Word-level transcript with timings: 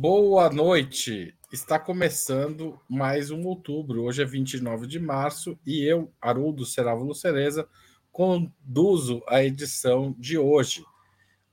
Boa 0.00 0.48
noite. 0.48 1.34
Está 1.52 1.76
começando 1.76 2.80
mais 2.88 3.32
um 3.32 3.44
outubro. 3.44 4.04
Hoje 4.04 4.22
é 4.22 4.24
29 4.24 4.86
de 4.86 5.00
março 5.00 5.58
e 5.66 5.82
eu, 5.82 6.14
Haroldo 6.20 6.64
Serávulo 6.64 7.12
Cereza, 7.16 7.68
conduzo 8.12 9.24
a 9.26 9.42
edição 9.42 10.14
de 10.16 10.38
hoje. 10.38 10.84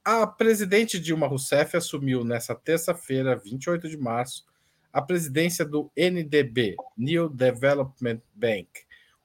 A 0.04 0.28
presidente 0.28 1.00
Dilma 1.00 1.26
Rousseff 1.26 1.76
assumiu 1.76 2.24
nesta 2.24 2.54
terça-feira, 2.54 3.36
28 3.36 3.90
de 3.90 3.98
março, 3.98 4.46
a 4.94 5.02
presidência 5.02 5.66
do 5.66 5.92
NDB, 5.98 6.76
New 6.96 7.28
Development 7.30 8.22
Bank, 8.36 8.70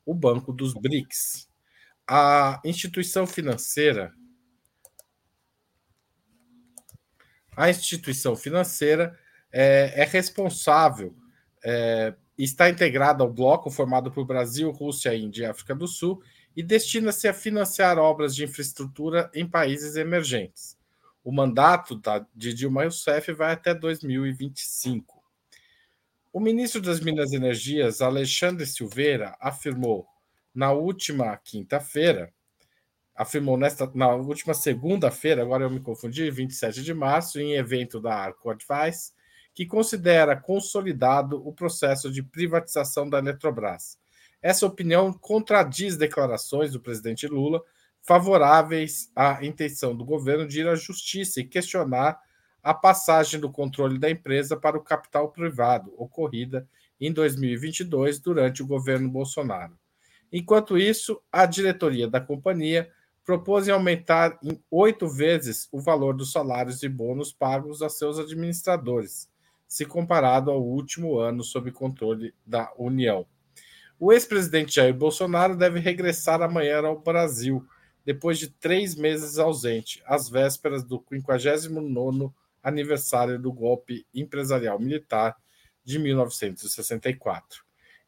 o 0.07 0.15
banco 0.15 0.51
dos 0.51 0.73
BRICS. 0.73 1.47
A 2.09 2.59
instituição 2.65 3.27
financeira 3.27 4.15
a 7.61 7.69
instituição 7.69 8.34
financeira 8.34 9.14
é, 9.53 9.92
é 9.97 10.05
responsável, 10.05 11.14
é, 11.62 12.14
está 12.39 12.70
integrada 12.70 13.22
ao 13.22 13.30
bloco 13.30 13.70
formado 13.70 14.11
por 14.11 14.25
Brasil, 14.25 14.70
Rússia, 14.70 15.14
Índia 15.14 15.42
e 15.42 15.47
África 15.47 15.75
do 15.75 15.86
Sul 15.86 16.22
e 16.56 16.62
destina-se 16.62 17.28
a 17.28 17.34
financiar 17.34 17.98
obras 17.98 18.34
de 18.34 18.44
infraestrutura 18.44 19.31
em 19.34 19.47
países 19.47 19.94
emergentes. 19.97 20.78
O 21.22 21.31
mandato 21.31 21.97
da, 21.97 22.27
de 22.34 22.55
Dilma 22.55 22.84
Rousseff 22.84 23.31
vai 23.34 23.53
até 23.53 23.75
2025. 23.75 25.22
O 26.33 26.41
ministro 26.41 26.81
das 26.81 26.98
Minas 26.98 27.31
e 27.33 27.36
Energias, 27.36 28.00
Alexandre 28.00 28.64
Silveira, 28.64 29.36
afirmou 29.38 30.06
na 30.55 30.72
última 30.72 31.36
quinta-feira 31.36 32.33
afirmou 33.21 33.59
nesta, 33.59 33.91
na 33.95 34.15
última 34.15 34.55
segunda-feira, 34.55 35.43
agora 35.43 35.65
eu 35.65 35.71
me 35.71 35.79
confundi, 35.79 36.31
27 36.31 36.83
de 36.83 36.95
março, 36.95 37.39
em 37.39 37.53
evento 37.53 38.01
da 38.01 38.15
Arco 38.15 38.49
Advice, 38.49 39.12
que 39.53 39.67
considera 39.67 40.35
consolidado 40.35 41.47
o 41.47 41.53
processo 41.53 42.11
de 42.11 42.23
privatização 42.23 43.11
da 43.11 43.19
Eletrobras. 43.19 43.99
Essa 44.41 44.65
opinião 44.65 45.12
contradiz 45.12 45.99
declarações 45.99 46.72
do 46.72 46.81
presidente 46.81 47.27
Lula 47.27 47.62
favoráveis 48.00 49.12
à 49.15 49.44
intenção 49.44 49.94
do 49.94 50.03
governo 50.03 50.49
de 50.49 50.61
ir 50.61 50.67
à 50.67 50.75
justiça 50.75 51.41
e 51.41 51.44
questionar 51.44 52.19
a 52.62 52.73
passagem 52.73 53.39
do 53.39 53.53
controle 53.53 53.99
da 53.99 54.09
empresa 54.09 54.56
para 54.56 54.78
o 54.78 54.83
capital 54.83 55.31
privado, 55.31 55.93
ocorrida 55.99 56.67
em 56.99 57.12
2022 57.12 58.19
durante 58.19 58.62
o 58.62 58.67
governo 58.67 59.11
Bolsonaro. 59.11 59.78
Enquanto 60.33 60.78
isso, 60.78 61.21
a 61.31 61.44
diretoria 61.44 62.09
da 62.09 62.19
companhia 62.19 62.91
propôs 63.25 63.69
aumentar 63.69 64.38
em 64.42 64.60
oito 64.70 65.08
vezes 65.08 65.69
o 65.70 65.81
valor 65.81 66.14
dos 66.14 66.32
salários 66.32 66.82
e 66.82 66.88
bônus 66.88 67.32
pagos 67.32 67.82
a 67.82 67.88
seus 67.88 68.19
administradores, 68.19 69.28
se 69.69 69.84
comparado 69.84 70.50
ao 70.50 70.62
último 70.62 71.19
ano 71.19 71.44
sob 71.44 71.70
controle 71.70 72.34
da 72.44 72.72
União. 72.76 73.26
O 73.98 74.12
ex-presidente 74.12 74.76
Jair 74.76 74.94
Bolsonaro 74.94 75.56
deve 75.56 75.78
regressar 75.78 76.41
amanhã 76.41 76.84
ao 76.84 76.98
Brasil, 76.98 77.66
depois 78.04 78.38
de 78.38 78.48
três 78.48 78.94
meses 78.94 79.38
ausente, 79.38 80.02
às 80.06 80.28
vésperas 80.28 80.82
do 80.82 81.04
59 81.08 82.32
aniversário 82.62 83.38
do 83.38 83.52
golpe 83.52 84.06
empresarial 84.14 84.78
militar 84.78 85.37
de 85.84 85.98
1964. 85.98 87.62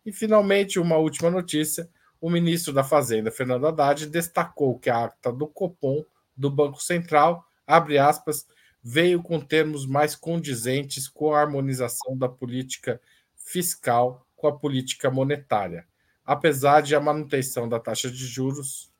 E, 0.04 0.12
finalmente, 0.12 0.78
uma 0.78 0.96
última 0.96 1.30
notícia 1.30 1.88
o 2.22 2.30
ministro 2.30 2.72
da 2.72 2.82
Fazenda, 2.84 3.30
Fernando 3.32 3.66
Haddad, 3.66 4.06
destacou 4.06 4.78
que 4.78 4.88
a 4.88 5.06
ata 5.06 5.32
do 5.32 5.48
Copom, 5.48 6.04
do 6.36 6.48
Banco 6.48 6.80
Central, 6.80 7.44
abre 7.66 7.98
aspas, 7.98 8.46
veio 8.80 9.20
com 9.20 9.40
termos 9.40 9.84
mais 9.84 10.14
condizentes 10.14 11.08
com 11.08 11.34
a 11.34 11.40
harmonização 11.40 12.16
da 12.16 12.28
política 12.28 13.00
fiscal 13.34 14.24
com 14.36 14.46
a 14.46 14.56
política 14.56 15.10
monetária, 15.10 15.84
apesar 16.24 16.80
de 16.80 16.94
a 16.94 17.00
manutenção 17.00 17.68
da 17.68 17.80
taxa 17.80 18.08
de 18.08 18.24
juros 18.24 18.92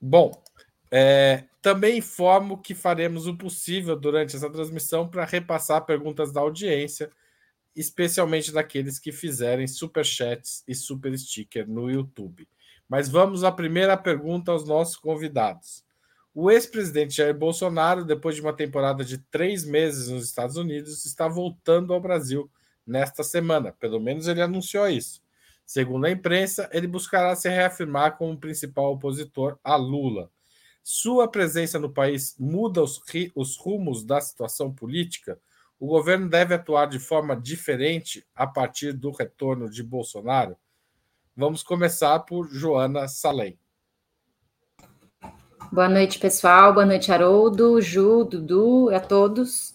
Bom, 0.00 0.32
é, 0.90 1.44
também 1.62 1.98
informo 1.98 2.60
que 2.60 2.74
faremos 2.74 3.26
o 3.26 3.36
possível 3.36 3.96
durante 3.96 4.36
essa 4.36 4.50
transmissão 4.50 5.08
para 5.08 5.24
repassar 5.24 5.86
perguntas 5.86 6.32
da 6.32 6.40
audiência, 6.40 7.10
especialmente 7.74 8.52
daqueles 8.52 8.98
que 8.98 9.10
fizerem 9.10 9.66
super 9.66 10.04
chats 10.04 10.62
e 10.68 10.74
super 10.74 11.16
sticker 11.18 11.66
no 11.66 11.90
YouTube. 11.90 12.46
Mas 12.92 13.08
vamos 13.08 13.42
à 13.42 13.50
primeira 13.50 13.96
pergunta 13.96 14.52
aos 14.52 14.68
nossos 14.68 14.96
convidados. 14.96 15.82
O 16.34 16.50
ex-presidente 16.50 17.16
Jair 17.16 17.34
Bolsonaro, 17.34 18.04
depois 18.04 18.34
de 18.34 18.42
uma 18.42 18.52
temporada 18.52 19.02
de 19.02 19.16
três 19.16 19.64
meses 19.64 20.10
nos 20.10 20.26
Estados 20.26 20.58
Unidos, 20.58 21.06
está 21.06 21.26
voltando 21.26 21.94
ao 21.94 22.00
Brasil 22.02 22.50
nesta 22.86 23.24
semana. 23.24 23.72
Pelo 23.80 23.98
menos 23.98 24.28
ele 24.28 24.42
anunciou 24.42 24.86
isso. 24.90 25.22
Segundo 25.64 26.04
a 26.04 26.10
imprensa, 26.10 26.68
ele 26.70 26.86
buscará 26.86 27.34
se 27.34 27.48
reafirmar 27.48 28.18
como 28.18 28.36
principal 28.36 28.92
opositor 28.92 29.58
a 29.64 29.74
Lula. 29.74 30.30
Sua 30.82 31.26
presença 31.26 31.78
no 31.78 31.88
país 31.88 32.36
muda 32.38 32.82
os, 32.82 33.00
os 33.34 33.56
rumos 33.56 34.04
da 34.04 34.20
situação 34.20 34.70
política? 34.70 35.40
O 35.80 35.86
governo 35.86 36.28
deve 36.28 36.54
atuar 36.54 36.90
de 36.90 36.98
forma 36.98 37.34
diferente 37.34 38.22
a 38.34 38.46
partir 38.46 38.92
do 38.92 39.10
retorno 39.12 39.70
de 39.70 39.82
Bolsonaro? 39.82 40.58
Vamos 41.34 41.62
começar 41.62 42.18
por 42.20 42.46
Joana 42.48 43.08
Salem. 43.08 43.58
Boa 45.72 45.88
noite, 45.88 46.18
pessoal. 46.18 46.74
Boa 46.74 46.84
noite, 46.84 47.10
Haroldo, 47.10 47.80
Ju, 47.80 48.24
Dudu, 48.24 48.94
a 48.94 49.00
todos. 49.00 49.74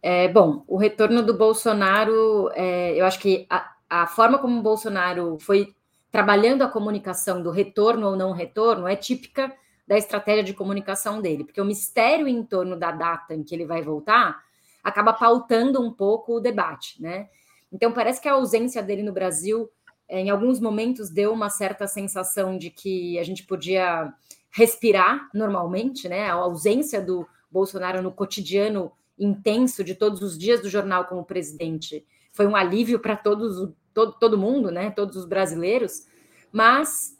É, 0.00 0.28
bom, 0.28 0.62
o 0.68 0.76
retorno 0.76 1.24
do 1.24 1.36
Bolsonaro, 1.36 2.52
é, 2.54 2.94
eu 2.94 3.04
acho 3.04 3.18
que 3.18 3.48
a, 3.50 3.74
a 3.90 4.06
forma 4.06 4.38
como 4.38 4.60
o 4.60 4.62
Bolsonaro 4.62 5.36
foi 5.40 5.74
trabalhando 6.12 6.62
a 6.62 6.68
comunicação 6.68 7.42
do 7.42 7.50
retorno 7.50 8.06
ou 8.06 8.16
não 8.16 8.30
retorno 8.30 8.86
é 8.86 8.94
típica 8.94 9.52
da 9.88 9.98
estratégia 9.98 10.44
de 10.44 10.54
comunicação 10.54 11.20
dele, 11.20 11.42
porque 11.42 11.60
o 11.60 11.64
mistério 11.64 12.28
em 12.28 12.44
torno 12.44 12.76
da 12.76 12.92
data 12.92 13.34
em 13.34 13.42
que 13.42 13.56
ele 13.56 13.66
vai 13.66 13.82
voltar 13.82 14.40
acaba 14.84 15.12
pautando 15.12 15.82
um 15.82 15.92
pouco 15.92 16.36
o 16.36 16.40
debate, 16.40 17.02
né? 17.02 17.28
Então 17.72 17.90
parece 17.90 18.20
que 18.20 18.28
a 18.28 18.34
ausência 18.34 18.80
dele 18.80 19.02
no 19.02 19.12
Brasil 19.12 19.68
em 20.08 20.30
alguns 20.30 20.60
momentos 20.60 21.10
deu 21.10 21.32
uma 21.32 21.50
certa 21.50 21.86
sensação 21.86 22.56
de 22.56 22.70
que 22.70 23.18
a 23.18 23.24
gente 23.24 23.44
podia 23.44 24.12
respirar 24.50 25.28
normalmente, 25.34 26.08
né? 26.08 26.28
A 26.28 26.34
ausência 26.34 27.00
do 27.00 27.26
Bolsonaro 27.50 28.02
no 28.02 28.12
cotidiano 28.12 28.92
intenso 29.18 29.82
de 29.82 29.94
todos 29.94 30.22
os 30.22 30.36
dias 30.36 30.60
do 30.60 30.68
jornal 30.68 31.06
como 31.06 31.24
presidente 31.24 32.04
foi 32.32 32.46
um 32.46 32.54
alívio 32.54 32.98
para 32.98 33.16
todos 33.16 33.72
todo, 33.92 34.12
todo 34.12 34.38
mundo, 34.38 34.70
né? 34.70 34.90
Todos 34.90 35.16
os 35.16 35.24
brasileiros, 35.24 36.06
mas 36.52 37.16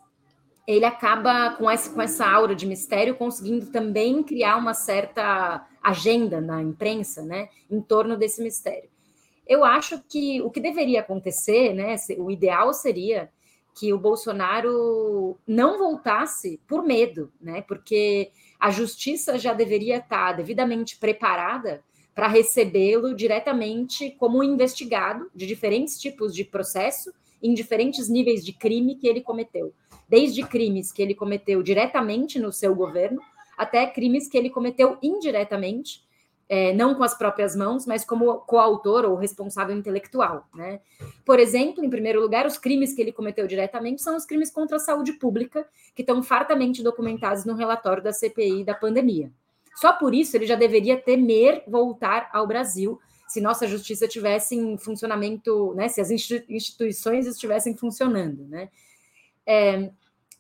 ele 0.67 0.85
acaba 0.85 1.51
com 1.51 1.71
essa, 1.71 1.91
com 1.91 2.03
essa 2.03 2.27
aura 2.27 2.55
de 2.55 2.67
mistério 2.67 3.15
conseguindo 3.15 3.67
também 3.67 4.23
criar 4.23 4.57
uma 4.57 4.75
certa 4.75 5.67
agenda 5.83 6.41
na 6.41 6.61
imprensa, 6.61 7.23
né, 7.23 7.49
em 7.71 7.81
torno 7.81 8.17
desse 8.17 8.43
mistério. 8.43 8.91
Eu 9.47 9.65
acho 9.65 10.03
que 10.09 10.41
o 10.43 10.51
que 10.51 10.61
deveria 10.61 11.01
acontecer, 11.01 11.73
né, 11.73 11.97
o 12.19 12.31
ideal 12.31 12.73
seria 12.73 13.31
que 13.79 13.93
o 13.93 13.99
Bolsonaro 13.99 15.39
não 15.47 15.79
voltasse 15.79 16.61
por 16.67 16.83
medo, 16.83 17.31
né, 17.41 17.63
porque 17.63 18.31
a 18.59 18.71
justiça 18.71 19.39
já 19.39 19.53
deveria 19.53 19.99
estar 19.99 20.33
devidamente 20.33 20.99
preparada 20.99 21.85
para 22.15 22.27
recebê-lo 22.27 23.15
diretamente 23.15 24.11
como 24.19 24.43
investigado 24.43 25.31
de 25.35 25.47
diferentes 25.47 26.01
tipos 26.01 26.35
de 26.35 26.45
processo 26.45 27.13
em 27.43 27.53
diferentes 27.53 28.09
níveis 28.09 28.43
de 28.43 28.55
crime 28.55 28.97
que 28.97 29.07
ele 29.07 29.21
cometeu, 29.21 29.75
desde 30.09 30.43
crimes 30.43 30.91
que 30.91 31.03
ele 31.03 31.15
cometeu 31.15 31.63
diretamente 31.63 32.39
no 32.39 32.51
seu 32.51 32.75
governo 32.75 33.21
até 33.57 33.87
crimes 33.87 34.29
que 34.29 34.37
ele 34.37 34.51
cometeu 34.51 34.99
indiretamente, 35.03 36.06
é, 36.49 36.73
não 36.73 36.95
com 36.95 37.03
as 37.03 37.17
próprias 37.17 37.57
mãos, 37.57 37.87
mas 37.87 38.05
como 38.05 38.39
coautor 38.41 39.05
ou 39.05 39.17
responsável 39.17 39.77
intelectual. 39.77 40.47
Né? 40.55 40.81
Por 41.25 41.41
exemplo, 41.41 41.85
em 41.85 41.91
primeiro 41.91 42.21
lugar, 42.21 42.47
os 42.47 42.57
crimes 42.57 42.95
que 42.95 43.01
ele 43.03 43.13
cometeu 43.13 43.47
diretamente 43.47 44.03
são 44.03 44.17
os 44.17 44.25
crimes 44.25 44.51
contra 44.51 44.77
a 44.77 44.81
saúde 44.81 45.15
pública, 45.15 45.67
que 45.95 46.03
estão 46.03 46.23
fartamente 46.23 46.83
documentados 46.83 47.45
no 47.45 47.55
relatório 47.55 48.03
da 48.03 48.13
CPI 48.13 48.65
da 48.65 48.75
pandemia. 48.75 49.31
Só 49.75 49.93
por 49.93 50.15
isso 50.15 50.37
ele 50.37 50.47
já 50.47 50.55
deveria 50.55 50.97
temer 50.97 51.65
voltar 51.67 52.31
ao 52.33 52.47
Brasil 52.47 52.99
se 53.29 53.41
nossa 53.41 53.67
justiça 53.67 54.07
tivesse 54.07 54.55
em 54.55 54.79
funcionamento, 54.79 55.75
né, 55.75 55.89
se 55.89 56.01
as 56.01 56.11
instituições 56.11 57.27
estivessem 57.27 57.77
funcionando, 57.77 58.45
né? 58.47 58.69
É, 59.45 59.91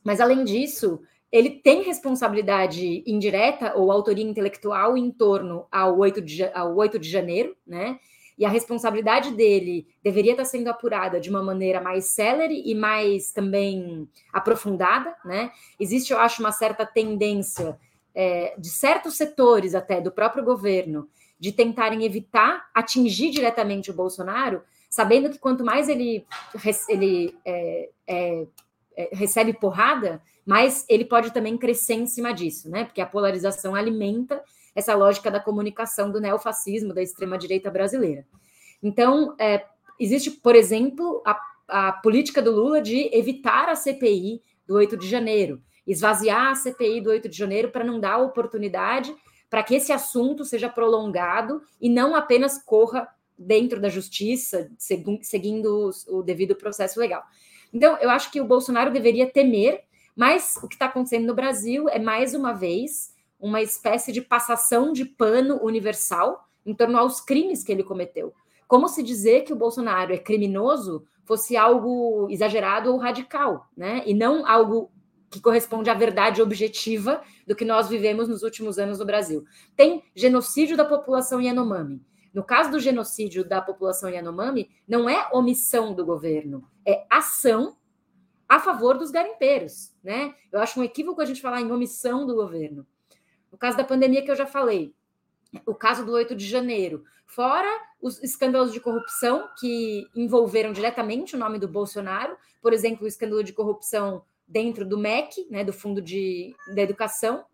mas 0.05 0.21
além 0.21 0.45
disso, 0.45 1.01
ele 1.31 1.51
tem 1.51 1.83
responsabilidade 1.83 3.03
indireta 3.07 3.75
ou 3.75 3.91
autoria 3.91 4.25
intelectual 4.25 4.97
em 4.97 5.11
torno 5.11 5.67
ao 5.71 5.99
8 5.99 6.23
de, 6.23 6.45
ao 6.45 6.75
8 6.77 6.99
de 6.99 7.09
janeiro, 7.09 7.57
né? 7.67 7.99
E 8.39 8.45
a 8.45 8.51
responsabilidade 8.51 9.31
dele 9.33 9.87
deveria 10.03 10.33
estar 10.33 10.45
sendo 10.45 10.69
apurada 10.69 11.19
de 11.19 11.31
uma 11.31 11.43
maneira 11.43 11.81
mais 11.81 12.07
célere 12.07 12.63
e 12.67 12.75
mais 12.75 13.33
também 13.33 14.09
aprofundada, 14.33 15.15
né? 15.25 15.51
Existe, 15.81 16.13
eu 16.13 16.19
acho, 16.19 16.43
uma 16.43 16.53
certa 16.53 16.85
tendência 16.85 17.79
é, 18.15 18.55
de 18.59 18.69
certos 18.69 19.17
setores 19.17 19.75
até 19.75 20.01
do 20.01 20.13
próprio 20.13 20.45
governo 20.45 21.09
de 21.39 21.53
tentarem 21.53 22.05
evitar 22.05 22.69
atingir 22.75 23.31
diretamente 23.31 23.91
o 23.91 23.95
Bolsonaro, 23.95 24.63
sabendo 24.89 25.31
que 25.31 25.39
quanto 25.39 25.65
mais 25.65 25.89
ele, 25.89 26.27
ele 26.89 27.37
é, 27.45 27.91
é, 28.07 28.47
é, 28.97 29.09
recebe 29.13 29.53
porrada, 29.53 30.23
mais 30.47 30.87
ele 30.89 31.05
pode 31.05 31.33
também 31.33 31.59
crescer 31.59 31.95
em 31.95 32.07
cima 32.07 32.33
disso, 32.33 32.71
né? 32.71 32.85
Porque 32.85 33.01
a 33.01 33.07
polarização 33.07 33.75
alimenta 33.75 34.43
essa 34.75 34.95
lógica 34.95 35.31
da 35.31 35.41
comunicação 35.41 36.11
do 36.11 36.21
neofascismo, 36.21 36.95
da 36.95 37.03
extrema-direita 37.03 37.71
brasileira. 37.71 38.25
Então, 38.83 39.35
é, 39.39 39.65
existe, 39.99 40.31
por 40.31 40.55
exemplo, 40.55 41.23
a, 41.27 41.41
a 41.67 41.93
política 41.93 42.41
do 42.41 42.53
Lula 42.53 42.81
de 42.81 43.11
evitar 43.13 43.69
a 43.69 43.75
CPI 43.75 44.41
do 44.67 44.75
8 44.75 44.97
de 44.97 45.09
janeiro, 45.09 45.61
esvaziar 45.87 46.51
a 46.51 46.55
CPI 46.55 47.01
do 47.01 47.11
8 47.11 47.29
de 47.29 47.37
janeiro 47.37 47.71
para 47.71 47.85
não 47.85 47.99
dar 47.99 48.19
oportunidade 48.19 49.15
para 49.49 49.63
que 49.63 49.75
esse 49.75 49.93
assunto 49.93 50.45
seja 50.45 50.69
prolongado 50.69 51.63
e 51.81 51.89
não 51.89 52.15
apenas 52.15 52.63
corra 52.63 53.09
dentro 53.39 53.81
da 53.81 53.89
justiça, 53.89 54.71
seguindo 54.79 55.91
o 56.09 56.23
devido 56.23 56.57
processo 56.57 56.99
legal. 56.99 57.23
Então, 57.73 57.97
eu 57.99 58.11
acho 58.11 58.31
que 58.31 58.41
o 58.41 58.45
Bolsonaro 58.45 58.91
deveria 58.91 59.31
temer, 59.31 59.85
mas 60.17 60.59
o 60.63 60.67
que 60.67 60.75
está 60.75 60.87
acontecendo 60.87 61.27
no 61.27 61.35
Brasil 61.35 61.89
é, 61.89 61.99
mais 61.99 62.35
uma 62.35 62.55
vez, 62.55 63.15
uma 63.39 63.61
espécie 63.61 64.11
de 64.11 64.23
passação 64.23 64.93
de 64.93 65.05
pano 65.05 65.63
universal 65.63 66.49
em 66.65 66.75
torno 66.75 66.99
aos 66.99 67.21
crimes 67.21 67.63
que 67.63 67.71
ele 67.71 67.85
cometeu. 67.85 68.33
Como 68.67 68.89
se 68.89 69.03
dizer 69.03 69.43
que 69.43 69.53
o 69.53 69.57
Bolsonaro 69.57 70.13
é 70.13 70.19
criminoso 70.19 71.07
fosse 71.25 71.57
algo 71.57 72.29
exagerado 72.31 72.91
ou 72.91 72.99
radical, 72.99 73.69
né? 73.77 74.03
E 74.07 74.15
não 74.15 74.47
algo 74.47 74.91
que 75.29 75.41
corresponde 75.41 75.91
à 75.91 75.95
verdade 75.95 76.41
objetiva 76.41 77.21
do 77.47 77.55
que 77.55 77.65
nós 77.65 77.89
vivemos 77.89 78.29
nos 78.29 78.43
últimos 78.43 78.79
anos 78.79 79.01
no 79.01 79.05
Brasil. 79.05 79.45
Tem 79.77 80.03
genocídio 80.15 80.77
da 80.77 80.85
população 80.85 81.41
Yanomami. 81.41 82.01
No 82.33 82.45
caso 82.45 82.71
do 82.71 82.79
genocídio 82.79 83.45
da 83.45 83.61
população 83.61 84.09
Yanomami, 84.09 84.71
não 84.87 85.09
é 85.09 85.29
omissão 85.33 85.95
do 85.95 86.05
governo, 86.05 86.65
é 86.87 87.05
ação 87.11 87.77
a 88.49 88.61
favor 88.61 88.97
dos 88.97 89.11
garimpeiros, 89.11 89.93
né? 90.03 90.35
Eu 90.53 90.61
acho 90.61 90.79
um 90.79 90.85
equívoco 90.85 91.21
a 91.21 91.25
gente 91.25 91.43
falar 91.43 91.61
em 91.61 91.71
omissão 91.71 92.27
do 92.27 92.35
governo. 92.35 92.87
No 93.51 93.59
caso 93.59 93.77
da 93.77 93.85
pandemia 93.85 94.23
que 94.23 94.31
eu 94.31 94.37
já 94.37 94.47
falei, 94.47 94.95
o 95.65 95.75
caso 95.75 96.05
do 96.05 96.13
8 96.13 96.35
de 96.35 96.47
janeiro, 96.47 97.05
fora 97.27 97.69
os 98.01 98.23
escândalos 98.23 98.73
de 98.73 98.81
corrupção 98.81 99.49
que 99.59 100.07
envolveram 100.15 100.73
diretamente 100.73 101.35
o 101.35 101.39
nome 101.39 101.59
do 101.59 101.67
Bolsonaro, 101.67 102.37
por 102.61 102.73
exemplo, 102.73 103.05
o 103.05 103.09
escândalo 103.09 103.43
de 103.43 103.53
corrupção 103.53 104.25
dentro 104.47 104.85
do 104.85 104.99
MEC, 104.99 105.47
né, 105.51 105.65
do 105.65 105.73
Fundo 105.73 106.01
de, 106.01 106.55
da 106.75 106.83
Educação, 106.83 107.45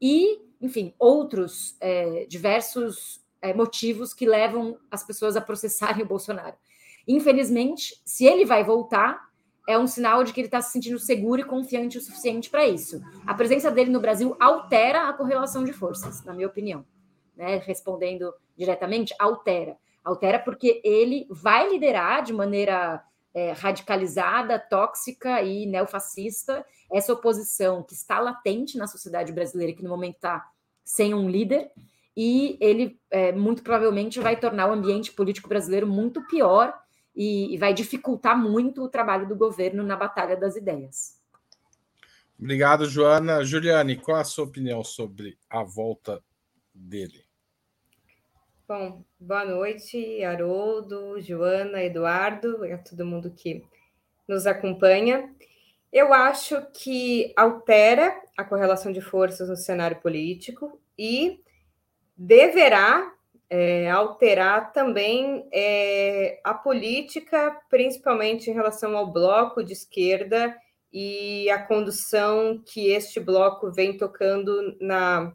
e, 0.00 0.40
enfim, 0.60 0.94
outros 0.98 1.76
é, 1.80 2.24
diversos 2.26 3.22
é, 3.42 3.52
motivos 3.52 4.14
que 4.14 4.26
levam 4.26 4.78
as 4.90 5.04
pessoas 5.04 5.36
a 5.36 5.40
processarem 5.40 6.02
o 6.02 6.06
Bolsonaro. 6.06 6.56
Infelizmente, 7.06 8.00
se 8.04 8.24
ele 8.24 8.44
vai 8.44 8.64
voltar, 8.64 9.27
é 9.68 9.78
um 9.78 9.86
sinal 9.86 10.24
de 10.24 10.32
que 10.32 10.40
ele 10.40 10.48
está 10.48 10.62
se 10.62 10.72
sentindo 10.72 10.98
seguro 10.98 11.42
e 11.42 11.44
confiante 11.44 11.98
o 11.98 12.00
suficiente 12.00 12.48
para 12.48 12.66
isso. 12.66 13.02
A 13.26 13.34
presença 13.34 13.70
dele 13.70 13.90
no 13.90 14.00
Brasil 14.00 14.34
altera 14.40 15.06
a 15.06 15.12
correlação 15.12 15.62
de 15.62 15.74
forças, 15.74 16.24
na 16.24 16.32
minha 16.32 16.46
opinião. 16.46 16.86
Né? 17.36 17.58
Respondendo 17.58 18.32
diretamente, 18.56 19.14
altera. 19.18 19.76
Altera 20.02 20.38
porque 20.38 20.80
ele 20.82 21.26
vai 21.28 21.68
liderar 21.68 22.22
de 22.22 22.32
maneira 22.32 23.04
é, 23.34 23.52
radicalizada, 23.52 24.58
tóxica 24.58 25.42
e 25.42 25.66
neofascista, 25.66 26.64
essa 26.90 27.12
oposição 27.12 27.82
que 27.82 27.92
está 27.92 28.18
latente 28.18 28.78
na 28.78 28.86
sociedade 28.86 29.34
brasileira, 29.34 29.74
que 29.74 29.82
no 29.82 29.90
momento 29.90 30.14
está 30.14 30.46
sem 30.82 31.12
um 31.12 31.28
líder, 31.28 31.70
e 32.16 32.56
ele 32.58 32.98
é, 33.10 33.32
muito 33.32 33.62
provavelmente 33.62 34.18
vai 34.18 34.34
tornar 34.34 34.70
o 34.70 34.72
ambiente 34.72 35.12
político 35.12 35.46
brasileiro 35.46 35.86
muito 35.86 36.26
pior 36.26 36.74
e, 37.18 37.52
e 37.52 37.58
vai 37.58 37.74
dificultar 37.74 38.40
muito 38.40 38.84
o 38.84 38.88
trabalho 38.88 39.26
do 39.26 39.34
governo 39.34 39.82
na 39.82 39.96
batalha 39.96 40.36
das 40.36 40.54
ideias. 40.54 41.20
Obrigado, 42.38 42.88
Joana. 42.88 43.42
Juliane, 43.44 43.96
qual 43.96 44.18
a 44.18 44.24
sua 44.24 44.44
opinião 44.44 44.84
sobre 44.84 45.36
a 45.50 45.64
volta 45.64 46.22
dele? 46.72 47.24
Bom, 48.68 49.02
boa 49.18 49.44
noite, 49.44 50.22
Haroldo, 50.22 51.20
Joana, 51.20 51.82
Eduardo, 51.82 52.64
e 52.64 52.72
a 52.72 52.78
todo 52.78 53.04
mundo 53.04 53.32
que 53.32 53.64
nos 54.28 54.46
acompanha. 54.46 55.34
Eu 55.92 56.14
acho 56.14 56.62
que 56.72 57.32
altera 57.36 58.14
a 58.36 58.44
correlação 58.44 58.92
de 58.92 59.00
forças 59.00 59.48
no 59.48 59.56
cenário 59.56 60.00
político 60.00 60.80
e 60.96 61.42
deverá 62.16 63.12
é, 63.50 63.90
alterar 63.90 64.72
também 64.72 65.48
é, 65.52 66.40
a 66.44 66.52
política, 66.54 67.58
principalmente 67.70 68.50
em 68.50 68.54
relação 68.54 68.96
ao 68.96 69.10
bloco 69.10 69.62
de 69.62 69.72
esquerda 69.72 70.54
e 70.92 71.48
a 71.50 71.62
condução 71.62 72.62
que 72.66 72.90
este 72.90 73.20
bloco 73.20 73.70
vem 73.70 73.96
tocando 73.96 74.76
na 74.80 75.34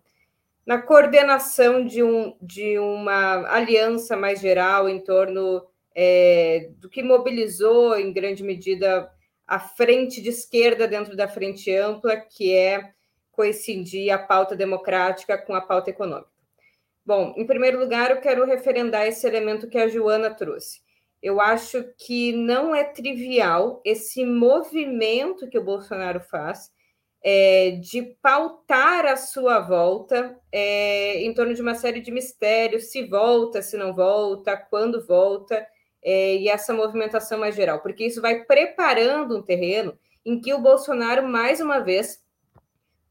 na 0.65 0.82
coordenação 0.82 1.86
de, 1.86 2.01
um, 2.01 2.36
de 2.41 2.79
uma 2.79 3.50
aliança 3.50 4.15
mais 4.15 4.39
geral 4.39 4.88
em 4.88 5.00
torno 5.00 5.65
é, 5.96 6.70
do 6.77 6.89
que 6.89 7.03
mobilizou, 7.03 7.98
em 7.98 8.13
grande 8.13 8.43
medida, 8.43 9.10
a 9.46 9.60
frente 9.60 10.22
de 10.22 10.29
esquerda 10.29 10.88
dentro 10.88 11.15
da 11.15 11.27
frente 11.27 11.74
ampla, 11.75 12.15
que 12.17 12.53
é 12.53 12.93
coincidir 13.32 14.12
a 14.12 14.17
pauta 14.17 14.55
democrática 14.55 15.38
com 15.38 15.53
a 15.53 15.62
pauta 15.62 15.89
econômica. 15.89 16.32
Bom, 17.05 17.33
em 17.36 17.45
primeiro 17.45 17.79
lugar, 17.79 18.12
eu 18.12 18.22
quero 18.22 18.45
referendar 18.45 19.05
esse 19.05 19.27
elemento 19.27 19.67
que 19.67 19.77
a 19.77 19.88
Joana 19.88 20.33
trouxe. 20.33 20.81
Eu 21.22 21.41
acho 21.41 21.83
que 21.98 22.31
não 22.33 22.74
é 22.74 22.83
trivial 22.83 23.81
esse 23.86 24.25
movimento 24.25 25.50
que 25.50 25.57
o 25.57 25.63
Bolsonaro 25.63 26.19
faz 26.22 26.72
é, 27.24 27.72
de 27.81 28.01
pautar 28.22 29.05
a 29.05 29.15
sua 29.15 29.60
volta 29.60 30.38
é, 30.51 31.22
em 31.24 31.33
torno 31.33 31.53
de 31.53 31.62
uma 31.62 31.75
série 31.75 32.01
de 32.01 32.12
mistérios, 32.12 32.91
se 32.91 33.03
volta, 33.05 33.62
se 33.62 33.77
não 33.77 33.93
volta, 33.93 34.57
quando 34.57 35.05
volta, 35.05 35.65
é, 36.03 36.36
e 36.36 36.50
essa 36.50 36.74
movimentação 36.74 37.39
mais 37.39 37.55
geral, 37.55 37.81
porque 37.81 38.05
isso 38.05 38.22
vai 38.22 38.43
preparando 38.43 39.38
um 39.38 39.41
terreno 39.41 39.98
em 40.25 40.39
que 40.39 40.53
o 40.53 40.60
Bolsonaro, 40.60 41.27
mais 41.27 41.62
uma 41.62 41.79
vez, 41.79 42.22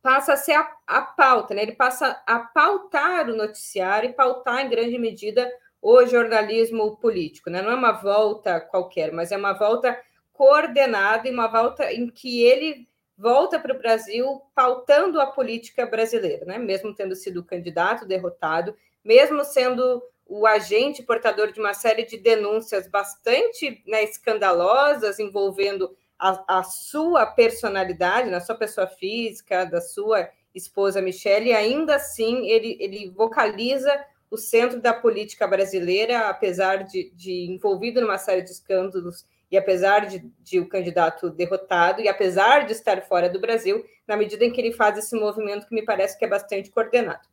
passa 0.03 0.33
a 0.33 0.37
ser 0.37 0.53
a, 0.53 0.71
a 0.87 1.01
pauta, 1.01 1.55
né? 1.55 1.63
ele 1.63 1.73
passa 1.73 2.21
a 2.27 2.41
pautar 2.41 3.31
o 3.31 3.37
noticiário 3.37 4.11
e 4.11 4.13
pautar, 4.13 4.67
em 4.67 4.69
grande 4.69 4.99
medida, 4.99 5.51
o 5.81 6.05
jornalismo 6.05 6.97
político. 6.97 7.49
Né? 7.49 7.63
Não 7.63 7.71
é 7.71 7.75
uma 7.75 7.93
volta 7.93 8.61
qualquer, 8.61 9.13
mas 9.13 9.31
é 9.33 9.37
uma 9.37 9.53
volta 9.53 9.99
coordenada 10.33 11.29
e 11.29 11.33
uma 11.33 11.47
volta 11.47 11.93
em 11.93 12.09
que 12.09 12.43
ele 12.43 12.89
volta 13.17 13.61
para 13.61 13.75
o 13.75 13.79
Brasil 13.79 14.43
pautando 14.55 15.21
a 15.21 15.27
política 15.27 15.87
brasileira, 15.87 16.45
né? 16.45 16.59
mesmo 16.59 16.95
tendo 16.95 17.15
sido 17.15 17.45
candidato 17.45 18.05
derrotado, 18.05 18.77
mesmo 19.05 19.45
sendo 19.45 20.03
o 20.27 20.47
agente 20.47 21.03
portador 21.03 21.53
de 21.53 21.61
uma 21.61 21.75
série 21.75 22.05
de 22.05 22.17
denúncias 22.17 22.89
bastante 22.89 23.83
né, 23.87 24.03
escandalosas 24.03 25.19
envolvendo 25.19 25.95
a, 26.23 26.61
a, 26.61 26.63
sua 26.63 27.27
personalidade, 27.27 28.31
na 28.31 28.39
sua 28.39 28.55
pessoa 28.55 28.87
física, 28.87 29.65
da 29.65 29.81
sua 29.81 30.29
esposa 30.55 31.03
Michelle, 31.03 31.53
ainda 31.53 31.97
assim 31.97 32.49
ele, 32.49 32.77
ele 32.79 33.11
vocaliza 33.11 33.93
o 34.31 34.37
centro 34.37 34.81
da 34.81 34.95
política 34.95 35.49
brasileira, 35.49 36.29
apesar 36.29 36.85
de, 36.85 37.11
de 37.11 37.51
envolvido 37.51 38.01
numa 38.01 38.19
série 38.19 38.43
de 38.43 38.53
escândalos 38.53 39.27
e 39.51 39.59
apesar 39.59 40.07
de, 40.07 40.21
de, 40.39 40.61
o 40.61 40.69
candidato 40.69 41.29
derrotado, 41.29 42.01
e 42.01 42.09
apesar 42.09 42.67
de 42.67 42.73
estar 42.73 43.03
fora 43.03 43.29
do 43.29 43.41
Brasil, 43.41 43.85
na 44.07 44.17
medida 44.17 44.45
em 44.45 44.53
que 44.53 44.61
ele 44.61 44.73
faz 44.73 44.97
esse 44.97 45.15
movimento 45.19 45.67
que 45.67 45.75
me 45.75 45.85
parece 45.85 46.17
que 46.17 46.25
é 46.25 46.29
bastante 46.29 46.71
coordenado. 46.71 47.29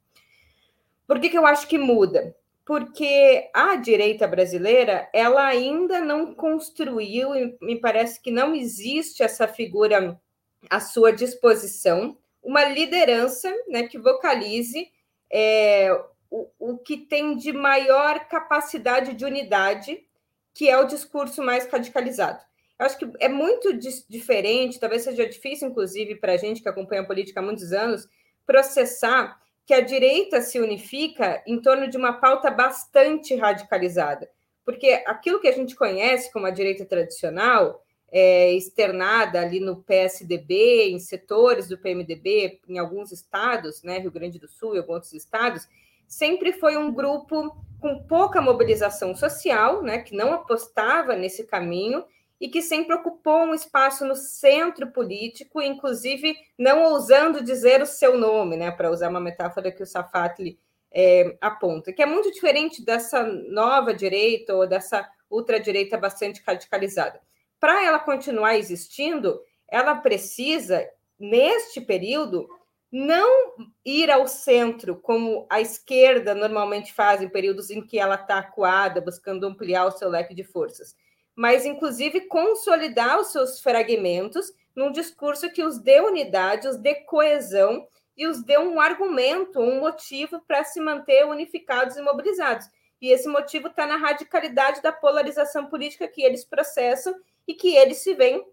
Por 1.07 1.19
que, 1.19 1.29
que 1.29 1.37
eu 1.37 1.45
acho 1.45 1.67
que 1.67 1.77
muda? 1.77 2.35
Porque 2.69 3.49
a 3.51 3.77
direita 3.77 4.27
brasileira, 4.27 5.09
ela 5.11 5.43
ainda 5.43 5.99
não 5.99 6.35
construiu, 6.35 7.35
e 7.35 7.57
me 7.59 7.81
parece 7.81 8.21
que 8.21 8.29
não 8.29 8.53
existe 8.53 9.23
essa 9.23 9.47
figura 9.47 10.21
à 10.69 10.79
sua 10.79 11.11
disposição, 11.11 12.15
uma 12.43 12.63
liderança 12.65 13.51
né, 13.67 13.87
que 13.87 13.97
vocalize 13.97 14.87
é, 15.33 15.91
o, 16.29 16.47
o 16.59 16.77
que 16.77 16.95
tem 16.95 17.35
de 17.35 17.51
maior 17.51 18.27
capacidade 18.27 19.15
de 19.15 19.25
unidade 19.25 20.05
que 20.53 20.69
é 20.69 20.77
o 20.77 20.85
discurso 20.85 21.41
mais 21.41 21.67
radicalizado. 21.67 22.39
Eu 22.77 22.85
acho 22.85 22.99
que 22.99 23.09
é 23.19 23.27
muito 23.27 23.73
diferente, 24.07 24.79
talvez 24.79 25.01
seja 25.01 25.27
difícil, 25.27 25.69
inclusive, 25.69 26.17
para 26.17 26.33
a 26.33 26.37
gente 26.37 26.61
que 26.61 26.69
acompanha 26.69 27.01
a 27.01 27.07
política 27.07 27.39
há 27.39 27.43
muitos 27.43 27.73
anos, 27.73 28.07
processar 28.45 29.41
que 29.69 29.73
a 29.75 29.81
direita 29.81 30.41
se 30.41 30.59
unifica 30.59 31.43
em 31.45 31.61
torno 31.61 31.87
de 31.87 31.95
uma 31.95 32.13
pauta 32.13 32.49
bastante 32.49 33.35
radicalizada. 33.35 34.27
Porque 34.65 35.03
aquilo 35.05 35.39
que 35.39 35.47
a 35.47 35.51
gente 35.51 35.75
conhece 35.75 36.33
como 36.33 36.47
a 36.47 36.49
direita 36.49 36.85
tradicional, 36.85 37.79
é, 38.11 38.51
externada 38.53 39.39
ali 39.39 39.59
no 39.59 39.83
PSDB, 39.83 40.89
em 40.89 40.97
setores 40.97 41.67
do 41.67 41.77
PMDB, 41.77 42.59
em 42.67 42.79
alguns 42.79 43.11
estados, 43.11 43.83
né, 43.83 43.99
Rio 43.99 44.09
Grande 44.09 44.39
do 44.39 44.47
Sul 44.47 44.73
e 44.73 44.79
alguns 44.79 44.95
outros 44.95 45.13
estados, 45.13 45.67
sempre 46.07 46.51
foi 46.51 46.75
um 46.75 46.91
grupo 46.91 47.55
com 47.79 48.01
pouca 48.07 48.41
mobilização 48.41 49.15
social, 49.15 49.83
né, 49.83 49.99
que 49.99 50.15
não 50.15 50.33
apostava 50.33 51.15
nesse 51.15 51.43
caminho 51.43 52.03
e 52.39 52.47
que 52.47 52.61
sempre 52.61 52.95
ocupou 52.95 53.43
um 53.43 53.53
espaço 53.53 54.05
no 54.05 54.15
centro 54.15 54.87
político, 54.91 55.61
inclusive 55.61 56.35
não 56.57 56.83
ousando 56.83 57.43
dizer 57.43 57.81
o 57.81 57.85
seu 57.85 58.17
nome, 58.17 58.55
né, 58.55 58.71
para 58.71 58.89
usar 58.89 59.09
uma 59.09 59.19
metáfora 59.19 59.71
que 59.71 59.83
o 59.83 59.85
Safatli 59.85 60.59
é, 60.91 61.37
aponta, 61.41 61.91
que 61.91 62.01
é 62.01 62.05
muito 62.05 62.31
diferente 62.31 62.83
dessa 62.83 63.23
nova 63.23 63.93
direita 63.93 64.55
ou 64.55 64.65
dessa 64.65 65.07
ultradireita 65.29 65.97
bastante 65.97 66.41
radicalizada. 66.45 67.21
Para 67.59 67.85
ela 67.85 67.99
continuar 67.99 68.57
existindo, 68.57 69.41
ela 69.67 69.95
precisa, 69.95 70.87
neste 71.19 71.81
período, 71.81 72.47
não 72.91 73.53
ir 73.85 74.09
ao 74.09 74.27
centro, 74.27 74.95
como 74.95 75.45
a 75.49 75.61
esquerda 75.61 76.33
normalmente 76.33 76.91
faz 76.91 77.21
em 77.21 77.29
períodos 77.29 77.69
em 77.69 77.85
que 77.85 77.99
ela 77.99 78.15
está 78.15 78.39
acuada, 78.39 78.99
buscando 78.99 79.45
ampliar 79.45 79.85
o 79.85 79.91
seu 79.91 80.09
leque 80.09 80.33
de 80.33 80.43
forças, 80.43 80.95
mas, 81.39 81.65
inclusive, 81.65 82.27
consolidar 82.27 83.17
os 83.17 83.27
seus 83.27 83.61
fragmentos 83.61 84.51
num 84.75 84.91
discurso 84.91 85.49
que 85.49 85.63
os 85.63 85.79
dê 85.79 86.01
unidade, 86.01 86.67
os 86.67 86.75
dê 86.75 86.95
coesão 86.95 87.87
e 88.17 88.27
os 88.27 88.43
dê 88.43 88.57
um 88.57 88.77
argumento, 88.77 89.57
um 89.57 89.79
motivo 89.79 90.41
para 90.45 90.65
se 90.65 90.81
manter 90.81 91.25
unificados 91.25 91.95
e 91.95 92.01
mobilizados. 92.01 92.67
E 93.01 93.09
esse 93.09 93.29
motivo 93.29 93.67
está 93.67 93.87
na 93.87 93.95
radicalidade 93.95 94.81
da 94.81 94.91
polarização 94.91 95.67
política 95.67 96.09
que 96.09 96.21
eles 96.21 96.43
processam 96.43 97.15
e 97.47 97.53
que 97.53 97.73
eles 97.73 97.99
se 97.99 98.13
veem 98.13 98.45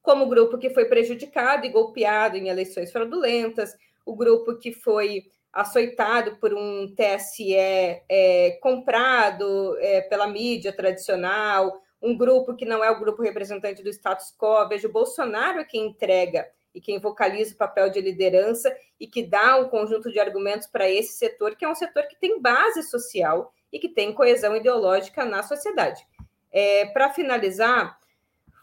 como 0.00 0.24
o 0.24 0.28
grupo 0.28 0.56
que 0.56 0.70
foi 0.70 0.86
prejudicado 0.86 1.66
e 1.66 1.68
golpeado 1.68 2.38
em 2.38 2.48
eleições 2.48 2.90
fraudulentas, 2.90 3.76
o 4.06 4.16
grupo 4.16 4.56
que 4.56 4.72
foi 4.72 5.26
açoitado 5.52 6.36
por 6.36 6.54
um 6.54 6.90
TSE 6.94 7.54
é, 7.54 8.58
comprado 8.62 9.76
é, 9.78 10.00
pela 10.00 10.26
mídia 10.26 10.72
tradicional, 10.72 11.83
um 12.04 12.16
grupo 12.16 12.54
que 12.54 12.66
não 12.66 12.84
é 12.84 12.90
o 12.90 13.00
grupo 13.00 13.22
representante 13.22 13.82
do 13.82 13.88
status 13.88 14.34
quo. 14.38 14.68
Veja, 14.68 14.86
o 14.86 14.92
Bolsonaro 14.92 15.60
é 15.60 15.64
quem 15.64 15.86
entrega 15.86 16.46
e 16.74 16.80
quem 16.80 16.98
vocaliza 16.98 17.54
o 17.54 17.58
papel 17.58 17.88
de 17.88 18.00
liderança 18.00 18.76
e 19.00 19.06
que 19.06 19.22
dá 19.22 19.56
um 19.56 19.68
conjunto 19.68 20.12
de 20.12 20.20
argumentos 20.20 20.66
para 20.66 20.90
esse 20.90 21.14
setor, 21.14 21.56
que 21.56 21.64
é 21.64 21.68
um 21.68 21.74
setor 21.74 22.06
que 22.06 22.16
tem 22.16 22.40
base 22.40 22.82
social 22.82 23.52
e 23.72 23.78
que 23.78 23.88
tem 23.88 24.12
coesão 24.12 24.54
ideológica 24.54 25.24
na 25.24 25.42
sociedade. 25.42 26.06
É, 26.52 26.86
para 26.86 27.10
finalizar, 27.10 27.98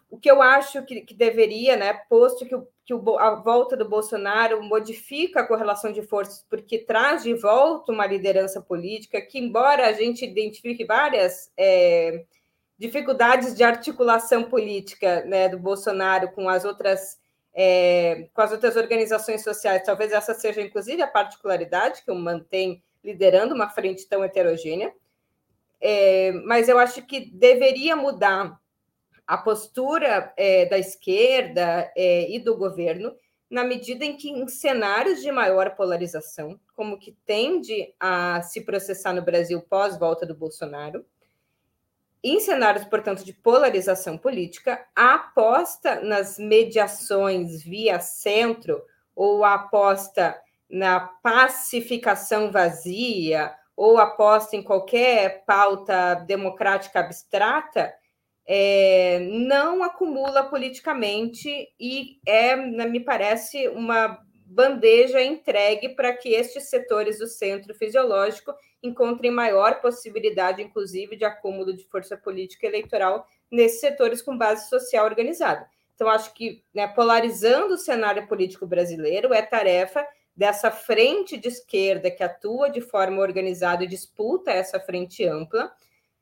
o 0.10 0.18
que 0.18 0.30
eu 0.30 0.42
acho 0.42 0.84
que, 0.84 1.02
que 1.02 1.14
deveria, 1.14 1.76
né, 1.76 1.94
posto 2.10 2.46
que, 2.46 2.54
o, 2.54 2.68
que 2.86 2.94
o, 2.94 3.18
a 3.18 3.36
volta 3.36 3.76
do 3.76 3.88
Bolsonaro 3.88 4.62
modifica 4.62 5.40
a 5.40 5.48
correlação 5.48 5.92
de 5.92 6.02
forças, 6.02 6.46
porque 6.50 6.80
traz 6.80 7.24
de 7.24 7.34
volta 7.34 7.92
uma 7.92 8.06
liderança 8.06 8.62
política 8.62 9.22
que, 9.22 9.40
embora 9.40 9.88
a 9.88 9.94
gente 9.94 10.26
identifique 10.26 10.86
várias 10.86 11.52
é, 11.58 12.26
dificuldades 12.82 13.54
de 13.54 13.64
articulação 13.64 14.44
política 14.44 15.24
né, 15.26 15.48
do 15.48 15.60
Bolsonaro 15.60 16.32
com 16.32 16.50
as 16.50 16.66
outras 16.66 17.22
é, 17.54 18.28
com 18.34 18.42
as 18.42 18.52
outras 18.52 18.76
organizações 18.76 19.44
sociais, 19.44 19.84
talvez 19.86 20.12
essa 20.12 20.34
seja 20.34 20.62
inclusive 20.62 21.00
a 21.00 21.08
particularidade 21.08 22.02
que 22.04 22.10
o 22.10 22.16
mantém 22.16 22.82
liderando 23.04 23.54
uma 23.54 23.70
frente 23.70 24.08
tão 24.08 24.24
heterogênea. 24.24 24.92
É, 25.80 26.32
mas 26.46 26.70
eu 26.70 26.80
acho 26.80 27.06
que 27.06 27.30
deveria 27.32 27.96
mudar 27.96 28.60
a 29.28 29.38
postura 29.38 30.34
é, 30.36 30.66
da 30.66 30.80
esquerda 30.80 31.92
é, 31.96 32.32
e 32.32 32.40
do 32.40 32.58
governo, 32.58 33.14
na 33.50 33.64
medida 33.64 34.06
em 34.06 34.16
que, 34.16 34.30
em 34.30 34.48
cenários 34.48 35.22
de 35.22 35.32
maior 35.32 35.76
polarização, 35.76 36.60
como 36.74 36.98
que 36.98 37.12
tende 37.26 37.94
a 38.00 38.42
se 38.42 38.62
processar 38.62 39.14
no 39.14 39.22
Brasil 39.22 39.62
pós-volta 39.62 40.26
do 40.26 40.34
Bolsonaro, 40.34 41.06
em 42.24 42.40
cenários, 42.40 42.86
portanto, 42.86 43.24
de 43.24 43.34
polarização 43.34 44.18
política, 44.18 44.86
a 44.96 45.16
aposta 45.16 46.02
nas 46.02 46.38
mediações 46.38 47.64
via 47.64 48.00
centro 48.00 48.82
ou 49.16 49.44
a 49.44 49.56
aposta 49.56 50.40
na 50.70 51.00
pacificação 51.00 52.52
vazia 52.52 53.54
ou 53.76 53.98
aposta 53.98 54.56
em 54.56 54.62
qualquer 54.62 55.44
pauta 55.46 56.16
democrática 56.16 57.00
abstrata 57.00 57.94
é, 58.48 59.20
não 59.20 59.84
acumula 59.84 60.44
politicamente 60.44 61.50
e 61.80 62.20
é, 62.26 62.56
me 62.56 63.00
parece, 63.00 63.68
uma 63.70 64.20
bandeja 64.52 65.24
entregue 65.24 65.90
para 65.90 66.14
que 66.14 66.30
estes 66.30 66.70
setores 66.70 67.20
do 67.20 67.28
centro 67.28 67.74
fisiológico 67.74 68.54
encontrem 68.84 69.32
maior 69.32 69.80
possibilidade, 69.80 70.62
inclusive, 70.62 71.16
de 71.16 71.24
acúmulo 71.24 71.74
de 71.74 71.86
força 71.86 72.18
política 72.18 72.68
eleitoral 72.68 73.26
nesses 73.50 73.80
setores 73.80 74.22
com 74.22 74.38
base 74.38 74.70
social 74.70 75.06
organizada. 75.06 75.66
Então, 75.96 76.10
acho 76.10 76.34
que 76.34 76.64
né, 76.74 76.88
polarizando 76.88 77.76
o 77.76 77.78
cenário 77.78 78.28
político 78.28 78.68
brasileiro 78.68 79.34
é 79.34 79.42
tarefa 79.42 80.06
dessa 80.36 80.70
frente 80.70 81.38
de 81.38 81.48
esquerda 81.48 82.12
que 82.12 82.24
atua 82.24 82.70
de 82.70 82.82
forma 82.82 83.22
organizada 83.22 83.84
e 83.84 83.88
disputa 83.88 84.52
essa 84.52 84.80
frente 84.80 85.26
ampla, 85.26 85.72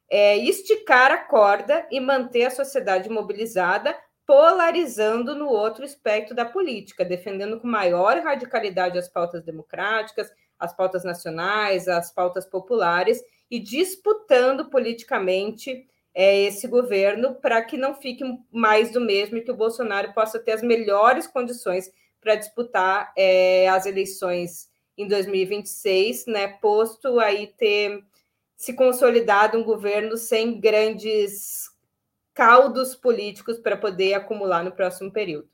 é, 0.08 0.38
esticar 0.38 1.12
a 1.12 1.18
corda 1.18 1.88
e 1.90 2.00
manter 2.00 2.46
a 2.46 2.52
sociedade 2.52 3.10
mobilizada, 3.10 3.96
polarizando 4.30 5.34
no 5.34 5.48
outro 5.48 5.84
espectro 5.84 6.36
da 6.36 6.46
política, 6.46 7.04
defendendo 7.04 7.60
com 7.60 7.68
maior 7.68 8.16
radicalidade 8.20 9.00
as 9.00 9.10
pautas 9.10 9.44
democráticas, 9.44 10.32
as 10.60 10.72
pautas 10.72 11.04
nacionais, 11.04 11.88
as 11.88 12.12
pautas 12.14 12.46
populares 12.46 13.24
e 13.50 13.60
disputando 13.60 14.70
politicamente 14.70 15.88
é, 16.14 16.44
esse 16.44 16.68
governo 16.68 17.34
para 17.34 17.60
que 17.64 17.76
não 17.76 17.96
fique 17.96 18.24
mais 18.52 18.92
do 18.92 19.02
mesmo 19.02 19.38
e 19.38 19.42
que 19.42 19.50
o 19.50 19.58
Bolsonaro 19.58 20.14
possa 20.14 20.38
ter 20.38 20.52
as 20.52 20.62
melhores 20.62 21.26
condições 21.26 21.92
para 22.22 22.36
disputar 22.36 23.12
é, 23.18 23.68
as 23.68 23.88
eleições 23.88 24.70
em 24.96 25.08
2026, 25.08 26.28
né? 26.28 26.50
Posto 26.50 27.20
aí 27.20 27.48
ter 27.58 28.04
se 28.56 28.74
consolidado 28.74 29.58
um 29.58 29.64
governo 29.64 30.18
sem 30.18 30.60
grandes 30.60 31.69
caldos 32.40 32.96
políticos 32.96 33.60
para 33.60 33.76
poder 33.76 34.14
acumular 34.14 34.64
no 34.64 34.72
próximo 34.72 35.12
período. 35.12 35.50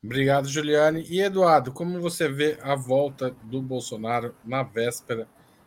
Obrigado, 0.00 0.48
Juliane. 0.48 1.04
E 1.10 1.20
Eduardo, 1.20 1.72
como 1.72 2.00
você 2.00 2.28
vê 2.28 2.56
a 2.62 2.76
volta 2.76 3.34
do 3.42 3.60
Bolsonaro 3.60 4.32
na 4.44 4.62
véspera 4.62 5.26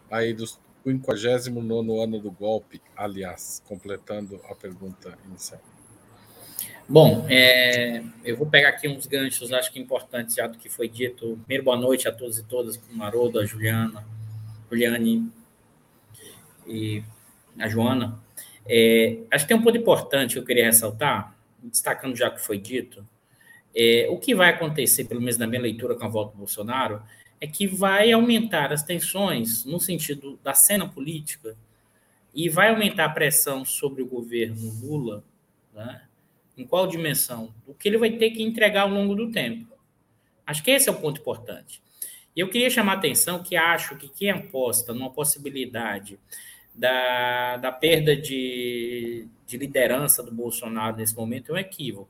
aí 0.09 0.33
do 0.33 0.45
59 0.85 2.01
ano 2.01 2.17
do 2.17 2.31
golpe, 2.31 2.81
aliás, 2.95 3.61
completando 3.67 4.39
a 4.49 4.55
pergunta 4.55 5.17
inicial? 5.27 5.59
Bom, 6.87 7.25
é, 7.29 8.01
eu 8.23 8.37
vou 8.37 8.47
pegar 8.47 8.69
aqui 8.69 8.87
uns 8.87 9.05
ganchos, 9.05 9.51
acho 9.51 9.69
que 9.69 9.81
importantes 9.81 10.35
já 10.35 10.47
do 10.47 10.57
que 10.57 10.69
foi 10.69 10.87
dito. 10.87 11.37
Primeiro, 11.43 11.65
boa 11.65 11.77
noite 11.77 12.07
a 12.07 12.11
todos 12.13 12.39
e 12.39 12.43
todas, 12.43 12.77
com 12.77 12.93
o 12.93 12.95
Marodo, 12.95 13.37
a 13.37 13.45
Juliana, 13.45 14.01
Juliane 14.69 15.29
e 16.65 17.03
a 17.59 17.67
Joana. 17.67 18.23
É, 18.67 19.19
acho 19.31 19.45
que 19.45 19.49
tem 19.49 19.57
um 19.57 19.63
ponto 19.63 19.77
importante 19.77 20.33
que 20.33 20.39
eu 20.39 20.45
queria 20.45 20.65
ressaltar, 20.65 21.35
destacando 21.61 22.15
já 22.15 22.29
o 22.29 22.35
que 22.35 22.41
foi 22.41 22.57
dito. 22.57 23.05
É, 23.75 24.07
o 24.09 24.17
que 24.17 24.35
vai 24.35 24.49
acontecer, 24.49 25.05
pelo 25.05 25.19
menos 25.19 25.37
na 25.37 25.47
minha 25.47 25.61
leitura 25.61 25.95
com 25.95 26.05
a 26.05 26.09
volta 26.09 26.31
do 26.31 26.37
Bolsonaro, 26.37 27.01
é 27.41 27.47
que 27.47 27.67
vai 27.67 28.11
aumentar 28.11 28.71
as 28.71 28.83
tensões 28.83 29.65
no 29.65 29.79
sentido 29.79 30.39
da 30.43 30.53
cena 30.53 30.87
política 30.87 31.57
e 32.33 32.49
vai 32.49 32.69
aumentar 32.69 33.05
a 33.05 33.09
pressão 33.09 33.65
sobre 33.65 34.01
o 34.01 34.07
governo 34.07 34.71
Lula, 34.81 35.23
né? 35.73 36.03
em 36.57 36.65
qual 36.65 36.87
dimensão? 36.87 37.53
O 37.67 37.73
que 37.73 37.89
ele 37.89 37.97
vai 37.97 38.11
ter 38.11 38.31
que 38.31 38.43
entregar 38.43 38.83
ao 38.83 38.89
longo 38.89 39.15
do 39.15 39.31
tempo. 39.31 39.73
Acho 40.45 40.63
que 40.63 40.71
esse 40.71 40.87
é 40.87 40.91
o 40.91 40.99
ponto 40.99 41.19
importante. 41.19 41.81
E 42.35 42.39
eu 42.39 42.49
queria 42.49 42.69
chamar 42.69 42.93
a 42.93 42.95
atenção 42.95 43.43
que 43.43 43.55
acho 43.55 43.95
que 43.97 44.09
quem 44.09 44.29
aposta 44.29 44.93
numa 44.93 45.09
possibilidade 45.09 46.19
da, 46.75 47.57
da 47.57 47.71
perda 47.71 48.15
de, 48.15 49.27
de 49.45 49.57
liderança 49.57 50.23
do 50.23 50.31
Bolsonaro 50.31 50.97
nesse 50.97 51.15
momento 51.15 51.51
é 51.51 51.53
um 51.55 51.57
equívoco. 51.57 52.09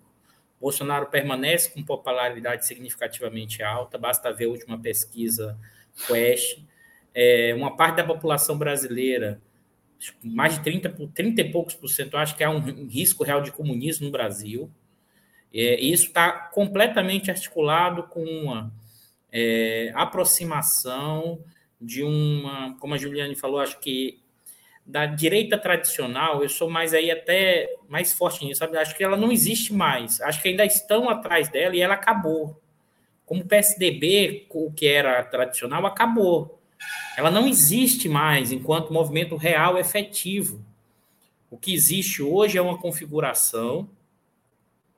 Bolsonaro 0.60 1.08
permanece 1.08 1.72
com 1.72 1.84
popularidade 1.84 2.66
significativamente 2.66 3.62
alta, 3.62 3.98
basta 3.98 4.32
ver 4.32 4.46
a 4.46 4.50
última 4.50 4.80
pesquisa 4.80 5.60
Quest. 6.08 6.64
É, 7.14 7.54
uma 7.54 7.76
parte 7.76 7.98
da 7.98 8.04
população 8.06 8.58
brasileira, 8.58 9.42
mais 10.24 10.56
de 10.56 10.64
30, 10.64 10.90
30 11.14 11.42
e 11.42 11.52
poucos 11.52 11.76
por 11.76 11.90
cento, 11.90 12.16
acho 12.16 12.36
que 12.38 12.44
há 12.44 12.50
um 12.50 12.88
risco 12.88 13.26
real 13.26 13.42
de 13.42 13.52
comunismo 13.52 14.06
no 14.06 14.12
Brasil. 14.12 14.72
É, 15.54 15.80
isso 15.82 16.08
está 16.08 16.32
completamente 16.32 17.30
articulado 17.30 18.04
com 18.04 18.24
uma 18.24 18.74
é, 19.32 19.92
aproximação 19.94 21.44
de 21.80 22.04
uma, 22.04 22.78
como 22.80 22.94
a 22.94 22.98
Juliane 22.98 23.36
falou, 23.36 23.60
acho 23.60 23.80
que 23.82 24.23
da 24.86 25.06
direita 25.06 25.58
tradicional, 25.58 26.44
eu 26.44 26.50
sou 26.50 26.70
mais 26.70 26.94
aí 26.94 27.10
até 27.10 27.74
mais 27.88 28.12
forte 28.12 28.46
nisso, 28.46 28.60
sabe? 28.60 28.78
Acho 28.78 28.96
que 28.96 29.04
ela 29.04 29.16
não 29.16 29.32
existe 29.32 29.74
mais. 29.74 30.20
Acho 30.22 30.42
que 30.42 30.50
ainda 30.50 30.66
estão 30.66 31.10
atrás 31.10 31.48
dela 31.50 31.76
e 31.76 31.82
ela 31.82 31.94
acabou. 31.94 32.62
Como 33.26 33.42
o 33.42 33.48
PSDB, 33.48 34.48
o 34.50 34.72
que 34.72 34.86
era 34.86 35.24
tradicional, 35.24 35.86
acabou. 35.86 36.60
Ela 37.18 37.32
não 37.32 37.48
existe 37.48 38.10
mais 38.10 38.52
enquanto 38.52 38.92
movimento 38.92 39.38
real 39.38 39.78
efetivo. 39.78 40.64
O 41.50 41.58
que 41.58 41.74
existe 41.74 42.22
hoje 42.22 42.58
é 42.58 42.62
uma 42.62 42.78
configuração 42.78 43.90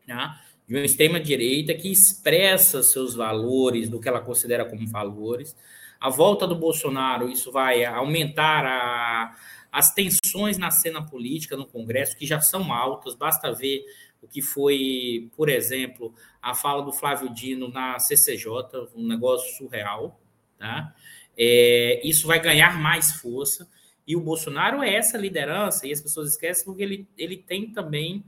né, 0.08 0.36
de 0.68 0.76
uma 0.76 0.86
extrema-direita 0.86 1.76
que 1.76 1.92
expressa 1.92 2.82
seus 2.82 3.14
valores, 3.14 3.88
do 3.88 4.00
que 4.00 4.08
ela 4.08 4.22
considera 4.22 4.66
como 4.66 4.88
valores. 4.88 5.56
A 6.00 6.10
volta 6.10 6.48
do 6.48 6.56
Bolsonaro, 6.56 7.30
isso 7.30 7.52
vai 7.52 7.86
aumentar 7.86 8.66
a, 8.66 9.36
as 9.76 9.94
tensões 9.94 10.58
na 10.58 10.72
cena 10.72 11.06
política 11.06 11.58
no 11.58 11.66
Congresso, 11.66 12.16
que 12.16 12.26
já 12.26 12.40
são 12.40 12.72
altas, 12.72 13.14
basta 13.14 13.52
ver 13.52 13.84
o 14.22 14.28
que 14.28 14.42
foi, 14.42 15.30
por 15.36 15.50
exemplo, 15.50 16.14
a 16.42 16.56
fala 16.56 16.82
do 16.82 16.94
Flávio 16.94 17.34
Dino 17.34 17.68
na 17.68 18.00
CCJ, 18.00 18.48
um 18.96 19.06
negócio 19.06 19.54
surreal. 19.58 20.18
Tá? 20.58 20.96
É, 21.38 22.00
isso 22.08 22.26
vai 22.26 22.40
ganhar 22.40 22.80
mais 22.80 23.18
força. 23.18 23.70
E 24.08 24.16
o 24.16 24.22
Bolsonaro 24.22 24.82
é 24.82 24.96
essa 24.96 25.18
liderança, 25.18 25.86
e 25.86 25.92
as 25.92 26.00
pessoas 26.00 26.30
esquecem 26.30 26.64
porque 26.64 26.82
ele, 26.82 27.06
ele 27.18 27.36
tem 27.36 27.70
também 27.70 28.24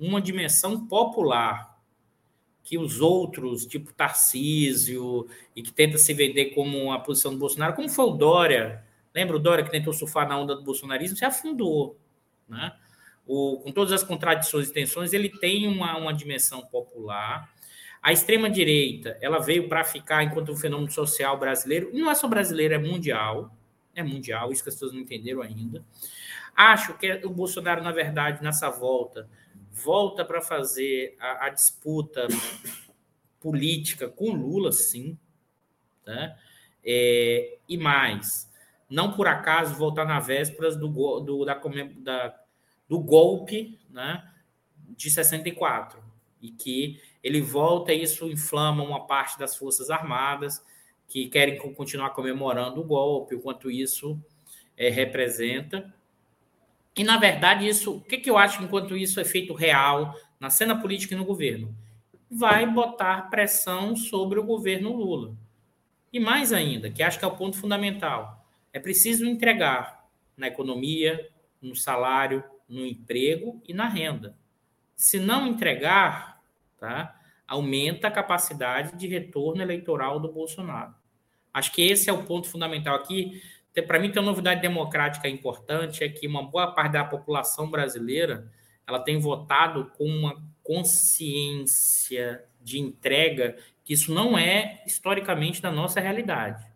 uma 0.00 0.18
dimensão 0.18 0.86
popular 0.86 1.78
que 2.62 2.78
os 2.78 3.02
outros, 3.02 3.66
tipo 3.66 3.92
Tarcísio, 3.92 5.28
e 5.54 5.62
que 5.62 5.72
tenta 5.74 5.98
se 5.98 6.14
vender 6.14 6.54
como 6.54 6.90
a 6.90 6.98
posição 6.98 7.32
do 7.32 7.38
Bolsonaro, 7.38 7.74
como 7.74 7.90
foi 7.90 8.06
o 8.06 8.12
Dória, 8.12 8.85
Lembra 9.16 9.36
o 9.36 9.38
Dória 9.38 9.64
que 9.64 9.70
tentou 9.70 9.94
surfar 9.94 10.28
na 10.28 10.38
onda 10.38 10.54
do 10.54 10.62
bolsonarismo? 10.62 11.16
Se 11.16 11.24
afundou. 11.24 11.98
Né? 12.46 12.70
O, 13.26 13.60
com 13.64 13.72
todas 13.72 13.90
as 13.90 14.02
contradições 14.02 14.68
e 14.68 14.72
tensões, 14.74 15.14
ele 15.14 15.30
tem 15.30 15.66
uma, 15.66 15.96
uma 15.96 16.12
dimensão 16.12 16.66
popular. 16.66 17.50
A 18.02 18.12
extrema-direita, 18.12 19.16
ela 19.22 19.38
veio 19.38 19.70
para 19.70 19.82
ficar 19.84 20.22
enquanto 20.22 20.52
um 20.52 20.56
fenômeno 20.56 20.90
social 20.90 21.38
brasileiro, 21.38 21.90
não 21.94 22.10
é 22.10 22.14
só 22.14 22.28
brasileiro, 22.28 22.74
é 22.74 22.78
mundial. 22.78 23.56
É 23.94 24.02
mundial, 24.02 24.52
isso 24.52 24.62
que 24.62 24.68
as 24.68 24.74
pessoas 24.74 24.92
não 24.92 25.00
entenderam 25.00 25.40
ainda. 25.40 25.82
Acho 26.54 26.92
que 26.98 27.10
o 27.24 27.30
Bolsonaro, 27.30 27.82
na 27.82 27.92
verdade, 27.92 28.44
nessa 28.44 28.68
volta, 28.68 29.26
volta 29.72 30.26
para 30.26 30.42
fazer 30.42 31.16
a, 31.18 31.46
a, 31.46 31.48
disputa 31.48 32.28
política 33.40 34.10
com 34.10 34.32
Lula, 34.32 34.72
sim. 34.72 35.16
Tá? 36.04 36.36
É, 36.84 37.56
e 37.66 37.78
mais, 37.78 38.46
não 38.88 39.12
por 39.12 39.26
acaso 39.26 39.74
voltar 39.74 40.04
na 40.04 40.20
vésperas 40.20 40.76
do, 40.76 40.88
do, 41.20 41.44
da, 41.44 41.60
da, 41.98 42.40
do 42.88 43.00
golpe 43.00 43.78
né, 43.90 44.28
de 44.96 45.10
64, 45.10 46.02
e 46.40 46.50
que 46.50 47.00
ele 47.22 47.40
volta 47.40 47.92
e 47.92 48.02
isso 48.02 48.30
inflama 48.30 48.82
uma 48.84 49.06
parte 49.06 49.38
das 49.38 49.56
Forças 49.56 49.90
Armadas 49.90 50.64
que 51.08 51.28
querem 51.28 51.58
continuar 51.58 52.10
comemorando 52.10 52.80
o 52.80 52.84
golpe, 52.84 53.34
o 53.34 53.40
quanto 53.40 53.70
isso 53.70 54.20
é, 54.76 54.88
representa. 54.88 55.92
E, 56.94 57.04
na 57.04 57.16
verdade, 57.16 57.66
isso, 57.66 57.96
o 57.96 58.00
que, 58.00 58.18
que 58.18 58.30
eu 58.30 58.38
acho 58.38 58.62
enquanto 58.62 58.96
isso 58.96 59.20
é 59.20 59.24
feito 59.24 59.54
real 59.54 60.14
na 60.40 60.50
cena 60.50 60.80
política 60.80 61.14
e 61.14 61.16
no 61.16 61.24
governo? 61.24 61.74
Vai 62.30 62.66
botar 62.66 63.30
pressão 63.30 63.94
sobre 63.94 64.38
o 64.38 64.44
governo 64.44 64.92
Lula. 64.92 65.36
E 66.12 66.18
mais 66.18 66.52
ainda, 66.52 66.90
que 66.90 67.02
acho 67.02 67.18
que 67.18 67.24
é 67.24 67.28
o 67.28 67.36
ponto 67.36 67.56
fundamental, 67.56 68.45
é 68.76 68.78
preciso 68.78 69.24
entregar 69.24 70.06
na 70.36 70.48
economia, 70.48 71.30
no 71.62 71.74
salário, 71.74 72.44
no 72.68 72.84
emprego 72.84 73.58
e 73.66 73.72
na 73.72 73.88
renda. 73.88 74.36
Se 74.94 75.18
não 75.18 75.46
entregar, 75.46 76.42
tá, 76.78 77.18
aumenta 77.48 78.08
a 78.08 78.10
capacidade 78.10 78.94
de 78.94 79.06
retorno 79.06 79.62
eleitoral 79.62 80.20
do 80.20 80.30
Bolsonaro. 80.30 80.94
Acho 81.54 81.72
que 81.72 81.80
esse 81.80 82.10
é 82.10 82.12
o 82.12 82.24
ponto 82.24 82.48
fundamental 82.48 82.94
aqui. 82.96 83.40
Para 83.86 83.98
mim, 83.98 84.10
tem 84.10 84.20
uma 84.20 84.30
novidade 84.30 84.60
democrática 84.60 85.26
importante 85.26 86.04
é 86.04 86.10
que 86.10 86.26
uma 86.26 86.42
boa 86.42 86.70
parte 86.70 86.92
da 86.92 87.04
população 87.04 87.70
brasileira 87.70 88.52
ela 88.86 88.98
tem 88.98 89.18
votado 89.18 89.90
com 89.96 90.04
uma 90.04 90.46
consciência 90.62 92.44
de 92.60 92.78
entrega 92.78 93.56
que 93.82 93.94
isso 93.94 94.12
não 94.12 94.36
é 94.36 94.82
historicamente 94.86 95.62
da 95.62 95.72
nossa 95.72 95.98
realidade 95.98 96.75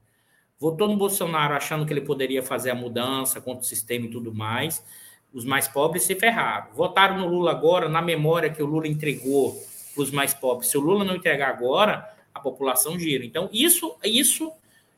votou 0.61 0.87
no 0.87 0.97
Bolsonaro 0.97 1.55
achando 1.55 1.87
que 1.87 1.93
ele 1.93 2.03
poderia 2.03 2.43
fazer 2.43 2.71
a 2.71 2.75
mudança 2.75 3.41
contra 3.41 3.63
o 3.63 3.67
sistema 3.67 4.05
e 4.05 4.11
tudo 4.11 4.33
mais. 4.33 4.85
Os 5.33 5.45
mais 5.45 5.67
pobres 5.67 6.03
se 6.03 6.15
ferraram. 6.15 6.73
Votaram 6.75 7.19
no 7.19 7.27
Lula 7.27 7.51
agora, 7.51 7.89
na 7.89 8.03
memória 8.03 8.51
que 8.51 8.63
o 8.63 8.67
Lula 8.67 8.87
entregou 8.87 9.57
para 9.95 10.03
os 10.03 10.11
mais 10.11 10.35
pobres. 10.35 10.71
Se 10.71 10.77
o 10.77 10.81
Lula 10.81 11.05
não 11.05 11.17
entregar 11.17 11.49
agora, 11.49 12.07
a 12.35 12.39
população 12.39 12.99
gira. 12.99 13.25
Então, 13.25 13.49
isso, 13.53 13.97
isso 14.05 14.53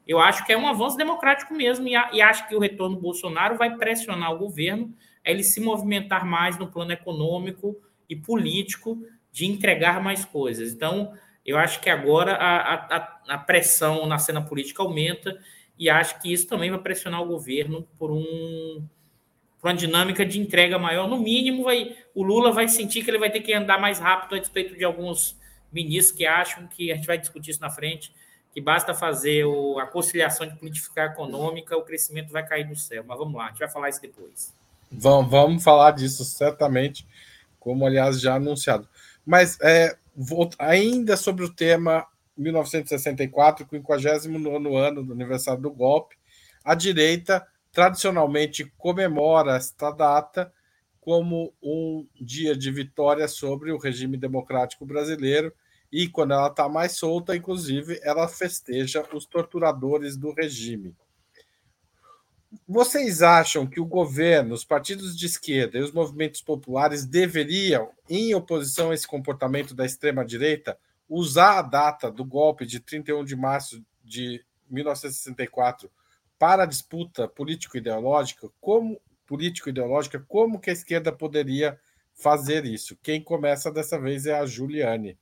eu 0.07 0.19
acho 0.19 0.45
que 0.45 0.53
é 0.53 0.59
um 0.59 0.67
avanço 0.67 0.97
democrático 0.97 1.55
mesmo, 1.55 1.87
e, 1.87 1.93
e 1.93 2.21
acho 2.21 2.49
que 2.49 2.57
o 2.57 2.59
retorno 2.59 2.97
do 2.97 3.03
Bolsonaro 3.03 3.57
vai 3.57 3.77
pressionar 3.77 4.33
o 4.33 4.39
governo 4.39 4.93
a 5.25 5.31
ele 5.31 5.45
se 5.45 5.61
movimentar 5.61 6.27
mais 6.27 6.59
no 6.59 6.67
plano 6.67 6.93
econômico 6.93 7.77
e 8.09 8.17
político 8.17 9.01
de 9.31 9.47
entregar 9.47 10.03
mais 10.03 10.25
coisas. 10.25 10.73
Então, 10.73 11.13
eu 11.45 11.59
acho 11.59 11.81
que 11.81 11.91
agora 11.91 12.35
a, 12.35 12.75
a, 12.75 13.19
a 13.29 13.39
pressão 13.39 14.07
na 14.07 14.19
cena 14.19 14.41
política 14.41 14.83
aumenta 14.83 15.39
e 15.79 15.91
acho 15.91 16.21
que 16.21 16.33
isso 16.33 16.47
também 16.47 16.71
vai 16.71 16.79
pressionar 16.79 17.21
o 17.23 17.27
governo 17.27 17.87
por 17.99 18.11
um 18.11 18.87
por 19.61 19.69
uma 19.69 19.77
dinâmica 19.77 20.27
de 20.27 20.41
entrega 20.41 20.77
maior. 20.77 21.09
No 21.09 21.21
mínimo, 21.21 21.63
vai, 21.63 21.97
o 22.17 22.25
Lula 22.25 22.51
vai 22.51 22.67
sentir 22.67 23.05
que 23.05 23.11
ele 23.11 23.19
vai 23.19 23.31
ter 23.31 23.41
que 23.41 23.55
andar 23.55 23.81
mais 23.81 24.01
rápido 24.01 24.35
a 24.35 24.39
respeito 24.39 24.77
de 24.77 24.85
alguns 24.85 25.39
ministros 25.73 26.17
que 26.19 26.27
acham 26.27 26.67
que 26.67 26.91
a 26.91 26.97
gente 26.97 27.07
vai 27.07 27.17
discutir 27.17 27.53
isso 27.53 27.61
na 27.61 27.71
frente, 27.71 28.13
que 28.53 28.61
basta 28.61 28.93
fazer 28.93 29.45
o, 29.45 29.79
a 29.79 29.87
conciliação 29.87 30.49
de 30.49 30.57
política 30.57 31.05
econômica, 31.05 31.77
o 31.77 31.83
crescimento 31.83 32.33
vai 32.33 32.45
cair 32.45 32.67
do 32.67 32.75
céu. 32.75 33.05
Mas 33.07 33.17
vamos 33.17 33.35
lá, 33.35 33.47
a 33.47 33.49
gente 33.51 33.61
vai 33.61 33.71
falar 33.71 33.89
isso 33.89 34.03
depois. 34.03 34.53
Vamos, 34.91 35.31
vamos 35.31 35.63
falar 35.63 35.93
disso, 35.93 36.25
certamente, 36.25 37.07
como 37.61 37.87
aliás 37.87 38.21
já 38.21 38.35
anunciado. 38.35 38.89
Mas 39.25 39.59
é, 39.63 39.97
ainda 40.59 41.17
sobre 41.17 41.45
o 41.45 41.55
tema 41.55 42.07
1964, 42.37 43.67
59 43.69 44.77
ano 44.77 45.03
do 45.03 45.13
aniversário 45.13 45.63
do 45.63 45.71
golpe, 45.71 46.17
a 46.65 46.75
direita 46.75 47.47
tradicionalmente 47.73 48.71
comemora 48.77 49.57
esta 49.57 49.91
data 49.91 50.53
como 51.01 51.53
um 51.63 52.07
dia 52.21 52.57
de 52.57 52.71
vitória 52.71 53.27
sobre 53.27 53.73
o 53.73 53.79
regime 53.79 54.17
democrático 54.17 54.87
brasileiro 54.87 55.53
e, 55.91 56.09
quando 56.09 56.33
ela 56.33 56.47
está 56.47 56.69
mais 56.69 56.93
solta, 56.93 57.37
inclusive, 57.37 58.01
ela 58.03 58.29
festeja 58.29 59.05
os 59.13 59.27
torturadores 59.27 60.17
do 60.17 60.33
regime. 60.33 60.95
Vocês 62.69 63.23
acham 63.23 63.67
que 63.67 63.81
o 63.81 63.87
governo, 63.87 64.55
os 64.55 64.65
partidos 64.65 65.17
de 65.17 65.27
esquerda 65.27 65.79
e 65.79 65.83
os 65.83 65.93
movimentos 65.93 66.43
populares 66.43 67.07
deveriam, 67.07 67.91
em 68.09 68.35
oposição 68.35 68.91
a 68.91 68.95
esse 68.95 69.07
comportamento 69.07 69.75
da 69.75 69.87
extrema-direita, 69.87 70.79
usar 71.09 71.59
a 71.59 71.63
data 71.63 72.11
do 72.11 72.25
golpe 72.25 72.67
de 72.67 72.81
31 72.81 73.25
de 73.25 73.37
março 73.37 73.83
de 74.05 74.45
1964 74.69 75.91
para 76.39 76.65
a 76.65 76.67
disputa 76.67 77.29
político-ideológica? 77.29 78.49
Como 78.61 79.01
político-ideológica, 79.27 80.25
como 80.29 80.61
que 80.61 80.71
a 80.71 80.75
esquerda 80.75 81.13
poderia 81.13 81.79
fazer 82.15 82.67
isso? 82.67 82.99
Quem 83.03 83.23
começa 83.23 83.71
dessa 83.71 83.99
vez 83.99 84.27
é 84.27 84.39
a 84.39 84.45
Juliane. 84.45 85.19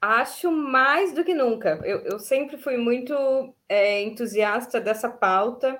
Acho 0.00 0.50
mais 0.52 1.14
do 1.14 1.24
que 1.24 1.34
nunca. 1.34 1.80
Eu, 1.82 2.00
eu 2.00 2.18
sempre 2.18 2.56
fui 2.56 2.76
muito 2.76 3.14
é, 3.68 4.02
entusiasta 4.02 4.80
dessa 4.80 5.08
pauta. 5.08 5.78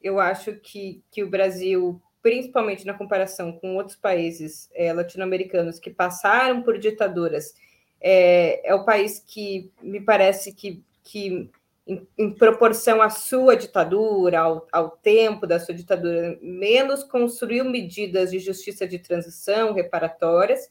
Eu 0.00 0.20
acho 0.20 0.54
que, 0.54 1.02
que 1.10 1.24
o 1.24 1.28
Brasil, 1.30 2.00
principalmente 2.22 2.86
na 2.86 2.94
comparação 2.94 3.52
com 3.52 3.76
outros 3.76 3.96
países 3.96 4.70
é, 4.72 4.92
latino-americanos 4.92 5.80
que 5.80 5.90
passaram 5.90 6.62
por 6.62 6.78
ditaduras, 6.78 7.54
é, 8.00 8.68
é 8.68 8.74
o 8.74 8.84
país 8.84 9.18
que 9.18 9.70
me 9.82 10.00
parece 10.00 10.54
que, 10.54 10.82
que 11.02 11.50
em, 11.86 12.06
em 12.16 12.30
proporção 12.30 13.02
à 13.02 13.10
sua 13.10 13.56
ditadura, 13.56 14.40
ao, 14.40 14.66
ao 14.70 14.90
tempo 14.90 15.46
da 15.46 15.58
sua 15.58 15.74
ditadura, 15.74 16.38
menos 16.40 17.02
construiu 17.02 17.64
medidas 17.64 18.30
de 18.30 18.38
justiça 18.38 18.86
de 18.86 19.00
transição 19.00 19.72
reparatórias 19.72 20.70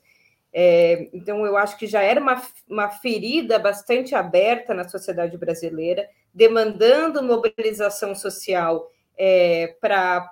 é, 0.58 1.10
então, 1.12 1.46
eu 1.46 1.58
acho 1.58 1.78
que 1.78 1.86
já 1.86 2.02
era 2.02 2.18
uma, 2.18 2.41
uma 2.70 2.89
ferida 2.89 3.60
bastante 3.60 4.15
aberta 4.15 4.74
na 4.74 4.88
sociedade 4.88 5.38
brasileira, 5.38 6.08
demandando 6.34 7.22
mobilização 7.22 8.15
social 8.15 8.89
é, 9.18 9.76
para, 9.82 10.32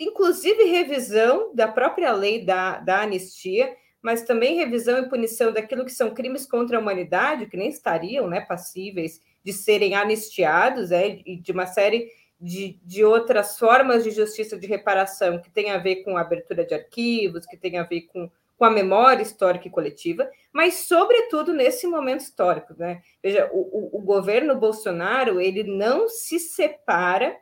inclusive, 0.00 0.64
revisão 0.64 1.54
da 1.54 1.68
própria 1.68 2.10
lei 2.12 2.44
da, 2.44 2.78
da 2.78 3.02
anistia, 3.02 3.72
mas 4.02 4.24
também 4.24 4.56
revisão 4.56 4.98
e 4.98 5.08
punição 5.08 5.52
daquilo 5.52 5.84
que 5.84 5.92
são 5.92 6.12
crimes 6.12 6.46
contra 6.46 6.76
a 6.76 6.80
humanidade, 6.80 7.46
que 7.46 7.56
nem 7.56 7.68
estariam 7.68 8.26
né, 8.26 8.40
passíveis 8.40 9.20
de 9.44 9.52
serem 9.52 9.94
anistiados, 9.94 10.90
é, 10.90 11.20
e 11.24 11.36
de 11.36 11.52
uma 11.52 11.66
série 11.66 12.08
de, 12.40 12.80
de 12.82 13.04
outras 13.04 13.56
formas 13.56 14.02
de 14.02 14.10
justiça 14.10 14.58
de 14.58 14.66
reparação 14.66 15.40
que 15.40 15.48
tem 15.48 15.70
a 15.70 15.78
ver 15.78 16.02
com 16.02 16.16
abertura 16.16 16.66
de 16.66 16.74
arquivos, 16.74 17.46
que 17.46 17.56
tem 17.56 17.78
a 17.78 17.84
ver 17.84 18.00
com 18.08 18.28
com 18.64 18.68
a 18.68 18.70
memória 18.70 19.22
histórica 19.22 19.68
e 19.68 19.70
coletiva, 19.70 20.26
mas 20.50 20.86
sobretudo 20.86 21.52
nesse 21.52 21.86
momento 21.86 22.20
histórico, 22.20 22.74
né? 22.78 23.02
Veja, 23.22 23.50
o, 23.52 23.58
o, 23.58 23.98
o 23.98 24.00
governo 24.00 24.56
Bolsonaro 24.56 25.38
ele 25.38 25.64
não 25.64 26.08
se 26.08 26.38
separa 26.38 27.36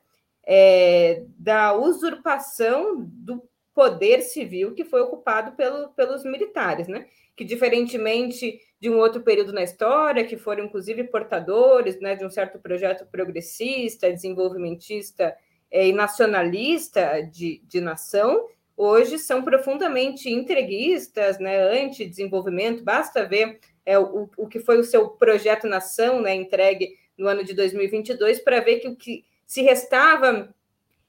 é, 0.45 1.23
da 1.39 1.75
usurpação 1.75 2.97
do 2.99 3.41
poder 3.73 4.23
civil 4.23 4.75
que 4.75 4.85
foi 4.85 5.01
ocupado 5.01 5.53
pelo, 5.53 5.91
pelos 5.91 6.25
militares, 6.25 6.89
né? 6.89 7.07
Que 7.37 7.45
diferentemente 7.45 8.59
de 8.81 8.91
um 8.91 8.99
outro 8.99 9.23
período 9.23 9.53
na 9.53 9.63
história, 9.63 10.27
que 10.27 10.37
foram 10.37 10.65
inclusive 10.65 11.05
portadores, 11.05 12.01
né, 12.01 12.17
de 12.17 12.27
um 12.27 12.31
certo 12.31 12.59
projeto 12.59 13.07
progressista, 13.07 14.11
desenvolvimentista 14.11 15.37
é, 15.71 15.87
e 15.87 15.93
nacionalista 15.93 17.21
de, 17.23 17.63
de 17.65 17.81
nação, 17.81 18.49
hoje 18.77 19.19
são 19.19 19.43
profundamente 19.43 20.31
entreguistas, 20.31 21.39
né, 21.39 21.59
anti-desenvolvimento. 21.59 22.83
Basta 22.83 23.25
ver 23.25 23.61
é, 23.85 23.99
o, 23.99 24.29
o 24.37 24.47
que 24.47 24.61
foi 24.61 24.79
o 24.79 24.85
seu 24.85 25.09
projeto 25.09 25.67
Nação, 25.67 26.21
né, 26.21 26.35
entregue 26.35 26.97
no 27.17 27.29
ano 27.29 27.45
de 27.45 27.55
2022, 27.55 28.41
para 28.41 28.61
ver 28.61 28.81
que 28.81 28.89
o 28.89 28.97
que 28.97 29.25
se 29.47 29.63
restava 29.63 30.55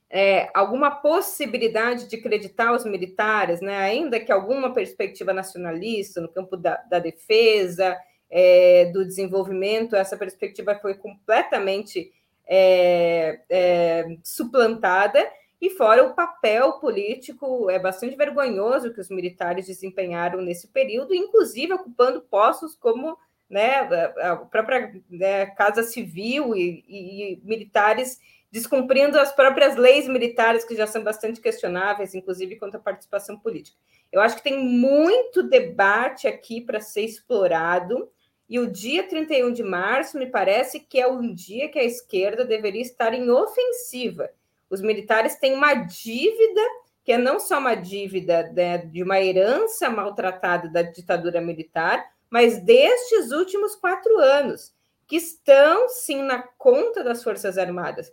é, 0.10 0.50
alguma 0.54 0.92
possibilidade 0.92 2.08
de 2.08 2.18
acreditar 2.18 2.74
os 2.74 2.86
militares, 2.86 3.62
né, 3.62 3.78
ainda 3.78 4.20
que 4.20 4.32
alguma 4.32 4.74
perspectiva 4.74 5.34
nacionalista 5.34 6.22
no 6.22 6.28
campo 6.28 6.56
da, 6.56 6.76
da 6.90 7.00
defesa, 7.00 7.98
é, 8.30 8.86
do 8.94 9.06
desenvolvimento, 9.06 9.96
essa 9.96 10.18
perspectiva 10.18 10.76
foi 10.76 10.96
completamente 10.96 12.12
é, 12.46 13.40
é 13.50 14.18
suplantada 14.24 15.26
e 15.64 15.70
fora 15.70 16.06
o 16.06 16.14
papel 16.14 16.74
político 16.74 17.70
é 17.70 17.80
bastante 17.80 18.18
vergonhoso 18.18 18.94
que 18.94 19.00
os 19.00 19.08
militares 19.08 19.66
desempenharam 19.66 20.42
nesse 20.42 20.68
período, 20.68 21.16
inclusive 21.16 21.72
ocupando 21.72 22.20
postos 22.20 22.76
como 22.76 23.18
né, 23.50 23.80
a 24.22 24.36
própria 24.36 24.94
né, 25.10 25.46
Casa 25.46 25.82
Civil 25.82 26.54
e, 26.54 26.84
e, 26.86 27.34
e 27.36 27.42
militares 27.46 28.20
descumprindo 28.52 29.18
as 29.18 29.32
próprias 29.32 29.78
leis 29.78 30.06
militares, 30.06 30.66
que 30.66 30.76
já 30.76 30.86
são 30.86 31.02
bastante 31.02 31.40
questionáveis, 31.40 32.14
inclusive 32.14 32.58
quanto 32.58 32.76
à 32.76 32.80
participação 32.80 33.40
política. 33.40 33.78
Eu 34.12 34.20
acho 34.20 34.36
que 34.36 34.44
tem 34.44 34.60
muito 34.62 35.44
debate 35.44 36.28
aqui 36.28 36.60
para 36.60 36.82
ser 36.82 37.06
explorado, 37.06 38.12
e 38.50 38.60
o 38.60 38.70
dia 38.70 39.08
31 39.08 39.54
de 39.54 39.64
março 39.64 40.18
me 40.20 40.26
parece 40.26 40.82
que 40.82 41.00
é 41.00 41.08
um 41.08 41.34
dia 41.34 41.70
que 41.70 41.80
a 41.80 41.86
esquerda 41.86 42.44
deveria 42.44 42.82
estar 42.82 43.14
em 43.14 43.30
ofensiva 43.30 44.30
os 44.74 44.82
militares 44.82 45.36
têm 45.36 45.54
uma 45.54 45.76
dívida, 45.76 46.62
que 47.04 47.12
é 47.12 47.18
não 47.18 47.40
só 47.40 47.60
uma 47.60 47.76
dívida 47.76 48.52
né, 48.52 48.80
de 48.80 49.04
uma 49.04 49.22
herança 49.22 49.88
maltratada 49.88 50.68
da 50.68 50.82
ditadura 50.82 51.40
militar, 51.40 52.04
mas 52.28 52.60
destes 52.60 53.32
últimos 53.32 53.76
quatro 53.76 54.18
anos, 54.18 54.74
que 55.06 55.18
estão 55.18 55.88
sim 55.90 56.24
na 56.24 56.42
conta 56.42 57.04
das 57.04 57.24
Forças 57.24 57.60
Armadas. 57.60 58.12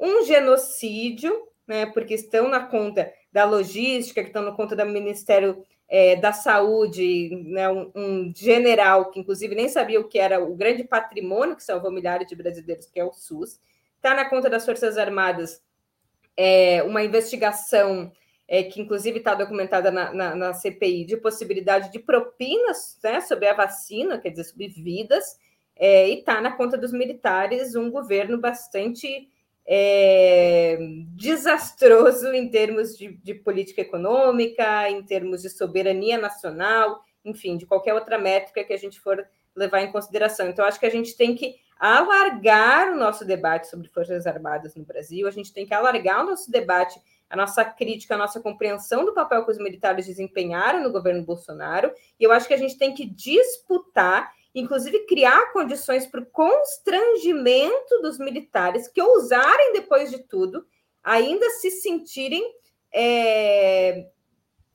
Um 0.00 0.24
genocídio, 0.24 1.46
né, 1.64 1.86
porque 1.86 2.14
estão 2.14 2.48
na 2.48 2.66
conta 2.66 3.12
da 3.30 3.44
logística, 3.44 4.20
que 4.20 4.30
estão 4.30 4.42
na 4.42 4.50
conta 4.50 4.74
do 4.74 4.84
Ministério 4.86 5.64
é, 5.88 6.16
da 6.16 6.32
Saúde, 6.32 7.30
né, 7.46 7.68
um, 7.68 7.92
um, 7.94 8.32
general 8.34 9.12
que, 9.12 9.20
inclusive, 9.20 9.54
nem 9.54 9.68
sabia 9.68 10.00
o 10.00 10.08
que 10.08 10.18
era 10.18 10.42
o 10.42 10.56
grande 10.56 10.82
patrimônio 10.82 11.54
que 11.54 11.62
salvou 11.62 11.92
milhares 11.92 12.26
de 12.26 12.34
brasileiros, 12.34 12.86
que 12.86 12.98
é 12.98 13.04
o 13.04 13.12
SUS, 13.12 13.60
está 13.94 14.12
na 14.12 14.28
conta 14.28 14.50
das 14.50 14.66
Forças 14.66 14.98
Armadas 14.98 15.62
é, 16.42 16.82
uma 16.82 17.02
investigação 17.02 18.10
é, 18.48 18.62
que 18.62 18.80
inclusive 18.80 19.18
está 19.18 19.34
documentada 19.34 19.90
na, 19.90 20.10
na, 20.10 20.34
na, 20.34 20.54
CPI, 20.54 21.04
de 21.04 21.18
possibilidade 21.18 21.92
de 21.92 21.98
propinas 21.98 22.98
né, 23.04 23.20
sobre 23.20 23.46
a 23.46 23.52
vacina, 23.52 24.18
quer 24.18 24.30
dizer, 24.30 24.44
sobre 24.44 24.68
vidas, 24.68 25.38
é, 25.76 26.08
e 26.08 26.20
está 26.20 26.40
na 26.40 26.52
conta 26.52 26.78
dos 26.78 26.92
militares 26.92 27.74
um 27.74 27.90
governo 27.90 28.38
bastante 28.38 29.28
é, 29.66 30.78
desastroso 31.14 32.32
em 32.32 32.48
termos 32.48 32.96
de, 32.96 33.12
de, 33.22 33.34
política 33.34 33.82
econômica, 33.82 34.88
em 34.88 35.02
termos 35.02 35.42
de 35.42 35.50
soberania 35.50 36.16
nacional, 36.16 37.00
enfim, 37.22 37.58
de 37.58 37.66
qualquer 37.66 37.92
outra 37.92 38.16
métrica 38.16 38.64
que 38.64 38.72
a 38.72 38.78
gente 38.78 38.98
for 38.98 39.22
levar 39.54 39.82
em 39.82 39.92
consideração. 39.92 40.48
Então, 40.48 40.64
acho 40.64 40.80
que 40.80 40.86
a 40.86 40.90
gente 40.90 41.14
tem 41.18 41.34
que 41.34 41.56
alargar 41.80 42.92
o 42.92 42.96
nosso 42.96 43.24
debate 43.24 43.66
sobre 43.66 43.88
Forças 43.88 44.26
Armadas 44.26 44.74
no 44.74 44.84
Brasil, 44.84 45.26
a 45.26 45.30
gente 45.30 45.50
tem 45.50 45.64
que 45.64 45.72
alargar 45.72 46.22
o 46.22 46.28
nosso 46.28 46.50
debate, 46.50 47.00
a 47.28 47.34
nossa 47.34 47.64
crítica, 47.64 48.14
a 48.14 48.18
nossa 48.18 48.38
compreensão 48.38 49.06
do 49.06 49.14
papel 49.14 49.42
que 49.46 49.50
os 49.50 49.56
militares 49.56 50.06
desempenharam 50.06 50.82
no 50.82 50.92
governo 50.92 51.24
Bolsonaro, 51.24 51.90
e 52.18 52.24
eu 52.24 52.32
acho 52.32 52.46
que 52.46 52.52
a 52.52 52.58
gente 52.58 52.76
tem 52.76 52.92
que 52.92 53.06
disputar, 53.06 54.30
inclusive 54.54 55.06
criar 55.06 55.52
condições 55.54 56.06
para 56.06 56.20
o 56.20 56.26
constrangimento 56.26 58.02
dos 58.02 58.18
militares 58.18 58.86
que 58.86 59.00
ousarem, 59.00 59.72
depois 59.72 60.10
de 60.10 60.18
tudo, 60.18 60.66
ainda 61.02 61.48
se 61.48 61.70
sentirem 61.70 62.44
é, 62.92 64.06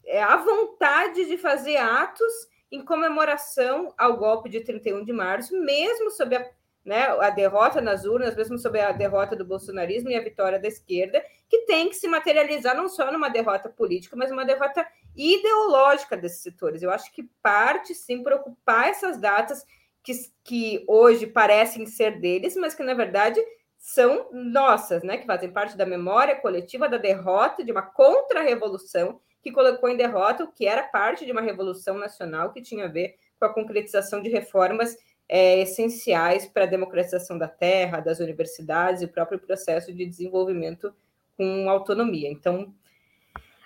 é, 0.05 0.23
à 0.23 0.37
vontade 0.37 1.25
de 1.25 1.37
fazer 1.37 1.77
atos 1.77 2.33
em 2.71 2.83
comemoração 2.83 3.93
ao 3.95 4.17
golpe 4.17 4.49
de 4.49 4.61
31 4.61 5.05
de 5.05 5.13
março, 5.13 5.55
mesmo 5.61 6.09
sob 6.09 6.35
a 6.35 6.54
né, 6.85 7.07
a 7.19 7.31
derrota 7.31 7.81
nas 7.81 8.05
urnas, 8.05 8.35
mesmo 8.35 8.59
sobre 8.59 8.79
a 8.79 8.91
derrota 8.91 9.35
do 9.35 9.43
bolsonarismo 9.43 10.09
e 10.11 10.15
a 10.15 10.21
vitória 10.21 10.59
da 10.59 10.67
esquerda, 10.67 11.23
que 11.49 11.65
tem 11.65 11.89
que 11.89 11.95
se 11.95 12.07
materializar 12.07 12.75
não 12.77 12.87
só 12.87 13.11
numa 13.11 13.27
derrota 13.27 13.67
política, 13.67 14.15
mas 14.15 14.29
uma 14.29 14.45
derrota 14.45 14.85
ideológica 15.15 16.15
desses 16.15 16.43
setores. 16.43 16.83
Eu 16.83 16.91
acho 16.91 17.11
que 17.11 17.23
parte, 17.41 17.95
sim, 17.95 18.21
preocupar 18.21 18.89
essas 18.89 19.17
datas 19.17 19.65
que, 20.03 20.13
que 20.43 20.85
hoje 20.87 21.25
parecem 21.25 21.87
ser 21.87 22.19
deles, 22.19 22.55
mas 22.55 22.75
que, 22.75 22.83
na 22.83 22.93
verdade, 22.93 23.41
são 23.79 24.29
nossas, 24.31 25.03
né, 25.03 25.17
que 25.17 25.25
fazem 25.25 25.51
parte 25.51 25.75
da 25.75 25.85
memória 25.85 26.35
coletiva 26.35 26.87
da 26.87 26.97
derrota 26.97 27.63
de 27.63 27.71
uma 27.71 27.81
contra-revolução 27.81 29.19
que 29.41 29.51
colocou 29.51 29.89
em 29.89 29.97
derrota 29.97 30.43
o 30.43 30.51
que 30.51 30.67
era 30.67 30.83
parte 30.83 31.25
de 31.25 31.31
uma 31.31 31.41
revolução 31.41 31.97
nacional 31.97 32.51
que 32.51 32.61
tinha 32.61 32.85
a 32.85 32.89
ver 32.89 33.15
com 33.39 33.45
a 33.45 33.53
concretização 33.53 34.21
de 34.21 34.29
reformas 34.29 34.97
é, 35.27 35.61
essenciais 35.61 36.45
para 36.45 36.63
a 36.63 36.67
democratização 36.67 37.37
da 37.37 37.47
terra, 37.47 37.99
das 37.99 38.19
universidades 38.19 39.01
e 39.01 39.05
o 39.05 39.09
próprio 39.09 39.39
processo 39.39 39.93
de 39.93 40.05
desenvolvimento 40.05 40.93
com 41.37 41.69
autonomia. 41.69 42.29
Então, 42.29 42.73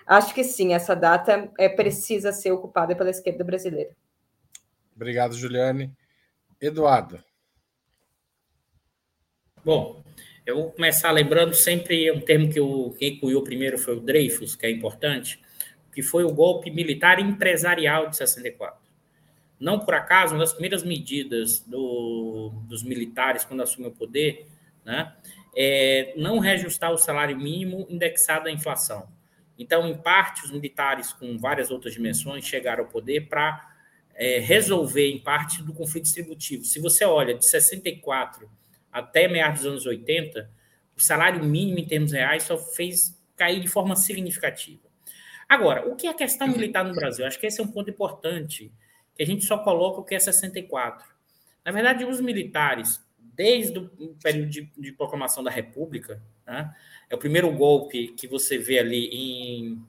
acho 0.06 0.34
que 0.34 0.42
sim, 0.42 0.74
essa 0.74 0.94
data 0.94 1.50
é 1.58 1.68
precisa 1.68 2.32
ser 2.32 2.52
ocupada 2.52 2.96
pela 2.96 3.10
esquerda 3.10 3.44
brasileira. 3.44 3.94
Obrigado, 4.94 5.34
Juliane. 5.34 5.92
Eduardo. 6.60 7.22
Bom, 9.64 10.02
Eu 10.46 10.56
vou 10.56 10.72
começar 10.72 11.12
lembrando 11.12 11.54
sempre 11.54 12.10
um 12.10 12.20
termo 12.20 12.50
que 12.50 12.58
o, 12.58 12.90
quem 12.98 13.20
cunhou 13.20 13.44
primeiro 13.44 13.78
foi 13.78 13.96
o 13.96 14.00
Dreyfus, 14.00 14.56
que 14.56 14.66
é 14.66 14.70
importante, 14.70 15.40
que 15.92 16.02
foi 16.02 16.24
o 16.24 16.32
golpe 16.32 16.70
militar 16.70 17.20
empresarial 17.20 18.08
de 18.08 18.16
64. 18.16 18.89
Não 19.60 19.78
por 19.78 19.94
acaso, 19.94 20.34
uma 20.34 20.40
das 20.40 20.52
primeiras 20.52 20.82
medidas 20.82 21.60
do, 21.60 22.50
dos 22.64 22.82
militares 22.82 23.44
quando 23.44 23.62
assumiu 23.62 23.90
o 23.90 23.94
poder, 23.94 24.46
né, 24.84 25.14
é 25.54 26.14
não 26.16 26.38
reajustar 26.38 26.90
o 26.90 26.96
salário 26.96 27.36
mínimo 27.36 27.86
indexado 27.90 28.48
à 28.48 28.50
inflação. 28.50 29.06
Então, 29.58 29.86
em 29.86 29.94
parte, 29.94 30.42
os 30.42 30.50
militares, 30.50 31.12
com 31.12 31.36
várias 31.36 31.70
outras 31.70 31.92
dimensões, 31.92 32.46
chegaram 32.46 32.84
ao 32.84 32.90
poder 32.90 33.28
para 33.28 33.70
é, 34.14 34.38
resolver, 34.38 35.10
em 35.10 35.18
parte, 35.18 35.62
do 35.62 35.74
conflito 35.74 36.04
distributivo. 36.04 36.64
Se 36.64 36.80
você 36.80 37.04
olha 37.04 37.34
de 37.34 37.44
64 37.44 38.50
até 38.90 39.28
meados 39.28 39.60
dos 39.60 39.70
anos 39.70 39.86
80, 39.86 40.50
o 40.96 41.00
salário 41.00 41.44
mínimo 41.44 41.78
em 41.78 41.86
termos 41.86 42.12
reais 42.12 42.44
só 42.44 42.56
fez 42.56 43.18
cair 43.36 43.60
de 43.60 43.68
forma 43.68 43.96
significativa. 43.96 44.88
Agora, 45.48 45.86
o 45.86 45.96
que 45.96 46.06
é 46.06 46.10
a 46.10 46.14
questão 46.14 46.48
militar 46.48 46.84
no 46.84 46.94
Brasil? 46.94 47.26
Acho 47.26 47.38
que 47.38 47.46
esse 47.46 47.60
é 47.60 47.64
um 47.64 47.68
ponto 47.68 47.90
importante, 47.90 48.72
que 49.14 49.22
a 49.22 49.26
gente 49.26 49.44
só 49.44 49.58
coloca 49.58 50.00
o 50.00 50.04
que 50.04 50.14
é 50.14 50.18
64. 50.18 51.06
Na 51.64 51.72
verdade, 51.72 52.04
os 52.04 52.20
militares, 52.20 53.00
desde 53.18 53.78
o 53.78 54.16
período 54.22 54.50
de, 54.50 54.70
de 54.76 54.92
proclamação 54.92 55.42
da 55.42 55.50
República, 55.50 56.22
né, 56.46 56.74
é 57.08 57.14
o 57.14 57.18
primeiro 57.18 57.50
golpe 57.52 58.08
que 58.08 58.26
você 58.26 58.58
vê 58.58 58.78
ali 58.78 59.06
em, 59.12 59.82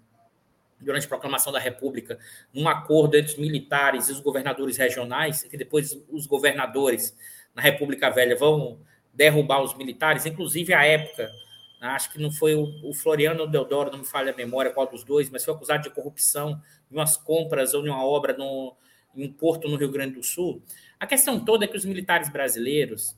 durante 0.79 1.05
a 1.05 1.09
proclamação 1.09 1.53
da 1.53 1.59
República, 1.59 2.19
um 2.53 2.67
acordo 2.67 3.15
entre 3.15 3.31
os 3.31 3.37
militares 3.37 4.09
e 4.09 4.11
os 4.11 4.19
governadores 4.19 4.77
regionais, 4.77 5.43
que 5.43 5.57
depois 5.57 5.97
os 6.09 6.25
governadores 6.25 7.15
na 7.55 7.61
República 7.61 8.09
Velha 8.09 8.35
vão 8.35 8.79
derrubar 9.13 9.61
os 9.61 9.77
militares, 9.77 10.25
inclusive 10.25 10.73
a 10.73 10.83
época, 10.83 11.31
né, 11.79 11.87
acho 11.87 12.11
que 12.11 12.19
não 12.19 12.31
foi 12.31 12.55
o, 12.55 12.67
o 12.83 12.93
Floriano 12.93 13.47
Deodoro, 13.47 13.91
não 13.91 13.99
me 13.99 14.05
falha 14.05 14.31
a 14.31 14.35
memória 14.35 14.71
qual 14.71 14.87
dos 14.87 15.03
dois, 15.03 15.29
mas 15.29 15.43
foi 15.43 15.53
acusado 15.53 15.83
de 15.83 15.89
corrupção 15.89 16.61
em 16.89 16.95
umas 16.95 17.17
compras 17.17 17.73
ou 17.73 17.85
em 17.85 17.89
uma 17.89 18.05
obra 18.05 18.35
no, 18.35 18.75
em 19.15 19.25
um 19.25 19.31
porto 19.31 19.67
no 19.67 19.75
Rio 19.75 19.91
Grande 19.91 20.15
do 20.15 20.23
Sul. 20.23 20.61
A 20.99 21.07
questão 21.07 21.43
toda 21.43 21.65
é 21.65 21.67
que 21.67 21.77
os 21.77 21.85
militares 21.85 22.29
brasileiros 22.29 23.15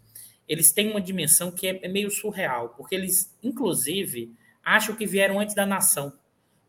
eles 0.47 0.71
têm 0.71 0.89
uma 0.89 1.01
dimensão 1.01 1.51
que 1.51 1.67
é, 1.67 1.79
é 1.83 1.87
meio 1.87 2.11
surreal, 2.11 2.69
porque 2.69 2.95
eles, 2.95 3.33
inclusive, 3.41 4.33
acham 4.63 4.95
que 4.95 5.05
vieram 5.05 5.39
antes 5.39 5.55
da 5.55 5.65
nação. 5.65 6.13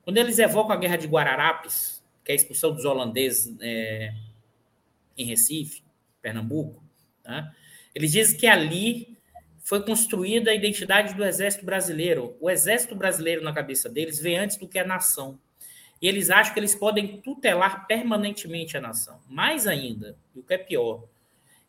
Quando 0.02 0.18
eles 0.18 0.38
evocam 0.38 0.72
a 0.72 0.76
Guerra 0.76 0.96
de 0.96 1.06
Guararapes, 1.06 2.02
que 2.24 2.30
é 2.30 2.34
a 2.34 2.36
expulsão 2.36 2.72
dos 2.72 2.84
holandeses 2.84 3.54
é, 3.60 4.14
em 5.16 5.26
Recife, 5.26 5.82
Pernambuco, 6.22 6.82
tá? 7.22 7.52
eles 7.94 8.12
dizem 8.12 8.38
que 8.38 8.46
ali 8.46 9.18
foi 9.58 9.82
construída 9.84 10.50
a 10.50 10.54
identidade 10.54 11.14
do 11.14 11.24
Exército 11.24 11.64
Brasileiro. 11.64 12.36
O 12.40 12.50
Exército 12.50 12.94
Brasileiro, 12.94 13.42
na 13.42 13.52
cabeça 13.52 13.88
deles, 13.88 14.20
vem 14.20 14.38
antes 14.38 14.56
do 14.56 14.68
que 14.68 14.78
a 14.78 14.86
nação. 14.86 15.38
E 16.04 16.06
eles 16.06 16.28
acham 16.28 16.52
que 16.52 16.60
eles 16.60 16.74
podem 16.74 17.18
tutelar 17.22 17.86
permanentemente 17.86 18.76
a 18.76 18.80
nação. 18.80 19.18
Mais 19.26 19.66
ainda, 19.66 20.18
e 20.36 20.38
o 20.38 20.42
que 20.42 20.52
é 20.52 20.58
pior, 20.58 21.04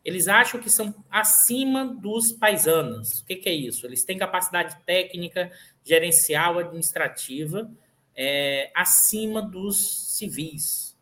eles 0.04 0.28
acham 0.28 0.60
que 0.60 0.68
são 0.68 0.94
acima 1.10 1.86
dos 1.86 2.32
paisanos. 2.32 3.20
O 3.20 3.24
que, 3.24 3.36
que 3.36 3.48
é 3.48 3.54
isso? 3.54 3.86
Eles 3.86 4.04
têm 4.04 4.18
capacidade 4.18 4.76
técnica, 4.84 5.50
gerencial, 5.82 6.58
administrativa 6.58 7.72
é, 8.14 8.70
acima 8.74 9.40
dos 9.40 10.18
civis. 10.18 10.94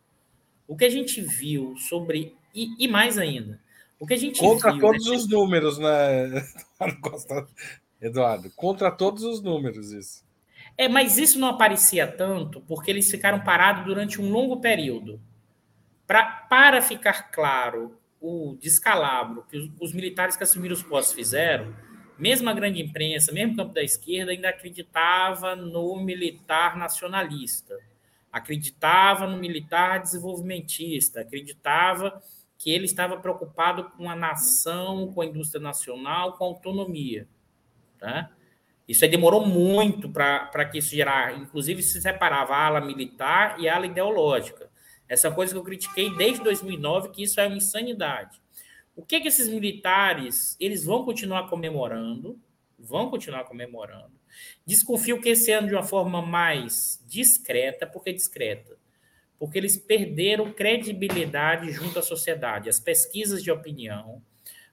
O 0.68 0.76
que 0.76 0.84
a 0.84 0.90
gente 0.90 1.20
viu 1.20 1.76
sobre. 1.76 2.36
E, 2.54 2.68
e 2.78 2.86
mais 2.86 3.18
ainda, 3.18 3.60
o 3.98 4.06
que 4.06 4.14
a 4.14 4.16
gente 4.16 4.38
Contra 4.38 4.70
viu, 4.70 4.80
todos 4.80 5.10
né? 5.10 5.16
os 5.16 5.28
números, 5.28 5.76
né, 5.76 6.46
Eduardo? 8.00 8.48
Contra 8.54 8.92
todos 8.92 9.24
os 9.24 9.42
números, 9.42 9.90
isso. 9.90 10.23
É, 10.76 10.88
mas 10.88 11.18
isso 11.18 11.38
não 11.38 11.48
aparecia 11.48 12.06
tanto 12.06 12.60
porque 12.62 12.90
eles 12.90 13.10
ficaram 13.10 13.40
parados 13.40 13.84
durante 13.84 14.20
um 14.20 14.30
longo 14.30 14.60
período. 14.60 15.20
Pra, 16.06 16.24
para 16.24 16.82
ficar 16.82 17.30
claro 17.30 17.98
o 18.20 18.56
descalabro 18.60 19.44
que 19.48 19.56
os, 19.56 19.70
os 19.80 19.92
militares 19.92 20.36
que 20.36 20.42
assumiram 20.42 20.74
os 20.74 20.82
postos 20.82 21.14
fizeram, 21.14 21.74
mesmo 22.18 22.48
a 22.48 22.52
grande 22.52 22.82
imprensa, 22.82 23.32
mesmo 23.32 23.54
o 23.54 23.56
campo 23.56 23.74
da 23.74 23.82
esquerda, 23.82 24.32
ainda 24.32 24.48
acreditava 24.48 25.56
no 25.56 25.96
militar 25.96 26.76
nacionalista, 26.76 27.76
acreditava 28.32 29.26
no 29.26 29.36
militar 29.36 30.00
desenvolvimentista, 30.00 31.20
acreditava 31.20 32.20
que 32.58 32.70
ele 32.70 32.84
estava 32.84 33.16
preocupado 33.18 33.90
com 33.90 34.08
a 34.08 34.16
nação, 34.16 35.12
com 35.12 35.20
a 35.20 35.26
indústria 35.26 35.60
nacional, 35.60 36.32
com 36.32 36.44
a 36.44 36.48
autonomia. 36.48 37.28
Tá? 37.98 38.30
Isso 38.86 39.04
aí 39.04 39.10
demorou 39.10 39.46
muito 39.46 40.10
para 40.10 40.64
que 40.66 40.78
isso 40.78 40.90
gerar, 40.90 41.38
inclusive 41.38 41.82
se 41.82 42.00
separava 42.00 42.54
a 42.54 42.66
ala 42.66 42.80
militar 42.80 43.58
e 43.58 43.68
a 43.68 43.76
ala 43.76 43.86
ideológica. 43.86 44.70
Essa 45.08 45.30
coisa 45.30 45.52
que 45.52 45.58
eu 45.58 45.64
critiquei 45.64 46.14
desde 46.16 46.42
2009, 46.42 47.10
que 47.10 47.22
isso 47.22 47.40
é 47.40 47.46
uma 47.46 47.56
insanidade. 47.56 48.40
O 48.96 49.04
que 49.04 49.20
que 49.20 49.28
esses 49.28 49.48
militares, 49.48 50.56
eles 50.60 50.84
vão 50.84 51.04
continuar 51.04 51.48
comemorando, 51.48 52.38
vão 52.78 53.08
continuar 53.10 53.44
comemorando. 53.44 54.12
Desconfio 54.66 55.20
que 55.20 55.30
esse 55.30 55.50
ano 55.50 55.68
de 55.68 55.74
uma 55.74 55.82
forma 55.82 56.20
mais 56.20 57.02
discreta, 57.06 57.86
porque 57.86 58.12
discreta, 58.12 58.76
porque 59.38 59.58
eles 59.58 59.76
perderam 59.76 60.52
credibilidade 60.52 61.70
junto 61.72 61.98
à 61.98 62.02
sociedade. 62.02 62.68
As 62.68 62.80
pesquisas 62.80 63.42
de 63.42 63.50
opinião 63.50 64.22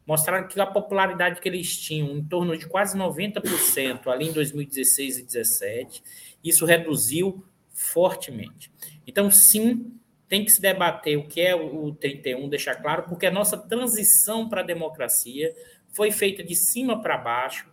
mostraram 0.05 0.47
que 0.47 0.59
a 0.59 0.65
popularidade 0.65 1.39
que 1.39 1.47
eles 1.47 1.77
tinham, 1.77 2.17
em 2.17 2.23
torno 2.23 2.57
de 2.57 2.67
quase 2.67 2.97
90% 2.97 4.07
ali 4.07 4.29
em 4.29 4.33
2016 4.33 5.17
e 5.17 5.21
2017, 5.21 6.03
isso 6.43 6.65
reduziu 6.65 7.45
fortemente. 7.73 8.71
Então, 9.05 9.29
sim, 9.31 9.93
tem 10.27 10.45
que 10.45 10.51
se 10.51 10.61
debater 10.61 11.17
o 11.17 11.27
que 11.27 11.41
é 11.41 11.55
o 11.55 11.93
31, 11.93 12.47
deixar 12.47 12.75
claro, 12.75 13.03
porque 13.03 13.25
a 13.25 13.31
nossa 13.31 13.57
transição 13.57 14.47
para 14.47 14.61
a 14.61 14.65
democracia 14.65 15.53
foi 15.89 16.11
feita 16.11 16.43
de 16.43 16.55
cima 16.55 17.01
para 17.01 17.17
baixo. 17.17 17.69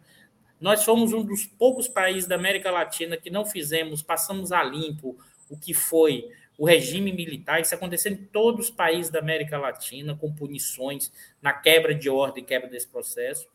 Nós 0.61 0.83
fomos 0.83 1.13
um 1.13 1.23
dos 1.23 1.47
poucos 1.47 1.87
países 1.87 2.27
da 2.27 2.35
América 2.35 2.71
Latina 2.71 3.17
que 3.17 3.31
não 3.31 3.47
fizemos, 3.47 4.03
passamos 4.03 4.51
a 4.51 4.63
limpo 4.63 5.17
o 5.49 5.57
que 5.57 5.73
foi 5.73 6.29
o 6.59 6.67
regime 6.67 7.13
militar. 7.13 7.61
Isso 7.61 7.75
aconteceu 7.75 8.13
em 8.13 8.17
todos 8.17 8.67
os 8.67 8.71
países 8.71 9.11
da 9.11 9.21
América 9.21 9.57
Latina, 9.57 10.17
com 10.17 10.35
punições 10.35 11.13
na 11.41 11.53
quebra 11.53 11.95
de 11.95 12.11
ordem, 12.11 12.45
quebra 12.45 12.69
desse 12.69 12.89
processo. 12.89 13.47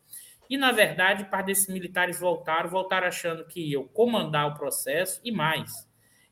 E, 0.48 0.56
na 0.56 0.72
verdade, 0.72 1.24
parte 1.24 1.46
desses 1.46 1.68
militares 1.68 2.18
voltaram, 2.18 2.70
voltaram 2.70 3.06
achando 3.06 3.46
que 3.46 3.60
iam 3.60 3.86
comandar 3.86 4.48
o 4.48 4.54
processo 4.54 5.20
e 5.22 5.30
mais 5.30 5.86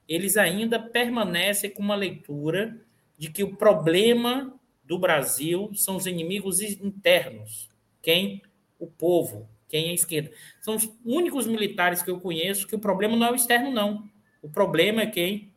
eles 0.09 0.37
ainda 0.37 0.79
permanecem 0.79 1.71
com 1.71 1.83
uma 1.83 1.95
leitura 1.95 2.77
de 3.17 3.31
que 3.31 3.45
o 3.45 3.57
problema 3.57 4.59
do 4.85 4.99
Brasil 4.99 5.71
são 5.75 5.97
os 5.97 6.07
inimigos 6.07 6.61
internos. 6.61 7.69
Quem? 8.01 8.43
O 8.79 8.87
povo. 8.87 9.49
Quem 9.69 9.87
é 9.87 9.91
a 9.91 9.95
esquerda. 9.95 10.31
São 10.61 10.75
os 10.75 10.91
únicos 11.05 11.47
militares 11.47 12.03
que 12.03 12.11
eu 12.11 12.21
conheço 12.21 12.67
que 12.67 12.75
o 12.75 12.81
problema 12.81 13.17
não 13.17 13.29
é 13.29 13.33
o 13.33 13.37
externo, 13.37 13.71
não. 13.71 14.07
O 14.43 14.51
problema 14.51 15.03
é 15.03 15.07
quem? 15.07 15.52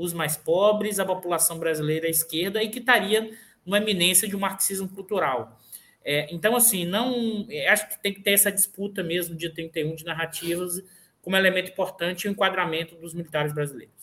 Os 0.00 0.12
mais 0.12 0.36
pobres, 0.36 0.98
a 0.98 1.04
população 1.04 1.58
brasileira 1.58 2.06
à 2.06 2.10
esquerda 2.10 2.62
e 2.62 2.70
que 2.70 2.78
estaria 2.78 3.30
numa 3.64 3.78
eminência 3.78 4.26
de 4.26 4.34
um 4.34 4.40
marxismo 4.40 4.88
cultural. 4.88 5.58
É, 6.02 6.32
então, 6.34 6.56
assim, 6.56 6.86
não 6.86 7.46
é, 7.50 7.68
acho 7.68 7.88
que 7.88 8.02
tem 8.02 8.14
que 8.14 8.22
ter 8.22 8.30
essa 8.30 8.50
disputa 8.50 9.02
mesmo, 9.02 9.36
dia 9.36 9.52
31, 9.52 9.94
de 9.94 10.04
narrativas, 10.04 10.82
como 11.20 11.36
elemento 11.36 11.70
importante 11.70 12.26
o 12.26 12.30
enquadramento 12.30 12.96
dos 12.96 13.12
militares 13.12 13.52
brasileiros. 13.52 13.94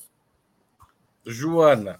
Joana. 1.25 1.99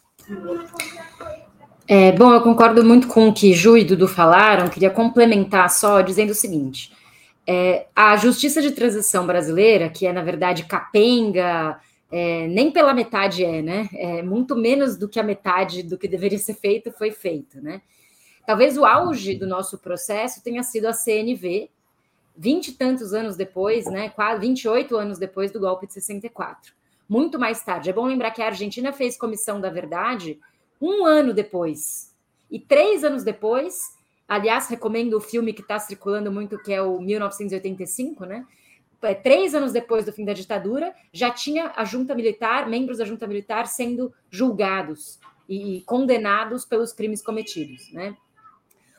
É, 1.87 2.11
bom, 2.11 2.31
eu 2.31 2.41
concordo 2.41 2.83
muito 2.83 3.07
com 3.07 3.29
o 3.29 3.33
que 3.33 3.53
Ju 3.53 3.77
e 3.77 3.83
Dudu 3.83 4.07
falaram, 4.07 4.69
queria 4.69 4.89
complementar 4.89 5.69
só 5.69 6.01
dizendo 6.01 6.31
o 6.31 6.35
seguinte: 6.35 6.91
é, 7.47 7.87
a 7.95 8.15
justiça 8.17 8.61
de 8.61 8.71
transição 8.71 9.25
brasileira, 9.25 9.89
que 9.89 10.05
é, 10.05 10.13
na 10.13 10.21
verdade, 10.21 10.65
capenga, 10.65 11.79
é, 12.11 12.47
nem 12.47 12.71
pela 12.71 12.93
metade 12.93 13.43
é, 13.43 13.61
né? 13.61 13.89
É, 13.93 14.21
muito 14.21 14.55
menos 14.55 14.97
do 14.97 15.09
que 15.09 15.19
a 15.19 15.23
metade 15.23 15.83
do 15.83 15.97
que 15.97 16.07
deveria 16.07 16.39
ser 16.39 16.55
feito 16.55 16.91
foi 16.91 17.11
feito, 17.11 17.61
né? 17.61 17.81
Talvez 18.45 18.77
o 18.77 18.85
auge 18.85 19.35
do 19.35 19.45
nosso 19.45 19.77
processo 19.77 20.41
tenha 20.41 20.63
sido 20.63 20.85
a 20.85 20.93
CNV, 20.93 21.69
vinte 22.35 22.69
e 22.69 22.73
tantos 22.73 23.13
anos 23.13 23.35
depois, 23.35 23.85
né? 23.85 24.09
Quase 24.09 24.39
28 24.41 24.95
anos 24.95 25.17
depois 25.17 25.51
do 25.51 25.59
golpe 25.59 25.85
de 25.87 25.93
64 25.93 26.77
muito 27.07 27.39
mais 27.39 27.63
tarde. 27.63 27.89
É 27.89 27.93
bom 27.93 28.05
lembrar 28.05 28.31
que 28.31 28.41
a 28.41 28.47
Argentina 28.47 28.91
fez 28.91 29.17
Comissão 29.17 29.61
da 29.61 29.69
Verdade 29.69 30.39
um 30.81 31.05
ano 31.05 31.33
depois. 31.33 32.13
E 32.51 32.59
três 32.59 33.03
anos 33.03 33.23
depois, 33.23 33.95
aliás, 34.27 34.67
recomendo 34.67 35.15
o 35.15 35.21
filme 35.21 35.53
que 35.53 35.61
está 35.61 35.79
circulando 35.79 36.31
muito, 36.31 36.61
que 36.61 36.73
é 36.73 36.81
o 36.81 36.99
1985, 36.99 38.25
né? 38.25 38.45
É, 39.01 39.13
três 39.13 39.53
anos 39.53 39.71
depois 39.71 40.05
do 40.05 40.11
fim 40.11 40.25
da 40.25 40.33
ditadura, 40.33 40.93
já 41.13 41.29
tinha 41.29 41.71
a 41.75 41.85
junta 41.85 42.15
militar, 42.15 42.67
membros 42.67 42.97
da 42.97 43.05
junta 43.05 43.27
militar 43.27 43.67
sendo 43.67 44.13
julgados 44.29 45.19
e 45.47 45.81
condenados 45.85 46.65
pelos 46.65 46.91
crimes 46.91 47.21
cometidos, 47.21 47.91
né? 47.93 48.15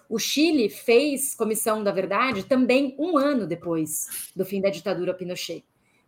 O 0.09 0.19
Chile 0.19 0.71
fez 0.71 1.35
Comissão 1.35 1.85
da 1.85 1.93
Verdade 1.93 2.45
também 2.45 2.95
um 2.99 3.19
ano 3.19 3.47
depois 3.47 4.31
do 4.35 4.45
fim 4.45 4.61
da 4.61 4.71
ditadura 4.71 5.13
Pinochet. 5.13 5.63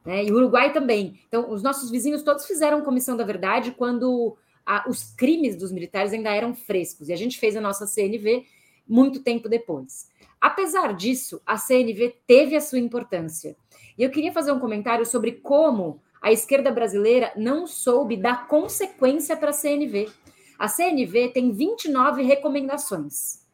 Né? 0.04 0.24
E 0.24 0.32
o 0.32 0.36
Uruguai 0.36 0.72
também. 0.72 1.20
Então, 1.28 1.50
os 1.50 1.62
nossos 1.62 1.90
vizinhos 1.90 2.22
todos 2.22 2.46
fizeram 2.46 2.80
Comissão 2.80 3.14
da 3.14 3.24
Verdade 3.24 3.72
quando 3.72 4.38
a, 4.64 4.88
os 4.88 5.12
crimes 5.14 5.54
dos 5.54 5.70
militares 5.70 6.14
ainda 6.14 6.34
eram 6.34 6.54
frescos. 6.54 7.10
E 7.10 7.12
a 7.12 7.16
gente 7.16 7.38
fez 7.38 7.56
a 7.56 7.60
nossa 7.60 7.86
CNV 7.86 8.46
muito 8.90 9.22
tempo 9.22 9.48
depois. 9.48 10.10
Apesar 10.40 10.94
disso, 10.94 11.40
a 11.46 11.56
CNV 11.56 12.16
teve 12.26 12.56
a 12.56 12.60
sua 12.60 12.78
importância. 12.78 13.56
E 13.96 14.02
eu 14.02 14.10
queria 14.10 14.32
fazer 14.32 14.50
um 14.50 14.58
comentário 14.58 15.06
sobre 15.06 15.32
como 15.32 16.00
a 16.20 16.32
esquerda 16.32 16.70
brasileira 16.70 17.32
não 17.36 17.66
soube 17.66 18.16
dar 18.16 18.48
consequência 18.48 19.36
para 19.36 19.50
a 19.50 19.54
CNV. 19.54 20.10
A 20.58 20.68
CNV 20.68 21.28
tem 21.28 21.52
29 21.52 22.22
recomendações. 22.22 23.46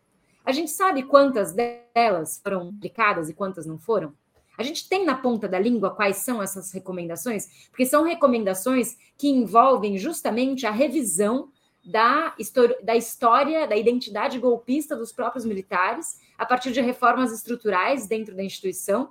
A 0.44 0.52
gente 0.52 0.70
sabe 0.70 1.02
quantas 1.02 1.52
delas 1.52 2.40
foram 2.42 2.68
aplicadas 2.68 3.28
e 3.28 3.34
quantas 3.34 3.66
não 3.66 3.78
foram? 3.78 4.14
A 4.56 4.62
gente 4.62 4.88
tem 4.88 5.04
na 5.04 5.14
ponta 5.14 5.46
da 5.48 5.58
língua 5.58 5.94
quais 5.94 6.16
são 6.18 6.42
essas 6.42 6.72
recomendações? 6.72 7.68
Porque 7.68 7.84
são 7.84 8.04
recomendações 8.04 8.96
que 9.18 9.28
envolvem 9.28 9.98
justamente 9.98 10.66
a 10.66 10.70
revisão 10.70 11.50
da, 11.86 12.34
da 12.82 12.96
história, 12.96 13.66
da 13.66 13.76
identidade 13.76 14.38
golpista 14.38 14.96
dos 14.96 15.12
próprios 15.12 15.44
militares, 15.44 16.20
a 16.36 16.44
partir 16.44 16.72
de 16.72 16.80
reformas 16.80 17.32
estruturais 17.32 18.06
dentro 18.06 18.34
da 18.34 18.42
instituição 18.42 19.10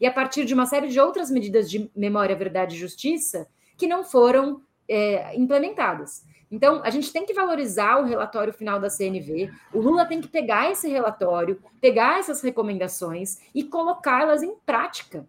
e 0.00 0.06
a 0.06 0.12
partir 0.12 0.44
de 0.44 0.52
uma 0.52 0.66
série 0.66 0.88
de 0.88 0.98
outras 0.98 1.30
medidas 1.30 1.70
de 1.70 1.90
memória, 1.94 2.34
verdade 2.34 2.74
e 2.74 2.78
justiça 2.78 3.48
que 3.78 3.86
não 3.86 4.02
foram 4.02 4.60
é, 4.88 5.36
implementadas. 5.36 6.24
Então, 6.50 6.80
a 6.84 6.90
gente 6.90 7.12
tem 7.12 7.24
que 7.26 7.34
valorizar 7.34 8.00
o 8.00 8.04
relatório 8.04 8.52
final 8.52 8.80
da 8.80 8.90
CNV. 8.90 9.50
O 9.72 9.80
Lula 9.80 10.04
tem 10.04 10.20
que 10.20 10.28
pegar 10.28 10.70
esse 10.70 10.88
relatório, 10.88 11.60
pegar 11.80 12.18
essas 12.18 12.40
recomendações 12.40 13.38
e 13.54 13.64
colocá-las 13.64 14.42
em 14.42 14.54
prática. 14.64 15.26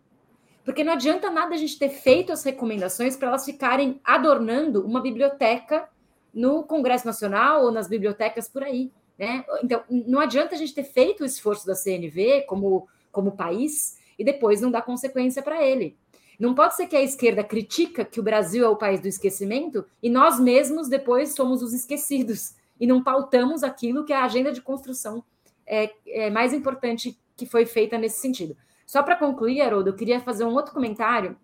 Porque 0.63 0.83
não 0.83 0.93
adianta 0.93 1.29
nada 1.29 1.55
a 1.55 1.57
gente 1.57 1.79
ter 1.79 1.89
feito 1.89 2.31
as 2.31 2.43
recomendações 2.43 3.15
para 3.15 3.29
elas 3.29 3.45
ficarem 3.45 3.99
adornando 4.03 4.85
uma 4.85 5.01
biblioteca 5.01 5.89
no 6.37 6.61
Congresso 6.61 7.07
Nacional 7.07 7.63
ou 7.63 7.71
nas 7.71 7.87
bibliotecas 7.87 8.47
por 8.47 8.61
aí. 8.61 8.91
Né? 9.17 9.43
Então, 9.63 9.83
não 9.89 10.19
adianta 10.19 10.53
a 10.53 10.57
gente 10.57 10.75
ter 10.75 10.83
feito 10.83 11.23
o 11.23 11.25
esforço 11.25 11.65
da 11.65 11.73
CNV 11.73 12.43
como, 12.47 12.87
como 13.11 13.31
país 13.31 13.97
e 14.19 14.23
depois 14.23 14.61
não 14.61 14.69
dar 14.69 14.83
consequência 14.83 15.41
para 15.41 15.65
ele. 15.65 15.97
Não 16.39 16.53
pode 16.53 16.75
ser 16.75 16.85
que 16.85 16.95
a 16.95 17.01
esquerda 17.01 17.43
critica 17.43 18.05
que 18.05 18.19
o 18.19 18.23
Brasil 18.23 18.63
é 18.63 18.69
o 18.69 18.75
país 18.75 19.01
do 19.01 19.07
esquecimento 19.07 19.83
e 20.03 20.11
nós 20.11 20.39
mesmos 20.39 20.87
depois 20.87 21.33
somos 21.33 21.63
os 21.63 21.73
esquecidos 21.73 22.53
e 22.79 22.85
não 22.85 23.03
pautamos 23.03 23.63
aquilo 23.63 24.05
que 24.05 24.13
é 24.13 24.15
a 24.15 24.25
agenda 24.25 24.51
de 24.51 24.61
construção 24.61 25.23
é, 25.65 25.91
é 26.05 26.29
mais 26.29 26.53
importante 26.53 27.19
que 27.35 27.45
foi 27.45 27.65
feita 27.65 27.97
nesse 27.97 28.21
sentido. 28.21 28.55
Só 28.85 29.01
para 29.01 29.17
concluir, 29.17 29.61
Haroldo, 29.61 29.89
eu 29.89 29.95
queria 29.95 30.21
fazer 30.21 30.45
um 30.45 30.53
outro 30.53 30.73
comentário 30.73 31.35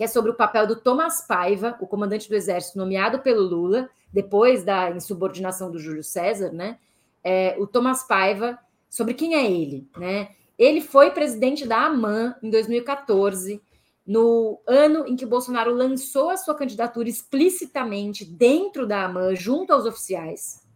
que 0.00 0.04
é 0.04 0.06
sobre 0.06 0.30
o 0.30 0.34
papel 0.34 0.66
do 0.66 0.76
Thomas 0.76 1.20
Paiva, 1.20 1.76
o 1.78 1.86
comandante 1.86 2.26
do 2.26 2.34
Exército 2.34 2.78
nomeado 2.78 3.18
pelo 3.18 3.42
Lula, 3.42 3.90
depois 4.10 4.64
da 4.64 4.90
insubordinação 4.92 5.70
do 5.70 5.78
Júlio 5.78 6.02
César, 6.02 6.50
né? 6.52 6.78
É, 7.22 7.54
o 7.58 7.66
Thomas 7.66 8.02
Paiva, 8.04 8.58
sobre 8.88 9.12
quem 9.12 9.34
é 9.34 9.44
ele, 9.44 9.86
né? 9.98 10.30
Ele 10.58 10.80
foi 10.80 11.10
presidente 11.10 11.66
da 11.66 11.84
AMAN 11.84 12.34
em 12.42 12.48
2014, 12.48 13.60
no 14.06 14.58
ano 14.66 15.06
em 15.06 15.14
que 15.16 15.26
Bolsonaro 15.26 15.74
lançou 15.74 16.30
a 16.30 16.38
sua 16.38 16.54
candidatura 16.54 17.06
explicitamente 17.06 18.24
dentro 18.24 18.86
da 18.86 19.04
AMAN, 19.04 19.34
junto 19.34 19.70
aos 19.70 19.84
oficiais. 19.84 20.66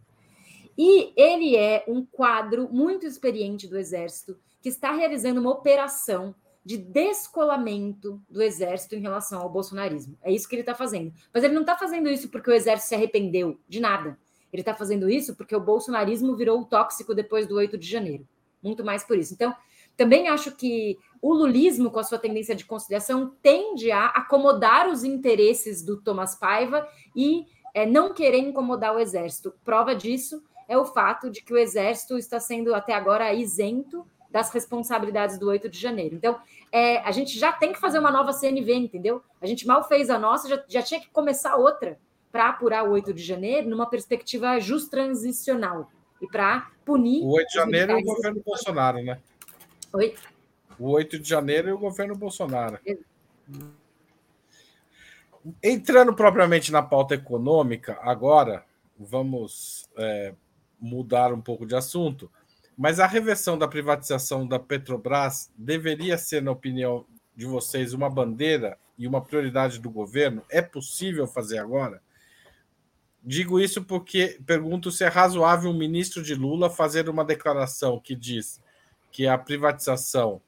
E 0.77 1.11
ele 1.19 1.55
é 1.55 1.83
um 1.87 2.05
quadro 2.05 2.69
muito 2.71 3.07
experiente 3.07 3.67
do 3.67 3.75
Exército 3.75 4.37
que 4.61 4.69
está 4.69 4.91
realizando 4.91 5.41
uma 5.41 5.49
operação 5.49 6.35
de 6.65 6.77
descolamento 6.77 8.19
do 8.27 8.41
exército 8.41 8.95
em 8.95 8.99
relação 8.99 9.39
ao 9.39 9.49
bolsonarismo. 9.49 10.17
É 10.23 10.31
isso 10.31 10.49
que 10.49 10.55
ele 10.55 10.63
está 10.63 10.73
fazendo. 10.73 11.13
Mas 11.31 11.43
ele 11.43 11.53
não 11.53 11.61
está 11.61 11.77
fazendo 11.77 12.09
isso 12.09 12.29
porque 12.29 12.49
o 12.49 12.53
exército 12.53 12.89
se 12.89 12.95
arrependeu 12.95 13.59
de 13.69 13.79
nada. 13.79 14.17
Ele 14.51 14.63
está 14.63 14.73
fazendo 14.73 15.07
isso 15.07 15.35
porque 15.35 15.55
o 15.55 15.59
bolsonarismo 15.59 16.35
virou 16.35 16.65
tóxico 16.65 17.13
depois 17.13 17.45
do 17.45 17.55
8 17.55 17.77
de 17.77 17.87
janeiro. 17.87 18.27
Muito 18.63 18.83
mais 18.83 19.03
por 19.03 19.15
isso. 19.15 19.31
Então, 19.31 19.53
também 19.95 20.27
acho 20.27 20.55
que 20.55 20.97
o 21.21 21.33
lulismo, 21.33 21.91
com 21.91 21.99
a 21.99 22.03
sua 22.03 22.17
tendência 22.17 22.55
de 22.55 22.65
conciliação, 22.65 23.35
tende 23.43 23.91
a 23.91 24.07
acomodar 24.07 24.89
os 24.89 25.03
interesses 25.03 25.83
do 25.83 26.01
Thomas 26.01 26.35
Paiva 26.35 26.87
e 27.15 27.45
é, 27.75 27.85
não 27.85 28.11
querer 28.11 28.39
incomodar 28.39 28.95
o 28.95 28.99
exército. 28.99 29.53
Prova 29.63 29.93
disso 29.93 30.43
é 30.67 30.75
o 30.75 30.85
fato 30.85 31.29
de 31.29 31.43
que 31.43 31.53
o 31.53 31.57
exército 31.57 32.17
está 32.17 32.39
sendo 32.39 32.73
até 32.73 32.93
agora 32.93 33.33
isento 33.33 34.05
das 34.35 34.51
responsabilidades 34.51 35.39
do 35.39 35.47
8 35.47 35.69
de 35.69 35.79
janeiro. 35.79 36.13
Então, 36.13 36.37
é, 36.69 36.97
a 36.97 37.11
gente 37.11 37.39
já 37.39 37.53
tem 37.53 37.71
que 37.71 37.79
fazer 37.79 37.99
uma 37.99 38.11
nova 38.11 38.33
CNV, 38.33 38.73
entendeu? 38.73 39.23
A 39.41 39.47
gente 39.47 39.65
mal 39.65 39.81
fez 39.87 40.09
a 40.09 40.19
nossa, 40.19 40.49
já, 40.49 40.61
já 40.67 40.81
tinha 40.81 40.99
que 40.99 41.09
começar 41.09 41.55
outra 41.55 41.97
para 42.33 42.49
apurar 42.49 42.83
o 42.83 42.91
8 42.91 43.13
de 43.13 43.23
janeiro 43.23 43.69
numa 43.69 43.89
perspectiva 43.89 44.59
just 44.59 44.89
transicional 44.89 45.89
e 46.21 46.27
para 46.27 46.69
punir. 46.83 47.23
O 47.23 47.29
8 47.29 47.47
de 47.47 47.53
janeiro 47.53 47.93
é 47.93 47.95
o 47.95 48.03
governo 48.03 48.43
Bolsonaro, 48.45 49.01
né? 49.01 49.21
Oi? 49.93 50.15
O 50.77 50.89
8 50.89 51.17
de 51.17 51.29
janeiro 51.29 51.69
é 51.69 51.73
o 51.73 51.77
governo 51.77 52.13
Bolsonaro. 52.13 52.77
Entrando 55.63 56.13
propriamente 56.13 56.73
na 56.73 56.81
pauta 56.81 57.15
econômica, 57.15 57.97
agora 58.01 58.65
vamos 58.99 59.87
é, 59.95 60.33
mudar 60.77 61.31
um 61.31 61.39
pouco 61.39 61.65
de 61.65 61.73
assunto. 61.73 62.29
Mas 62.77 62.99
a 62.99 63.07
reversão 63.07 63.57
da 63.57 63.67
privatização 63.67 64.45
da 64.45 64.59
Petrobras 64.59 65.49
deveria 65.57 66.17
ser, 66.17 66.41
na 66.41 66.51
opinião 66.51 67.05
de 67.35 67.45
vocês, 67.45 67.93
uma 67.93 68.09
bandeira 68.09 68.77
e 68.97 69.07
uma 69.07 69.21
prioridade 69.21 69.79
do 69.79 69.89
governo? 69.89 70.41
É 70.49 70.61
possível 70.61 71.25
fazer 71.25 71.57
agora? 71.57 72.01
Digo 73.23 73.59
isso 73.59 73.83
porque 73.83 74.39
pergunto 74.45 74.91
se 74.91 75.03
é 75.03 75.07
razoável 75.07 75.71
um 75.71 75.77
ministro 75.77 76.21
de 76.21 76.35
Lula 76.35 76.69
fazer 76.69 77.09
uma 77.09 77.25
declaração 77.25 77.99
que 77.99 78.13
diz 78.13 78.61
que 79.11 79.25
a 79.25 79.37
privatização 79.37 80.41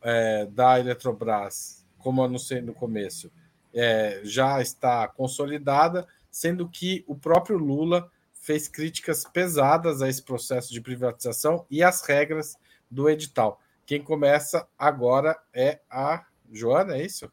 é, 0.00 0.46
da 0.46 0.78
Eletrobras, 0.78 1.84
como 1.98 2.22
anunciei 2.22 2.62
no 2.62 2.72
começo, 2.72 3.30
é, 3.74 4.20
já 4.24 4.62
está 4.62 5.08
consolidada, 5.08 6.06
sendo 6.30 6.68
que 6.68 7.04
o 7.06 7.14
próprio 7.14 7.58
Lula 7.58 8.10
fez 8.42 8.66
críticas 8.66 9.24
pesadas 9.24 10.02
a 10.02 10.08
esse 10.08 10.20
processo 10.20 10.72
de 10.72 10.80
privatização 10.80 11.64
e 11.70 11.80
às 11.80 12.04
regras 12.04 12.56
do 12.90 13.08
edital. 13.08 13.60
Quem 13.86 14.02
começa 14.02 14.68
agora 14.76 15.40
é 15.54 15.80
a 15.88 16.26
Joana, 16.50 16.96
é 16.96 17.04
isso? 17.04 17.32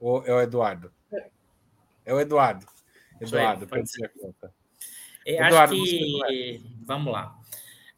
Ou 0.00 0.26
é 0.26 0.32
o 0.32 0.40
Eduardo? 0.40 0.90
É 2.04 2.14
o 2.14 2.18
Eduardo. 2.18 2.66
Eduardo, 3.20 3.66
pode 3.66 3.90
ser 3.90 4.06
a 4.06 4.08
conta. 4.08 4.54
Eu 5.26 5.44
Eduardo, 5.44 5.74
acho 5.74 5.84
que. 5.84 6.64
Vamos 6.80 7.12
lá. 7.12 7.38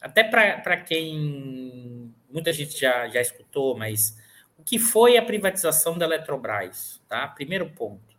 Até 0.01 0.25
para 0.25 0.77
quem. 0.79 2.13
Muita 2.29 2.53
gente 2.53 2.77
já, 2.77 3.09
já 3.09 3.21
escutou, 3.21 3.79
mas 3.79 4.19
o 4.59 4.65
que 4.65 4.77
foi 4.77 5.17
a 5.17 5.25
privatização 5.25 5.97
da 5.97 6.05
Eletrobras? 6.05 7.01
Tá? 7.09 7.29
Primeiro 7.29 7.71
ponto. 7.71 8.12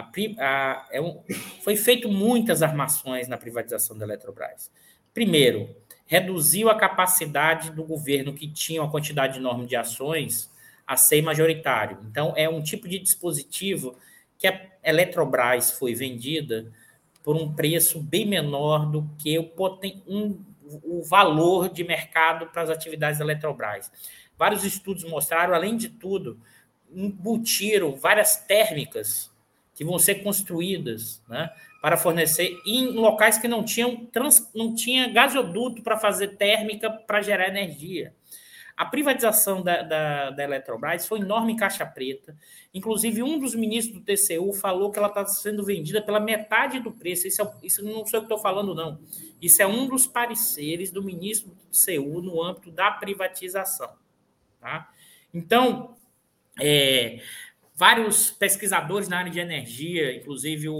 A, 0.00 0.44
a, 0.44 0.88
é 0.90 1.00
um, 1.00 1.22
foi 1.62 1.76
feito 1.76 2.08
muitas 2.08 2.62
armações 2.62 3.28
na 3.28 3.36
privatização 3.36 3.96
da 3.96 4.04
Eletrobras. 4.04 4.70
Primeiro, 5.12 5.68
reduziu 6.06 6.68
a 6.68 6.74
capacidade 6.74 7.70
do 7.70 7.84
governo 7.84 8.32
que 8.32 8.48
tinha 8.48 8.82
uma 8.82 8.90
quantidade 8.90 9.38
enorme 9.38 9.66
de 9.66 9.76
ações 9.76 10.50
a 10.86 10.96
ser 10.96 11.22
majoritário. 11.22 11.98
Então, 12.10 12.32
é 12.36 12.48
um 12.48 12.62
tipo 12.62 12.88
de 12.88 12.98
dispositivo 12.98 13.96
que 14.36 14.46
a 14.46 14.60
Eletrobras 14.82 15.70
foi 15.72 15.94
vendida 15.94 16.72
por 17.22 17.36
um 17.36 17.52
preço 17.52 18.00
bem 18.00 18.26
menor 18.26 18.90
do 18.90 19.08
que 19.18 19.38
o, 19.38 19.52
um, 20.08 20.44
o 20.82 21.02
valor 21.04 21.68
de 21.68 21.84
mercado 21.84 22.46
para 22.46 22.62
as 22.62 22.70
atividades 22.70 23.18
da 23.18 23.24
Eletrobras. 23.24 23.90
Vários 24.36 24.64
estudos 24.64 25.04
mostraram, 25.04 25.54
além 25.54 25.76
de 25.76 25.88
tudo, 25.88 26.40
embutiram 26.92 27.94
várias 27.94 28.36
térmicas 28.36 29.29
que 29.80 29.84
vão 29.86 29.98
ser 29.98 30.16
construídas 30.16 31.24
né, 31.26 31.50
para 31.80 31.96
fornecer 31.96 32.60
em 32.66 32.88
locais 32.88 33.38
que 33.38 33.48
não 33.48 33.64
tinham 33.64 34.04
trans, 34.04 34.46
não 34.54 34.74
tinha 34.74 35.08
gasoduto 35.08 35.82
para 35.82 35.96
fazer 35.96 36.36
térmica 36.36 36.90
para 36.90 37.22
gerar 37.22 37.48
energia. 37.48 38.14
A 38.76 38.84
privatização 38.84 39.62
da, 39.62 39.80
da, 39.80 40.30
da, 40.32 40.44
Eletrobras 40.44 41.08
foi 41.08 41.20
enorme 41.20 41.56
caixa 41.56 41.86
preta. 41.86 42.36
Inclusive, 42.74 43.22
um 43.22 43.38
dos 43.38 43.54
ministros 43.54 43.98
do 43.98 44.04
TCU 44.04 44.52
falou 44.52 44.90
que 44.90 44.98
ela 44.98 45.08
está 45.08 45.24
sendo 45.24 45.64
vendida 45.64 46.02
pela 46.02 46.20
metade 46.20 46.78
do 46.78 46.92
preço. 46.92 47.26
Isso, 47.26 47.40
é, 47.40 47.50
isso 47.62 47.82
não 47.82 48.04
sou 48.04 48.18
eu 48.18 48.20
que 48.20 48.26
estou 48.26 48.38
falando, 48.38 48.74
não. 48.74 49.00
Isso 49.40 49.62
é 49.62 49.66
um 49.66 49.88
dos 49.88 50.06
pareceres 50.06 50.90
do 50.90 51.02
ministro 51.02 51.52
do 51.52 51.56
TCU 51.70 52.20
no 52.20 52.42
âmbito 52.42 52.70
da 52.70 52.90
privatização. 52.90 53.94
Tá? 54.60 54.90
Então, 55.32 55.96
é, 56.60 57.20
vários 57.80 58.30
pesquisadores 58.30 59.08
na 59.08 59.20
área 59.20 59.30
de 59.30 59.40
energia, 59.40 60.14
inclusive 60.14 60.68
o 60.68 60.74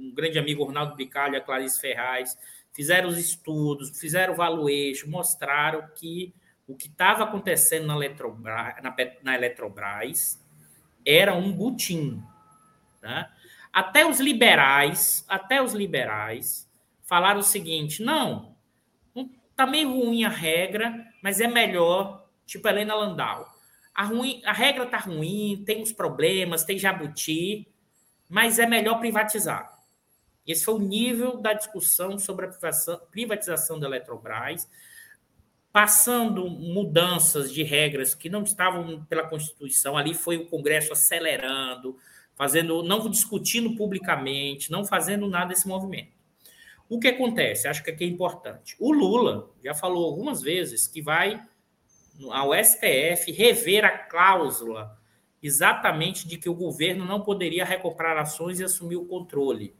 um 0.00 0.10
grande 0.14 0.38
amigo 0.38 0.64
Ronaldo 0.64 0.96
Bicalho, 0.96 1.36
a 1.36 1.40
Clarice 1.42 1.78
Ferraz, 1.78 2.34
fizeram 2.72 3.10
os 3.10 3.18
estudos, 3.18 4.00
fizeram 4.00 4.32
o 4.32 4.36
valuation, 4.36 5.06
mostraram 5.06 5.86
que 5.94 6.34
o 6.66 6.74
que 6.74 6.86
estava 6.86 7.24
acontecendo 7.24 7.86
na 7.86 7.94
Eletrobras, 7.94 8.74
na, 8.82 8.96
na 9.22 9.34
Eletrobras 9.34 10.42
era 11.04 11.34
um 11.34 11.52
butim. 11.52 12.22
Tá? 13.02 13.30
Até 13.70 14.06
os 14.06 14.18
liberais, 14.18 15.26
até 15.28 15.60
os 15.60 15.74
liberais 15.74 16.66
falaram 17.02 17.40
o 17.40 17.42
seguinte: 17.42 18.02
não, 18.02 18.56
tá 19.54 19.66
meio 19.66 19.92
ruim 19.92 20.24
a 20.24 20.30
regra, 20.30 21.06
mas 21.22 21.38
é 21.38 21.46
melhor, 21.46 22.26
tipo 22.46 22.66
Helena 22.66 22.94
Landau. 22.94 23.55
A, 23.96 24.04
ruim, 24.04 24.42
a 24.44 24.52
regra 24.52 24.84
tá 24.84 24.98
ruim, 24.98 25.62
tem 25.64 25.80
uns 25.80 25.90
problemas, 25.90 26.64
tem 26.64 26.78
jabuti, 26.78 27.66
mas 28.28 28.58
é 28.58 28.66
melhor 28.66 29.00
privatizar. 29.00 29.74
Esse 30.46 30.66
foi 30.66 30.74
o 30.74 30.78
nível 30.78 31.38
da 31.38 31.54
discussão 31.54 32.18
sobre 32.18 32.44
a 32.44 32.48
privatização, 32.48 33.00
privatização 33.10 33.80
da 33.80 33.86
Eletrobras, 33.86 34.68
passando 35.72 36.48
mudanças 36.50 37.50
de 37.50 37.62
regras 37.62 38.14
que 38.14 38.28
não 38.28 38.42
estavam 38.42 39.02
pela 39.06 39.26
Constituição. 39.26 39.96
Ali 39.96 40.12
foi 40.12 40.36
o 40.36 40.46
Congresso 40.46 40.92
acelerando, 40.92 41.96
fazendo, 42.34 42.82
não 42.82 43.08
discutindo 43.08 43.74
publicamente, 43.76 44.70
não 44.70 44.84
fazendo 44.84 45.26
nada 45.26 45.48
desse 45.48 45.66
movimento. 45.66 46.12
O 46.86 47.00
que 47.00 47.08
acontece? 47.08 47.66
Acho 47.66 47.82
que 47.82 47.90
aqui 47.90 48.04
é 48.04 48.06
importante. 48.06 48.76
O 48.78 48.92
Lula 48.92 49.50
já 49.64 49.74
falou 49.74 50.04
algumas 50.04 50.42
vezes 50.42 50.86
que 50.86 51.00
vai 51.00 51.42
ao 52.30 52.52
STF 52.54 53.30
rever 53.32 53.84
a 53.84 53.90
cláusula 53.90 54.98
exatamente 55.42 56.26
de 56.26 56.38
que 56.38 56.48
o 56.48 56.54
governo 56.54 57.04
não 57.04 57.20
poderia 57.20 57.64
recomprar 57.64 58.16
ações 58.16 58.58
e 58.58 58.64
assumir 58.64 58.96
o 58.96 59.04
controle. 59.04 59.74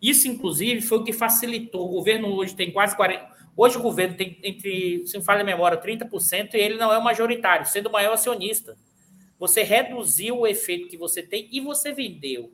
Isso, 0.00 0.28
inclusive, 0.28 0.82
foi 0.82 0.98
o 0.98 1.04
que 1.04 1.12
facilitou. 1.12 1.86
O 1.86 1.92
governo 1.92 2.28
hoje 2.28 2.54
tem 2.54 2.70
quase 2.70 2.96
40%. 2.96 3.34
Hoje 3.56 3.78
o 3.78 3.82
governo 3.82 4.16
tem, 4.16 4.38
entre, 4.42 5.06
se 5.06 5.16
não 5.16 5.22
falha 5.22 5.42
a 5.42 5.44
memória, 5.44 5.80
30%, 5.80 6.54
e 6.54 6.56
ele 6.58 6.76
não 6.76 6.92
é 6.92 6.98
o 6.98 7.04
majoritário, 7.04 7.64
sendo 7.66 7.88
o 7.88 7.92
maior 7.92 8.14
acionista. 8.14 8.76
Você 9.38 9.62
reduziu 9.62 10.40
o 10.40 10.46
efeito 10.46 10.88
que 10.88 10.96
você 10.96 11.22
tem 11.22 11.48
e 11.52 11.60
você 11.60 11.92
vendeu 11.92 12.52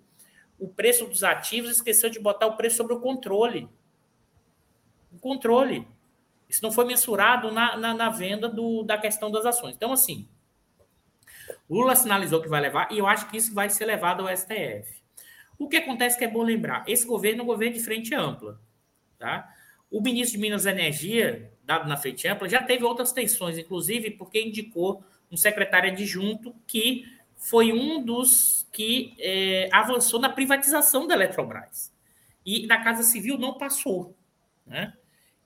o 0.58 0.68
preço 0.68 1.06
dos 1.06 1.24
ativos, 1.24 1.70
esqueceu 1.70 2.11
de 2.11 2.20
botar 2.20 2.46
o 2.46 2.56
preço 2.56 2.76
sobre 2.76 2.92
o 2.92 3.00
controle. 3.00 3.66
O 5.11 5.18
controle. 5.18 5.88
Isso 6.51 6.64
não 6.64 6.72
foi 6.72 6.84
mensurado 6.84 7.53
na, 7.53 7.76
na, 7.76 7.94
na 7.94 8.09
venda 8.11 8.48
do, 8.48 8.82
da 8.82 8.98
questão 8.98 9.30
das 9.30 9.46
ações. 9.46 9.76
Então, 9.76 9.92
assim, 9.92 10.28
Lula 11.68 11.94
sinalizou 11.94 12.42
que 12.42 12.48
vai 12.48 12.61
levar, 12.61 12.90
e 12.90 12.98
eu 12.98 13.07
acho 13.07 13.30
que 13.30 13.36
isso 13.36 13.55
vai 13.55 13.70
ser 13.70 13.84
levado 13.84 14.26
ao 14.26 14.36
STF. 14.36 15.01
O 15.57 15.68
que 15.68 15.76
acontece 15.76 16.18
que 16.18 16.24
é 16.24 16.28
bom 16.28 16.42
lembrar? 16.42 16.82
Esse 16.88 17.07
governo 17.07 17.40
é 17.40 17.44
um 17.44 17.46
governo 17.46 17.74
de 17.74 17.84
frente 17.84 18.12
ampla. 18.14 18.61
Tá? 19.16 19.48
O 19.88 20.01
ministro 20.01 20.32
de 20.36 20.42
Minas 20.42 20.66
e 20.66 20.70
Energia, 20.70 21.53
dado 21.64 21.88
na 21.88 21.96
frente 21.96 22.26
ampla, 22.26 22.48
já 22.48 22.62
teve 22.62 22.82
outras 22.82 23.12
tensões, 23.12 23.57
inclusive 23.57 24.11
porque 24.11 24.42
indicou 24.42 25.05
um 25.30 25.36
secretário 25.36 25.92
adjunto 25.92 26.53
que 26.66 27.05
foi 27.36 27.72
um 27.72 28.03
dos 28.03 28.66
que 28.72 29.14
é, 29.20 29.68
avançou 29.72 30.18
na 30.18 30.28
privatização 30.28 31.07
da 31.07 31.14
Eletrobras. 31.14 31.92
E 32.44 32.66
na 32.66 32.82
Casa 32.82 33.05
Civil 33.05 33.38
não 33.38 33.57
passou. 33.57 34.16
Né? 34.66 34.92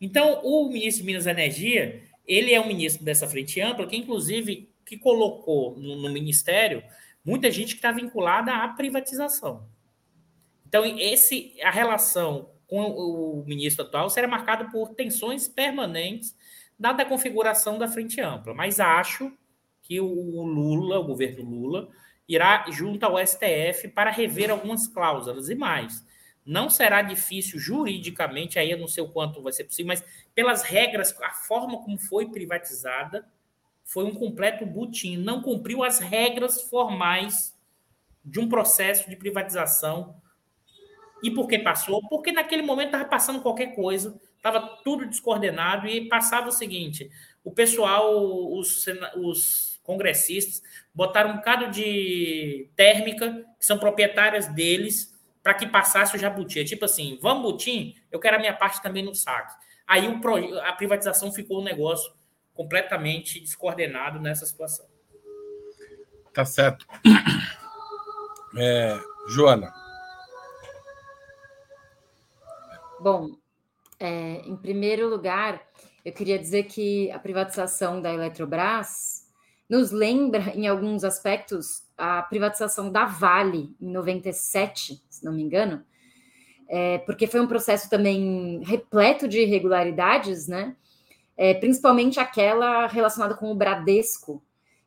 Então, 0.01 0.40
o 0.45 0.68
ministro 0.68 1.03
de 1.03 1.07
Minas 1.07 1.26
e 1.26 1.30
Energia, 1.30 2.03
ele 2.26 2.53
é 2.53 2.61
um 2.61 2.66
ministro 2.66 3.05
dessa 3.05 3.28
frente 3.28 3.61
ampla, 3.61 3.86
que 3.86 3.97
inclusive 3.97 4.68
que 4.84 4.99
colocou 4.99 5.76
no, 5.76 5.97
no 5.97 6.12
ministério 6.12 6.82
muita 7.24 7.51
gente 7.51 7.70
que 7.70 7.78
está 7.78 7.90
vinculada 7.90 8.53
à 8.53 8.68
privatização. 8.68 9.66
Então, 10.66 10.84
esse, 10.99 11.55
a 11.62 11.70
relação 11.70 12.51
com 12.66 12.82
o 12.82 13.45
ministro 13.47 13.84
atual 13.84 14.11
será 14.11 14.26
marcada 14.26 14.70
por 14.70 14.95
tensões 14.95 15.47
permanentes, 15.49 16.36
dada 16.78 17.03
a 17.03 17.07
configuração 17.07 17.78
da 17.78 17.88
frente 17.88 18.20
ampla. 18.20 18.53
Mas 18.53 18.80
acho 18.80 19.32
que 19.82 20.01
o 20.01 20.42
Lula, 20.42 20.99
o 20.99 21.05
governo 21.05 21.49
Lula, 21.49 21.88
irá 22.28 22.66
junto 22.70 23.05
ao 23.05 23.24
STF 23.24 23.88
para 23.95 24.11
rever 24.11 24.51
algumas 24.51 24.88
cláusulas 24.88 25.49
e 25.49 25.55
mais. 25.55 26.05
Não 26.45 26.68
será 26.68 27.03
difícil 27.03 27.59
juridicamente, 27.59 28.59
aí 28.59 28.70
eu 28.70 28.78
não 28.78 28.88
sei 28.88 29.03
o 29.03 29.09
quanto 29.09 29.42
vai 29.42 29.53
ser 29.53 29.64
possível, 29.64 29.88
mas 29.88 30.05
pelas 30.34 30.62
regras, 30.62 31.14
a 31.22 31.30
forma 31.30 31.82
como 31.82 31.99
foi 31.99 32.26
privatizada 32.26 33.26
foi 33.84 34.05
um 34.05 34.14
completo 34.14 34.64
butim, 34.64 35.16
não 35.16 35.42
cumpriu 35.42 35.82
as 35.82 35.99
regras 35.99 36.62
formais 36.62 37.55
de 38.24 38.40
um 38.40 38.49
processo 38.49 39.09
de 39.09 39.16
privatização 39.16 40.20
e 41.24 41.30
por 41.30 41.49
que 41.49 41.59
passou? 41.59 42.07
Porque 42.07 42.30
naquele 42.30 42.61
momento 42.61 42.88
estava 42.88 43.07
passando 43.07 43.40
qualquer 43.40 43.74
coisa, 43.74 44.20
estava 44.36 44.61
tudo 44.84 45.07
descoordenado 45.07 45.86
e 45.86 46.07
passava 46.07 46.49
o 46.49 46.53
seguinte: 46.53 47.11
o 47.42 47.51
pessoal, 47.51 48.53
os, 48.53 48.84
os 49.16 49.80
congressistas, 49.82 50.62
botaram 50.95 51.30
um 51.30 51.36
bocado 51.36 51.70
de 51.70 52.68
térmica, 52.76 53.42
que 53.59 53.64
são 53.64 53.78
proprietárias 53.78 54.49
deles, 54.49 55.13
para 55.45 55.53
que 55.53 55.66
passasse 55.66 56.16
o 56.16 56.18
jabuti. 56.18 56.59
É 56.59 56.64
tipo 56.64 56.86
assim, 56.86 57.18
vamos 57.20 57.42
butim, 57.42 57.95
eu 58.11 58.18
quero 58.18 58.36
a 58.36 58.38
minha 58.38 58.57
parte 58.57 58.82
também 58.82 59.05
no 59.05 59.14
saque. 59.14 59.55
Aí 59.86 60.09
o, 60.09 60.59
a 60.61 60.72
privatização 60.72 61.30
ficou 61.30 61.61
um 61.61 61.64
negócio 61.64 62.11
completamente 62.55 63.38
descoordenado 63.38 64.18
nessa 64.18 64.47
situação. 64.47 64.86
Tá 66.32 66.45
certo. 66.45 66.86
É, 68.57 68.97
Joana. 69.26 69.74
Bom, 73.01 73.36
é, 73.99 74.42
em 74.47 74.57
primeiro 74.57 75.09
lugar, 75.09 75.61
eu 76.05 76.12
queria 76.12 76.38
dizer 76.38 76.62
que 76.62 77.11
a 77.11 77.18
privatização 77.18 78.01
da 78.01 78.14
Eletrobras 78.14 79.26
nos 79.68 79.90
lembra, 79.90 80.53
em 80.55 80.68
alguns 80.68 81.03
aspectos, 81.03 81.84
a 81.97 82.22
privatização 82.22 82.90
da 82.90 83.05
Vale 83.05 83.74
em 83.80 83.90
97, 83.90 85.03
se 85.09 85.24
não 85.24 85.32
me 85.32 85.42
engano, 85.42 85.84
é, 86.68 86.99
porque 86.99 87.26
foi 87.26 87.40
um 87.40 87.47
processo 87.47 87.88
também 87.88 88.62
repleto 88.64 89.28
de 89.28 89.40
irregularidades, 89.40 90.49
né? 90.49 90.76
É, 91.36 91.53
principalmente 91.55 92.20
aquela 92.20 92.86
relacionada 92.86 93.34
com 93.34 93.51
o 93.51 93.55
Bradesco, 93.55 94.42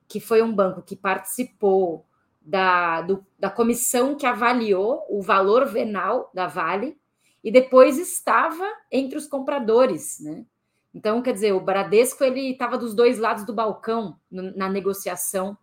que 0.08 0.20
foi 0.20 0.42
um 0.42 0.54
banco 0.54 0.82
que 0.82 0.96
participou 0.96 2.06
da, 2.42 3.02
do, 3.02 3.26
da 3.38 3.50
comissão 3.50 4.16
que 4.16 4.26
avaliou 4.26 5.06
o 5.10 5.22
valor 5.22 5.66
venal 5.66 6.32
da 6.34 6.48
Vale 6.48 6.98
e 7.44 7.52
depois 7.52 7.98
estava 7.98 8.66
entre 8.92 9.18
os 9.18 9.28
compradores, 9.28 10.20
né? 10.22 10.46
Então, 10.94 11.22
quer 11.22 11.34
dizer, 11.34 11.52
o 11.52 11.60
Bradesco 11.60 12.24
ele 12.24 12.52
estava 12.52 12.78
dos 12.78 12.96
dois 12.96 13.20
lados 13.20 13.46
do 13.46 13.54
balcão 13.54 14.18
na 14.32 14.68
negociação 14.68 15.56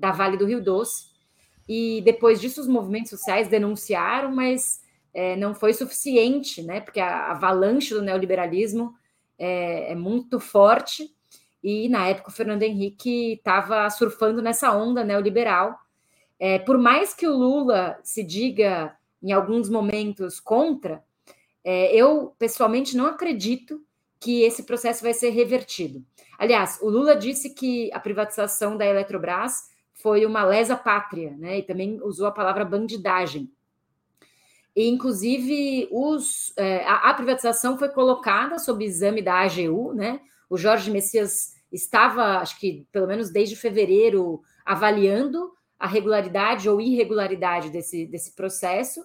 da 0.00 0.10
Vale 0.10 0.36
do 0.36 0.46
Rio 0.46 0.62
Doce. 0.62 1.10
E 1.68 2.00
depois 2.04 2.40
disso, 2.40 2.60
os 2.60 2.66
movimentos 2.66 3.10
sociais 3.10 3.46
denunciaram, 3.46 4.34
mas 4.34 4.80
é, 5.12 5.36
não 5.36 5.54
foi 5.54 5.72
suficiente, 5.72 6.62
né? 6.62 6.80
Porque 6.80 6.98
a 6.98 7.30
avalanche 7.30 7.94
do 7.94 8.02
neoliberalismo 8.02 8.94
é, 9.38 9.92
é 9.92 9.94
muito 9.94 10.40
forte. 10.40 11.14
E 11.62 11.88
na 11.88 12.08
época 12.08 12.30
o 12.30 12.32
Fernando 12.32 12.62
Henrique 12.62 13.34
estava 13.34 13.88
surfando 13.90 14.40
nessa 14.40 14.72
onda 14.74 15.04
neoliberal. 15.04 15.78
É, 16.38 16.58
por 16.58 16.78
mais 16.78 17.12
que 17.12 17.28
o 17.28 17.36
Lula 17.36 18.00
se 18.02 18.24
diga 18.24 18.96
em 19.22 19.30
alguns 19.30 19.68
momentos 19.68 20.40
contra, 20.40 21.04
é, 21.62 21.94
eu, 21.94 22.34
pessoalmente, 22.38 22.96
não 22.96 23.06
acredito 23.06 23.84
que 24.18 24.42
esse 24.42 24.62
processo 24.62 25.02
vai 25.02 25.12
ser 25.12 25.30
revertido. 25.30 26.04
Aliás, 26.38 26.78
o 26.80 26.88
Lula 26.88 27.14
disse 27.14 27.50
que 27.50 27.90
a 27.92 28.00
privatização 28.00 28.76
da 28.76 28.86
Eletrobras 28.86 29.69
foi 30.02 30.26
uma 30.26 30.44
lesa 30.44 30.76
pátria, 30.76 31.36
né? 31.38 31.58
E 31.58 31.62
também 31.62 32.00
usou 32.02 32.26
a 32.26 32.32
palavra 32.32 32.64
bandidagem. 32.64 33.50
E, 34.74 34.88
inclusive, 34.88 35.88
os, 35.90 36.52
é, 36.56 36.84
a, 36.84 37.10
a, 37.10 37.14
privatização 37.14 37.76
foi 37.76 37.88
colocada 37.88 38.58
sob 38.58 38.84
exame 38.84 39.20
da 39.20 39.40
AGU, 39.40 39.92
né? 39.94 40.20
O 40.48 40.56
Jorge 40.56 40.90
Messias 40.90 41.54
estava, 41.72 42.38
acho 42.38 42.58
que 42.58 42.86
pelo 42.92 43.06
menos 43.06 43.30
desde 43.30 43.56
fevereiro, 43.56 44.42
avaliando 44.64 45.52
a 45.78 45.86
regularidade 45.86 46.68
ou 46.68 46.80
irregularidade 46.80 47.70
desse, 47.70 48.06
desse 48.06 48.34
processo. 48.34 49.04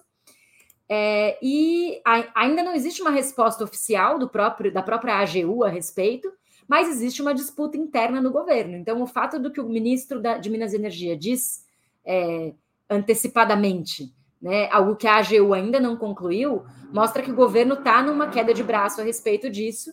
É, 0.88 1.36
e 1.42 2.00
a, 2.04 2.42
ainda 2.42 2.62
não 2.62 2.74
existe 2.74 3.02
uma 3.02 3.10
resposta 3.10 3.64
oficial 3.64 4.18
do 4.18 4.28
próprio 4.28 4.72
da 4.72 4.82
própria 4.82 5.16
AGU 5.16 5.64
a 5.64 5.68
respeito, 5.68 6.30
mas 6.68 6.88
existe 6.88 7.22
uma 7.22 7.34
disputa 7.34 7.76
interna 7.76 8.20
no 8.20 8.30
governo. 8.30 8.76
Então, 8.76 9.00
o 9.02 9.06
fato 9.06 9.38
do 9.38 9.50
que 9.50 9.60
o 9.60 9.68
ministro 9.68 10.20
da, 10.20 10.38
de 10.38 10.50
Minas 10.50 10.72
e 10.72 10.76
Energia 10.76 11.16
diz 11.16 11.64
é, 12.04 12.52
antecipadamente, 12.88 14.12
né, 14.40 14.68
algo 14.70 14.96
que 14.96 15.06
a 15.06 15.16
AGU 15.16 15.54
ainda 15.54 15.80
não 15.80 15.96
concluiu, 15.96 16.64
mostra 16.92 17.22
que 17.22 17.30
o 17.30 17.34
governo 17.34 17.74
está 17.74 18.02
numa 18.02 18.28
queda 18.28 18.52
de 18.52 18.62
braço 18.62 19.00
a 19.00 19.04
respeito 19.04 19.50
disso. 19.50 19.92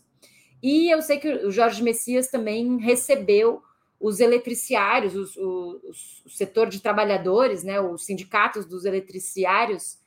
E 0.61 0.89
eu 0.89 1.01
sei 1.01 1.17
que 1.17 1.27
o 1.27 1.51
Jorge 1.51 1.83
Messias 1.83 2.27
também 2.27 2.77
recebeu 2.77 3.61
os 3.99 4.19
eletriciários, 4.19 5.15
os, 5.15 5.35
os, 5.37 6.23
o 6.25 6.29
setor 6.29 6.67
de 6.67 6.81
trabalhadores, 6.81 7.63
né, 7.63 7.79
os 7.79 8.05
sindicatos 8.05 8.65
dos 8.65 8.85
eletriciários, 8.85 9.97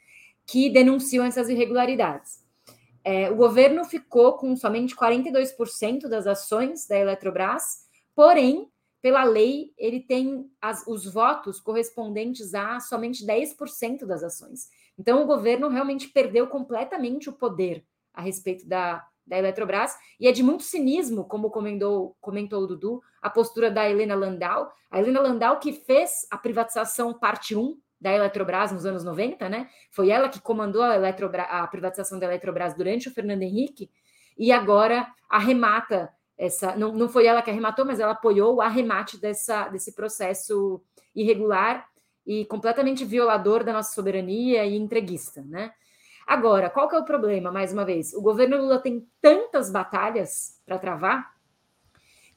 que 0.46 0.70
denunciam 0.70 1.24
essas 1.24 1.48
irregularidades. 1.48 2.45
É, 3.08 3.30
o 3.30 3.36
governo 3.36 3.84
ficou 3.84 4.32
com 4.32 4.56
somente 4.56 4.96
42% 4.96 6.08
das 6.08 6.26
ações 6.26 6.88
da 6.88 6.98
Eletrobras, 6.98 7.84
porém, 8.16 8.68
pela 9.00 9.22
lei, 9.22 9.72
ele 9.78 10.00
tem 10.00 10.50
as, 10.60 10.84
os 10.88 11.04
votos 11.04 11.60
correspondentes 11.60 12.52
a 12.52 12.80
somente 12.80 13.24
10% 13.24 14.04
das 14.06 14.24
ações. 14.24 14.68
Então, 14.98 15.22
o 15.22 15.26
governo 15.26 15.68
realmente 15.68 16.08
perdeu 16.08 16.48
completamente 16.48 17.30
o 17.30 17.32
poder 17.32 17.86
a 18.12 18.20
respeito 18.20 18.66
da, 18.66 19.06
da 19.24 19.38
Eletrobras, 19.38 19.94
e 20.18 20.26
é 20.26 20.32
de 20.32 20.42
muito 20.42 20.64
cinismo, 20.64 21.22
como 21.26 21.48
comentou, 21.48 22.16
comentou 22.20 22.64
o 22.64 22.66
Dudu, 22.66 23.00
a 23.22 23.30
postura 23.30 23.70
da 23.70 23.88
Helena 23.88 24.16
Landau. 24.16 24.72
A 24.90 24.98
Helena 24.98 25.20
Landau 25.20 25.60
que 25.60 25.72
fez 25.72 26.26
a 26.28 26.36
privatização 26.36 27.14
parte 27.14 27.54
1 27.54 27.78
da 28.00 28.12
Eletrobras 28.12 28.72
nos 28.72 28.84
anos 28.84 29.04
90, 29.04 29.48
né? 29.48 29.68
Foi 29.90 30.10
ela 30.10 30.28
que 30.28 30.40
comandou 30.40 30.82
a, 30.82 30.94
a 30.94 31.66
privatização 31.66 32.18
da 32.18 32.26
Eletrobras 32.26 32.74
durante 32.74 33.08
o 33.08 33.12
Fernando 33.12 33.42
Henrique, 33.42 33.90
e 34.38 34.52
agora 34.52 35.06
arremata 35.28 36.10
essa. 36.36 36.76
Não, 36.76 36.92
não 36.92 37.08
foi 37.08 37.26
ela 37.26 37.42
que 37.42 37.50
arrematou, 37.50 37.84
mas 37.84 38.00
ela 38.00 38.12
apoiou 38.12 38.56
o 38.56 38.60
arremate 38.60 39.18
dessa, 39.18 39.68
desse 39.68 39.94
processo 39.94 40.82
irregular 41.14 41.86
e 42.26 42.44
completamente 42.44 43.04
violador 43.04 43.64
da 43.64 43.72
nossa 43.72 43.94
soberania 43.94 44.64
e 44.64 44.76
entreguista, 44.76 45.42
né? 45.42 45.72
Agora, 46.26 46.68
qual 46.68 46.88
que 46.88 46.96
é 46.96 46.98
o 46.98 47.04
problema? 47.04 47.52
Mais 47.52 47.72
uma 47.72 47.84
vez, 47.84 48.12
o 48.12 48.20
governo 48.20 48.56
Lula 48.56 48.80
tem 48.80 49.06
tantas 49.20 49.70
batalhas 49.70 50.60
para 50.66 50.78
travar 50.78 51.36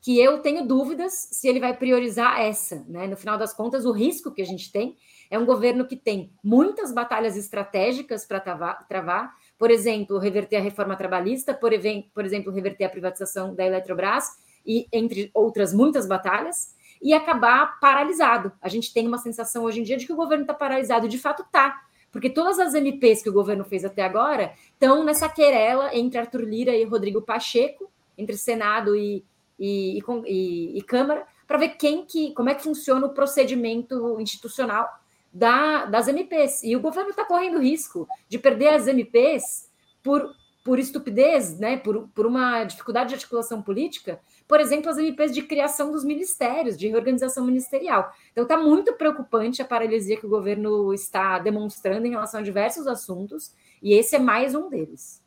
que 0.02 0.18
eu 0.18 0.42
tenho 0.42 0.66
dúvidas 0.66 1.12
se 1.32 1.48
ele 1.48 1.60
vai 1.60 1.76
priorizar 1.76 2.40
essa, 2.40 2.86
né? 2.88 3.08
No 3.08 3.18
final 3.18 3.38
das 3.38 3.52
contas, 3.52 3.86
o 3.86 3.92
risco 3.92 4.32
que 4.32 4.42
a 4.42 4.46
gente 4.46 4.72
tem 4.72 4.96
é 5.30 5.38
um 5.38 5.46
governo 5.46 5.86
que 5.86 5.96
tem 5.96 6.32
muitas 6.44 6.92
batalhas 6.92 7.38
estratégicas 7.38 8.26
para 8.26 8.40
travar, 8.40 9.36
por 9.58 9.70
exemplo, 9.70 10.18
reverter 10.18 10.58
a 10.58 10.62
reforma 10.62 10.96
trabalhista, 10.96 11.54
por, 11.54 11.72
por 12.14 12.26
exemplo, 12.26 12.52
reverter 12.52 12.86
a 12.86 12.90
privatização 12.90 13.54
da 13.54 13.66
Eletrobras, 13.66 14.30
e 14.66 14.88
entre 14.92 15.30
outras 15.34 15.74
muitas 15.74 16.08
batalhas, 16.08 16.76
e 17.02 17.14
acabar 17.14 17.80
paralisado. 17.80 18.52
A 18.62 18.68
gente 18.68 18.94
tem 18.94 19.08
uma 19.08 19.18
sensação 19.18 19.64
hoje 19.64 19.80
em 19.80 19.84
dia 19.84 19.98
de 19.98 20.06
que 20.06 20.14
o 20.14 20.18
governo 20.18 20.44
está 20.44 20.54
paralisado, 20.54 21.08
de 21.08 21.18
fato 21.18 21.44
está, 21.44 21.80
porque 22.12 22.30
todas 22.30 22.60
as 22.60 22.74
MPs 22.74 23.22
que 23.22 23.30
o 23.30 23.34
governo 23.34 23.64
fez 23.64 23.86
até 23.86 24.02
agora 24.02 24.54
estão 24.74 25.04
nessa 25.04 25.30
querela 25.30 25.96
entre 25.96 26.20
Arthur 26.20 26.42
Lira 26.42 26.76
e 26.76 26.84
Rodrigo 26.84 27.22
Pacheco, 27.22 27.90
entre 28.18 28.36
Senado 28.36 28.96
e, 28.96 29.24
e, 29.58 30.00
e, 30.26 30.78
e 30.78 30.82
Câmara, 30.82 31.26
para 31.48 31.58
ver 31.58 31.70
quem 31.78 32.06
que, 32.06 32.34
como 32.34 32.50
é 32.50 32.56
que 32.56 32.64
funciona 32.64 33.06
o 33.06 33.14
procedimento 33.14 34.20
institucional 34.20 34.99
da, 35.34 35.86
das 35.86 36.08
MPs. 36.08 36.64
E 36.64 36.76
o 36.76 36.80
governo 36.80 37.12
está 37.12 37.26
correndo 37.26 37.60
risco 37.60 38.08
de 38.28 38.40
perder 38.40 38.70
as 38.70 38.88
MPs 38.88 39.70
por, 40.04 40.34
por 40.64 40.80
estupidez, 40.80 41.58
né, 41.60 41.78
por, 41.78 42.08
por 42.10 42.26
uma 42.26 42.64
dificuldade 42.64 43.10
de 43.10 43.16
articulação 43.16 43.62
política, 43.62 44.20
por 44.48 44.60
exemplo, 44.60 44.90
as 44.90 44.98
MPs 44.98 45.32
de 45.32 45.44
criação 45.44 45.92
dos 45.92 46.04
ministérios, 46.04 46.76
de 46.76 46.88
reorganização 46.88 47.46
ministerial. 47.46 48.12
Então 48.32 48.44
está 48.44 48.58
muito 48.58 48.94
preocupante 48.94 49.62
a 49.62 49.66
paralisia 49.66 50.18
que 50.18 50.26
o 50.26 50.30
governo 50.30 50.92
está 50.94 51.38
demonstrando 51.38 52.08
em 52.08 52.12
relação 52.12 52.40
a 52.40 52.44
diversos 52.44 52.88
assuntos, 52.88 53.54
e 53.82 53.94
esse 53.94 54.16
é 54.16 54.20
mais 54.20 54.56
um 54.56 54.70
deles. 54.70 55.22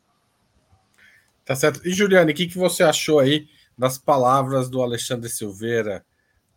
Tá 1.45 1.55
certo. 1.55 1.85
E 1.85 1.91
Juliane, 1.91 2.31
o 2.31 2.35
que, 2.35 2.47
que 2.47 2.57
você 2.57 2.83
achou 2.83 3.19
aí 3.19 3.47
das 3.77 3.97
palavras 3.97 4.69
do 4.69 4.81
Alexandre 4.81 5.29
Silveira, 5.29 6.05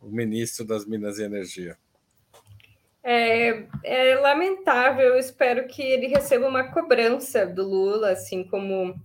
o 0.00 0.08
ministro 0.08 0.64
das 0.64 0.84
Minas 0.84 1.18
e 1.18 1.22
Energia? 1.22 1.78
É, 3.08 3.68
é, 3.84 4.16
lamentável, 4.16 5.10
eu 5.10 5.16
espero 5.16 5.68
que 5.68 5.80
ele 5.80 6.08
receba 6.08 6.48
uma 6.48 6.72
cobrança 6.72 7.46
do 7.46 7.62
Lula, 7.62 8.10
assim 8.10 8.42
como 8.42 9.00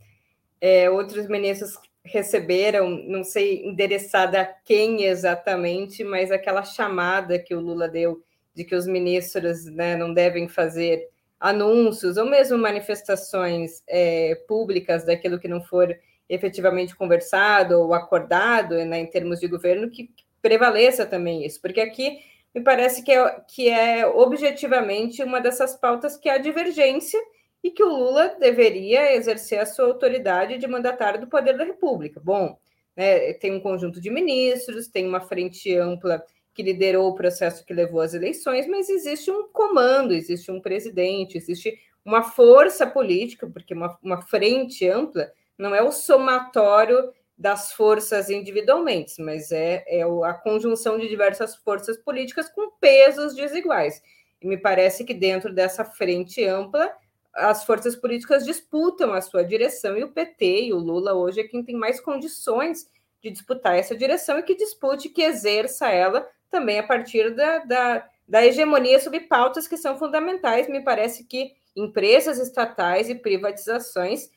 é, 0.59 0.89
outros 0.89 1.27
ministros 1.27 1.77
receberam, 2.03 2.89
não 2.89 3.23
sei 3.23 3.63
endereçada 3.63 4.41
a 4.41 4.45
quem 4.45 5.03
exatamente, 5.03 6.03
mas 6.03 6.31
aquela 6.31 6.63
chamada 6.63 7.37
que 7.37 7.53
o 7.53 7.59
Lula 7.59 7.87
deu 7.87 8.23
de 8.55 8.63
que 8.63 8.73
os 8.73 8.87
ministros 8.87 9.65
né, 9.65 9.95
não 9.95 10.11
devem 10.11 10.49
fazer 10.49 11.07
anúncios 11.39 12.17
ou 12.17 12.25
mesmo 12.25 12.57
manifestações 12.57 13.83
é, 13.87 14.33
públicas 14.47 15.05
daquilo 15.05 15.39
que 15.39 15.47
não 15.47 15.61
for 15.61 15.95
efetivamente 16.27 16.95
conversado 16.95 17.79
ou 17.79 17.93
acordado 17.93 18.83
né, 18.83 18.99
em 18.99 19.05
termos 19.05 19.39
de 19.39 19.47
governo, 19.47 19.91
que 19.91 20.09
prevaleça 20.41 21.05
também 21.05 21.45
isso, 21.45 21.61
porque 21.61 21.79
aqui 21.79 22.30
me 22.53 22.61
parece 22.61 23.03
que 23.03 23.11
é, 23.11 23.39
que 23.47 23.69
é 23.69 24.05
objetivamente 24.05 25.23
uma 25.23 25.39
dessas 25.39 25.75
pautas 25.75 26.17
que 26.17 26.29
há 26.29 26.37
divergência 26.37 27.19
e 27.63 27.71
que 27.71 27.83
o 27.83 27.89
Lula 27.89 28.35
deveria 28.39 29.15
exercer 29.15 29.59
a 29.59 29.65
sua 29.65 29.85
autoridade 29.85 30.57
de 30.57 30.67
mandatário 30.67 31.21
do 31.21 31.27
poder 31.27 31.57
da 31.57 31.63
República. 31.63 32.19
Bom, 32.19 32.57
né, 32.95 33.33
tem 33.33 33.53
um 33.53 33.59
conjunto 33.59 34.01
de 34.01 34.09
ministros, 34.09 34.87
tem 34.87 35.07
uma 35.07 35.21
frente 35.21 35.75
ampla 35.77 36.23
que 36.53 36.63
liderou 36.63 37.07
o 37.07 37.15
processo 37.15 37.65
que 37.65 37.73
levou 37.73 38.01
às 38.01 38.13
eleições, 38.13 38.67
mas 38.67 38.89
existe 38.89 39.31
um 39.31 39.47
comando, 39.47 40.13
existe 40.13 40.51
um 40.51 40.59
presidente, 40.59 41.37
existe 41.37 41.77
uma 42.03 42.23
força 42.23 42.85
política, 42.85 43.47
porque 43.47 43.73
uma, 43.73 43.97
uma 44.01 44.21
frente 44.21 44.87
ampla 44.87 45.31
não 45.57 45.73
é 45.73 45.81
o 45.81 45.91
somatório 45.91 47.13
das 47.41 47.73
forças 47.73 48.29
individualmente, 48.29 49.19
mas 49.19 49.51
é, 49.51 49.83
é 49.87 50.03
a 50.03 50.33
conjunção 50.35 50.99
de 50.99 51.09
diversas 51.09 51.55
forças 51.55 51.97
políticas 51.97 52.47
com 52.47 52.69
pesos 52.79 53.33
desiguais. 53.33 53.99
E 54.39 54.47
me 54.47 54.57
parece 54.57 55.03
que 55.03 55.11
dentro 55.11 55.51
dessa 55.51 55.83
frente 55.83 56.45
ampla, 56.45 56.93
as 57.33 57.63
forças 57.63 57.95
políticas 57.95 58.45
disputam 58.45 59.11
a 59.11 59.21
sua 59.21 59.43
direção 59.43 59.97
e 59.97 60.03
o 60.03 60.11
PT 60.11 60.65
e 60.65 60.73
o 60.73 60.77
Lula 60.77 61.15
hoje 61.15 61.41
é 61.41 61.47
quem 61.47 61.63
tem 61.63 61.75
mais 61.75 61.99
condições 61.99 62.87
de 63.19 63.31
disputar 63.31 63.75
essa 63.75 63.95
direção 63.95 64.37
e 64.37 64.43
que 64.43 64.53
dispute, 64.53 65.09
que 65.09 65.23
exerça 65.23 65.89
ela 65.89 66.27
também 66.51 66.77
a 66.77 66.83
partir 66.83 67.33
da, 67.33 67.57
da, 67.59 68.07
da 68.27 68.45
hegemonia 68.45 68.99
sobre 68.99 69.21
pautas 69.21 69.67
que 69.67 69.77
são 69.77 69.97
fundamentais. 69.97 70.69
Me 70.69 70.83
parece 70.83 71.23
que 71.23 71.53
empresas 71.75 72.37
estatais 72.37 73.09
e 73.09 73.15
privatizações 73.15 74.29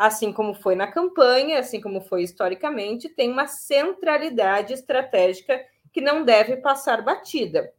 assim 0.00 0.32
como 0.32 0.54
foi 0.54 0.74
na 0.74 0.86
campanha, 0.86 1.58
assim 1.58 1.78
como 1.78 2.00
foi 2.00 2.22
historicamente, 2.22 3.06
tem 3.06 3.30
uma 3.30 3.46
centralidade 3.46 4.72
estratégica 4.72 5.62
que 5.92 6.00
não 6.00 6.24
deve 6.24 6.56
passar 6.56 7.02
batida. 7.02 7.70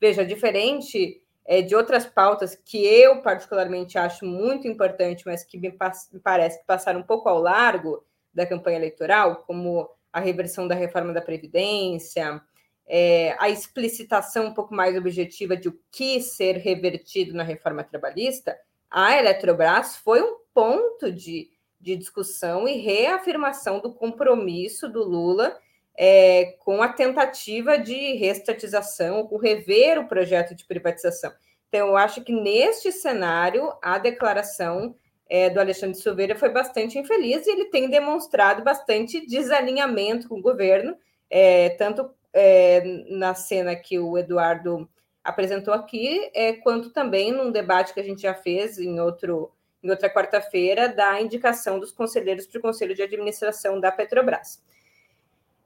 Veja, 0.00 0.26
diferente 0.26 1.22
é, 1.44 1.62
de 1.62 1.76
outras 1.76 2.04
pautas 2.04 2.56
que 2.56 2.84
eu 2.84 3.22
particularmente 3.22 3.96
acho 3.96 4.26
muito 4.26 4.66
importante, 4.66 5.22
mas 5.24 5.44
que 5.44 5.56
me, 5.56 5.70
me 6.12 6.18
parece 6.18 6.58
que 6.58 6.66
passaram 6.66 6.98
um 6.98 7.04
pouco 7.04 7.28
ao 7.28 7.38
largo 7.38 8.04
da 8.34 8.44
campanha 8.44 8.78
eleitoral, 8.78 9.44
como 9.46 9.88
a 10.12 10.18
reversão 10.18 10.66
da 10.66 10.74
reforma 10.74 11.12
da 11.12 11.22
Previdência, 11.22 12.42
é, 12.88 13.36
a 13.38 13.48
explicitação 13.48 14.46
um 14.46 14.54
pouco 14.54 14.74
mais 14.74 14.96
objetiva 14.96 15.56
de 15.56 15.68
o 15.68 15.78
que 15.92 16.20
ser 16.20 16.56
revertido 16.56 17.34
na 17.34 17.44
reforma 17.44 17.84
trabalhista, 17.84 18.58
a 18.90 19.16
Eletrobras 19.16 19.96
foi 19.96 20.22
um 20.22 20.36
ponto 20.54 21.10
de, 21.12 21.50
de 21.80 21.96
discussão 21.96 22.66
e 22.66 22.78
reafirmação 22.78 23.80
do 23.80 23.92
compromisso 23.92 24.88
do 24.88 25.02
Lula 25.02 25.58
é, 25.96 26.56
com 26.60 26.82
a 26.82 26.88
tentativa 26.88 27.78
de 27.78 28.14
restatização, 28.14 29.26
com 29.26 29.38
rever 29.38 29.98
o 29.98 30.08
projeto 30.08 30.54
de 30.54 30.64
privatização. 30.64 31.32
Então, 31.68 31.88
eu 31.88 31.96
acho 31.96 32.22
que 32.22 32.32
neste 32.32 32.92
cenário, 32.92 33.72
a 33.82 33.98
declaração 33.98 34.94
é, 35.28 35.50
do 35.50 35.58
Alexandre 35.58 35.96
Silveira 35.96 36.36
foi 36.36 36.50
bastante 36.50 36.98
infeliz 36.98 37.46
e 37.46 37.50
ele 37.50 37.66
tem 37.66 37.90
demonstrado 37.90 38.62
bastante 38.62 39.26
desalinhamento 39.26 40.28
com 40.28 40.38
o 40.38 40.42
governo, 40.42 40.96
é, 41.28 41.70
tanto 41.70 42.08
é, 42.32 42.82
na 43.10 43.34
cena 43.34 43.74
que 43.74 43.98
o 43.98 44.16
Eduardo 44.16 44.88
apresentou 45.26 45.74
aqui, 45.74 46.30
é, 46.32 46.54
quanto 46.54 46.90
também 46.90 47.32
num 47.32 47.50
debate 47.50 47.92
que 47.92 48.00
a 48.00 48.04
gente 48.04 48.22
já 48.22 48.34
fez 48.34 48.78
em 48.78 49.00
outro 49.00 49.52
em 49.82 49.90
outra 49.90 50.12
quarta-feira, 50.12 50.88
da 50.88 51.20
indicação 51.20 51.78
dos 51.78 51.92
conselheiros 51.92 52.46
para 52.46 52.58
o 52.58 52.62
Conselho 52.62 52.94
de 52.94 53.02
Administração 53.02 53.78
da 53.78 53.92
Petrobras. 53.92 54.60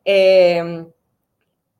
É, 0.04 0.84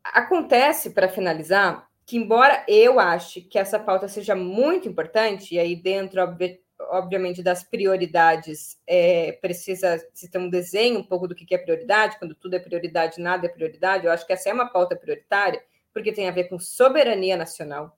acontece, 0.02 0.90
para 0.90 1.08
finalizar, 1.08 1.88
que 2.06 2.16
embora 2.16 2.64
eu 2.66 2.98
ache 2.98 3.42
que 3.42 3.58
essa 3.58 3.78
pauta 3.78 4.08
seja 4.08 4.34
muito 4.34 4.88
importante, 4.88 5.54
e 5.54 5.58
aí 5.58 5.76
dentro, 5.76 6.20
obviamente, 6.88 7.42
das 7.42 7.62
prioridades, 7.62 8.80
é, 8.86 9.32
precisa 9.32 9.98
se 10.14 10.30
ter 10.30 10.38
um 10.38 10.48
desenho 10.48 11.00
um 11.00 11.04
pouco 11.04 11.28
do 11.28 11.34
que 11.34 11.54
é 11.54 11.58
prioridade, 11.58 12.18
quando 12.18 12.34
tudo 12.34 12.54
é 12.54 12.58
prioridade, 12.58 13.20
nada 13.20 13.46
é 13.46 13.50
prioridade, 13.50 14.06
eu 14.06 14.12
acho 14.12 14.26
que 14.26 14.32
essa 14.32 14.48
é 14.48 14.52
uma 14.52 14.68
pauta 14.68 14.96
prioritária, 14.96 15.62
porque 15.92 16.12
tem 16.12 16.28
a 16.28 16.32
ver 16.32 16.44
com 16.44 16.58
soberania 16.58 17.36
nacional, 17.36 17.96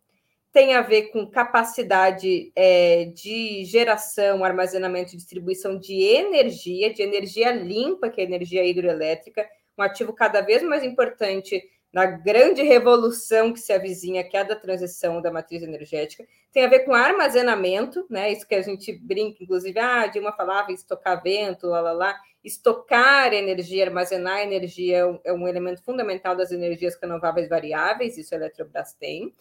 tem 0.52 0.74
a 0.74 0.82
ver 0.82 1.10
com 1.10 1.26
capacidade 1.26 2.52
é, 2.54 3.06
de 3.06 3.64
geração, 3.64 4.44
armazenamento 4.44 5.14
e 5.14 5.16
distribuição 5.16 5.78
de 5.78 6.02
energia, 6.02 6.92
de 6.92 7.02
energia 7.02 7.50
limpa, 7.52 8.10
que 8.10 8.20
é 8.20 8.24
a 8.24 8.26
energia 8.26 8.64
hidroelétrica, 8.64 9.48
um 9.78 9.82
ativo 9.82 10.12
cada 10.12 10.42
vez 10.42 10.62
mais 10.62 10.84
importante 10.84 11.62
na 11.92 12.06
grande 12.06 12.62
revolução 12.62 13.52
que 13.52 13.60
se 13.60 13.72
avizinha, 13.72 14.24
que 14.24 14.36
é 14.36 14.40
a 14.40 14.44
da 14.44 14.56
transição 14.56 15.20
da 15.20 15.30
matriz 15.30 15.62
energética, 15.62 16.26
tem 16.50 16.64
a 16.64 16.68
ver 16.68 16.80
com 16.80 16.94
armazenamento, 16.94 18.06
né? 18.08 18.32
Isso 18.32 18.46
que 18.46 18.54
a 18.54 18.62
gente 18.62 18.92
brinca, 18.92 19.42
inclusive, 19.42 19.78
ah, 19.78 20.06
Dilma 20.06 20.32
falava 20.32 20.70
em 20.70 20.74
estocar 20.74 21.22
vento, 21.22 21.66
lá, 21.66 21.80
lá, 21.80 21.92
lá. 21.92 22.20
Estocar 22.44 23.32
energia, 23.32 23.86
armazenar 23.86 24.40
energia 24.40 24.98
é 24.98 25.06
um, 25.06 25.20
é 25.24 25.32
um 25.32 25.46
elemento 25.46 25.82
fundamental 25.82 26.34
das 26.34 26.50
energias 26.50 26.98
renováveis 27.00 27.48
variáveis, 27.48 28.18
isso 28.18 28.34
a 28.34 28.38
Eletrobras 28.38 28.94
tem. 28.94 29.32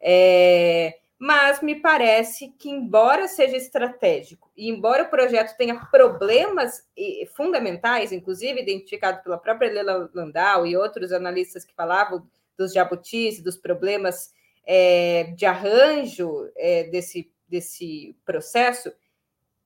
É, 0.00 0.98
mas 1.18 1.62
me 1.62 1.74
parece 1.76 2.48
que, 2.58 2.68
embora 2.68 3.26
seja 3.26 3.56
estratégico 3.56 4.50
e 4.56 4.68
embora 4.68 5.04
o 5.04 5.08
projeto 5.08 5.56
tenha 5.56 5.74
problemas 5.86 6.86
fundamentais, 7.34 8.12
inclusive 8.12 8.60
identificado 8.60 9.22
pela 9.22 9.38
própria 9.38 9.70
Leila 9.70 10.10
Landau 10.14 10.66
e 10.66 10.76
outros 10.76 11.12
analistas 11.12 11.64
que 11.64 11.74
falavam 11.74 12.28
dos 12.56 12.72
jabutis, 12.72 13.42
dos 13.42 13.56
problemas 13.56 14.32
é, 14.66 15.32
de 15.36 15.46
arranjo 15.46 16.50
é, 16.56 16.84
desse, 16.84 17.30
desse 17.48 18.14
processo, 18.24 18.92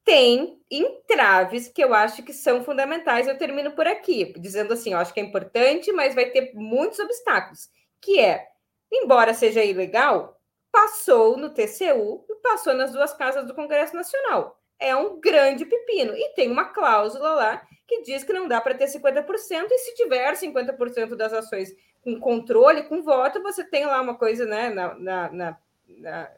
tem 0.04 0.60
entraves 0.70 1.68
que 1.68 1.82
eu 1.82 1.94
acho 1.94 2.22
que 2.22 2.32
são 2.32 2.62
fundamentais. 2.62 3.26
Eu 3.26 3.38
termino 3.38 3.72
por 3.72 3.86
aqui, 3.86 4.32
dizendo 4.38 4.72
assim: 4.72 4.92
eu 4.92 4.98
acho 4.98 5.12
que 5.12 5.20
é 5.20 5.22
importante, 5.22 5.92
mas 5.92 6.14
vai 6.14 6.26
ter 6.26 6.52
muitos 6.54 6.98
obstáculos, 6.98 7.68
que 8.00 8.18
é, 8.18 8.46
embora 8.92 9.34
seja 9.34 9.64
ilegal, 9.64 10.40
passou 10.72 11.36
no 11.36 11.50
TCU 11.50 12.24
e 12.28 12.34
passou 12.42 12.74
nas 12.74 12.92
duas 12.92 13.12
casas 13.12 13.46
do 13.46 13.54
Congresso 13.54 13.94
Nacional. 13.94 14.58
É 14.78 14.96
um 14.96 15.20
grande 15.20 15.64
pepino. 15.64 16.14
E 16.16 16.32
tem 16.34 16.50
uma 16.50 16.66
cláusula 16.66 17.34
lá 17.34 17.66
que 17.86 18.02
diz 18.02 18.22
que 18.22 18.32
não 18.32 18.46
dá 18.46 18.60
para 18.60 18.74
ter 18.74 18.86
50%, 18.86 19.66
e 19.68 19.78
se 19.78 19.94
tiver 19.96 20.32
50% 20.34 21.16
das 21.16 21.32
ações 21.32 21.74
com 22.02 22.18
controle, 22.20 22.84
com 22.84 23.02
voto, 23.02 23.42
você 23.42 23.64
tem 23.64 23.84
lá 23.84 24.00
uma 24.00 24.14
coisa, 24.14 24.46
né? 24.46 24.70
Na, 24.70 24.94
na, 24.94 25.32
na, 25.32 25.58
na 25.98 26.30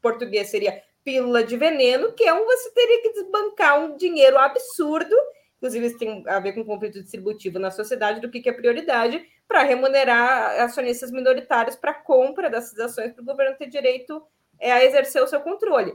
português 0.00 0.48
seria 0.48 0.82
pílula 1.04 1.42
de 1.42 1.56
veneno, 1.56 2.12
que 2.12 2.24
é 2.24 2.34
um 2.34 2.44
você 2.44 2.70
teria 2.72 3.02
que 3.02 3.12
desbancar 3.12 3.80
um 3.80 3.96
dinheiro 3.96 4.38
absurdo 4.38 5.16
inclusive 5.60 5.86
isso 5.86 5.98
tem 5.98 6.24
a 6.26 6.40
ver 6.40 6.54
com 6.54 6.64
conflito 6.64 7.02
distributivo 7.02 7.58
na 7.58 7.70
sociedade, 7.70 8.20
do 8.20 8.30
que, 8.30 8.40
que 8.40 8.48
é 8.48 8.52
prioridade 8.52 9.22
para 9.46 9.62
remunerar 9.62 10.58
acionistas 10.58 11.10
minoritários 11.10 11.76
para 11.76 11.92
compra 11.92 12.48
dessas 12.48 12.78
ações 12.78 13.12
para 13.12 13.22
o 13.22 13.26
governo 13.26 13.56
ter 13.58 13.66
direito 13.66 14.26
é, 14.58 14.72
a 14.72 14.82
exercer 14.82 15.22
o 15.22 15.26
seu 15.26 15.40
controle. 15.42 15.94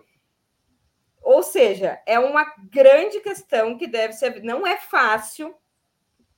Ou 1.24 1.42
seja, 1.42 2.00
é 2.06 2.20
uma 2.20 2.46
grande 2.70 3.20
questão 3.22 3.76
que 3.76 3.88
deve 3.88 4.14
ser. 4.14 4.44
Não 4.44 4.68
é 4.68 4.78
fácil, 4.78 5.56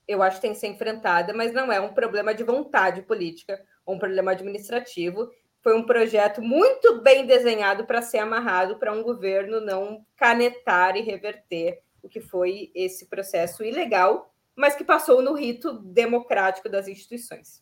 eu 0.07 0.23
acho 0.23 0.37
que 0.37 0.43
tem 0.43 0.53
que 0.53 0.59
ser 0.59 0.67
enfrentada, 0.67 1.33
mas 1.33 1.51
não 1.51 1.69
é 1.69 1.81
um 1.81 1.93
problema 1.93 2.33
de 2.33 2.45
vontade 2.45 3.01
política 3.01 3.61
ou 3.85 3.95
um 3.95 3.99
problema 3.99 4.31
administrativo. 4.31 5.29
Foi 5.67 5.75
um 5.75 5.83
projeto 5.83 6.41
muito 6.41 7.01
bem 7.01 7.25
desenhado 7.25 7.85
para 7.85 8.01
ser 8.01 8.19
amarrado 8.19 8.77
para 8.77 8.93
um 8.93 9.03
governo 9.03 9.59
não 9.59 10.05
canetar 10.15 10.95
e 10.95 11.01
reverter 11.01 11.81
o 12.01 12.07
que 12.07 12.21
foi 12.21 12.71
esse 12.73 13.07
processo 13.07 13.65
ilegal, 13.65 14.33
mas 14.55 14.75
que 14.75 14.85
passou 14.85 15.21
no 15.21 15.33
rito 15.33 15.73
democrático 15.73 16.69
das 16.69 16.87
instituições. 16.87 17.61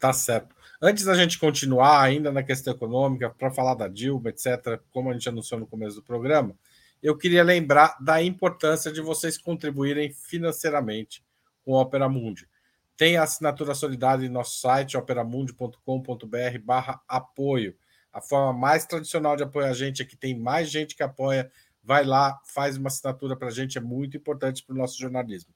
Tá 0.00 0.12
certo. 0.12 0.56
Antes 0.82 1.04
da 1.04 1.14
gente 1.14 1.38
continuar 1.38 2.02
ainda 2.02 2.32
na 2.32 2.42
questão 2.42 2.74
econômica, 2.74 3.30
para 3.30 3.52
falar 3.52 3.76
da 3.76 3.86
Dilma, 3.86 4.30
etc., 4.30 4.80
como 4.90 5.08
a 5.08 5.12
gente 5.12 5.28
anunciou 5.28 5.60
no 5.60 5.68
começo 5.68 5.94
do 5.94 6.02
programa, 6.02 6.58
eu 7.00 7.16
queria 7.16 7.44
lembrar 7.44 7.96
da 8.00 8.20
importância 8.20 8.90
de 8.90 9.00
vocês 9.00 9.38
contribuírem 9.38 10.12
financeiramente 10.12 11.24
com 11.64 11.74
o 11.74 11.80
Opera 11.80 12.08
Mundi. 12.08 12.48
Tem 12.96 13.16
a 13.16 13.24
assinatura 13.24 13.74
solidária 13.74 14.24
em 14.24 14.28
nosso 14.28 14.60
site, 14.60 14.96
operamundi.com.br 14.96 16.58
barra 16.62 17.00
apoio. 17.08 17.76
A 18.12 18.20
forma 18.20 18.52
mais 18.52 18.86
tradicional 18.86 19.36
de 19.36 19.42
apoiar 19.42 19.70
a 19.70 19.74
gente 19.74 20.02
é 20.02 20.04
que 20.04 20.16
tem 20.16 20.38
mais 20.38 20.70
gente 20.70 20.94
que 20.94 21.02
apoia 21.02 21.50
vai 21.82 22.04
lá, 22.04 22.40
faz 22.44 22.76
uma 22.76 22.88
assinatura 22.88 23.36
para 23.36 23.48
a 23.48 23.50
gente, 23.50 23.76
é 23.76 23.80
muito 23.80 24.16
importante 24.16 24.64
para 24.64 24.74
o 24.74 24.78
nosso 24.78 24.98
jornalismo. 24.98 25.52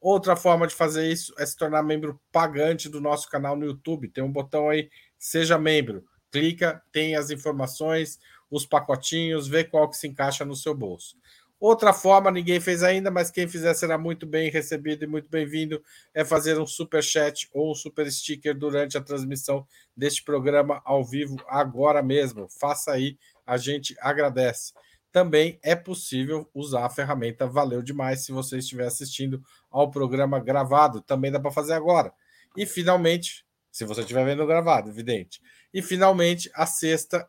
Outra 0.00 0.36
forma 0.36 0.66
de 0.66 0.74
fazer 0.74 1.10
isso 1.10 1.34
é 1.38 1.46
se 1.46 1.56
tornar 1.56 1.82
membro 1.82 2.20
pagante 2.32 2.88
do 2.88 3.00
nosso 3.00 3.28
canal 3.28 3.56
no 3.56 3.66
YouTube. 3.66 4.08
Tem 4.08 4.22
um 4.22 4.30
botão 4.30 4.68
aí, 4.68 4.90
seja 5.18 5.58
membro. 5.58 6.04
Clica, 6.30 6.82
tem 6.92 7.16
as 7.16 7.30
informações, 7.30 8.18
os 8.50 8.64
pacotinhos, 8.64 9.48
vê 9.48 9.64
qual 9.64 9.88
que 9.88 9.96
se 9.96 10.06
encaixa 10.06 10.44
no 10.44 10.54
seu 10.54 10.74
bolso. 10.74 11.16
Outra 11.60 11.92
forma, 11.92 12.30
ninguém 12.30 12.60
fez 12.60 12.82
ainda, 12.82 13.10
mas 13.10 13.30
quem 13.30 13.48
fizer 13.48 13.74
será 13.74 13.98
muito 13.98 14.26
bem 14.26 14.50
recebido 14.50 15.04
e 15.04 15.08
muito 15.08 15.28
bem-vindo, 15.28 15.82
é 16.14 16.24
fazer 16.24 16.58
um 16.58 16.66
super 16.66 17.02
chat 17.02 17.48
ou 17.52 17.72
um 17.72 17.74
super 17.74 18.10
sticker 18.10 18.56
durante 18.56 18.96
a 18.96 19.00
transmissão 19.00 19.66
deste 19.96 20.22
programa 20.22 20.80
ao 20.84 21.04
vivo 21.04 21.36
agora 21.48 22.02
mesmo. 22.02 22.48
Faça 22.48 22.92
aí, 22.92 23.18
a 23.44 23.56
gente 23.56 23.96
agradece 24.00 24.72
também 25.10 25.58
é 25.62 25.74
possível 25.74 26.48
usar 26.54 26.84
a 26.84 26.90
ferramenta 26.90 27.46
Valeu 27.46 27.82
Demais 27.82 28.24
se 28.24 28.32
você 28.32 28.58
estiver 28.58 28.86
assistindo 28.86 29.42
ao 29.70 29.90
programa 29.90 30.38
gravado. 30.38 31.00
Também 31.00 31.30
dá 31.32 31.40
para 31.40 31.50
fazer 31.50 31.72
agora. 31.72 32.12
E 32.56 32.66
finalmente, 32.66 33.44
se 33.70 33.84
você 33.84 34.02
estiver 34.02 34.24
vendo 34.24 34.46
gravado, 34.46 34.90
evidente. 34.90 35.40
E 35.72 35.82
finalmente, 35.82 36.50
a 36.54 36.66
sexta 36.66 37.28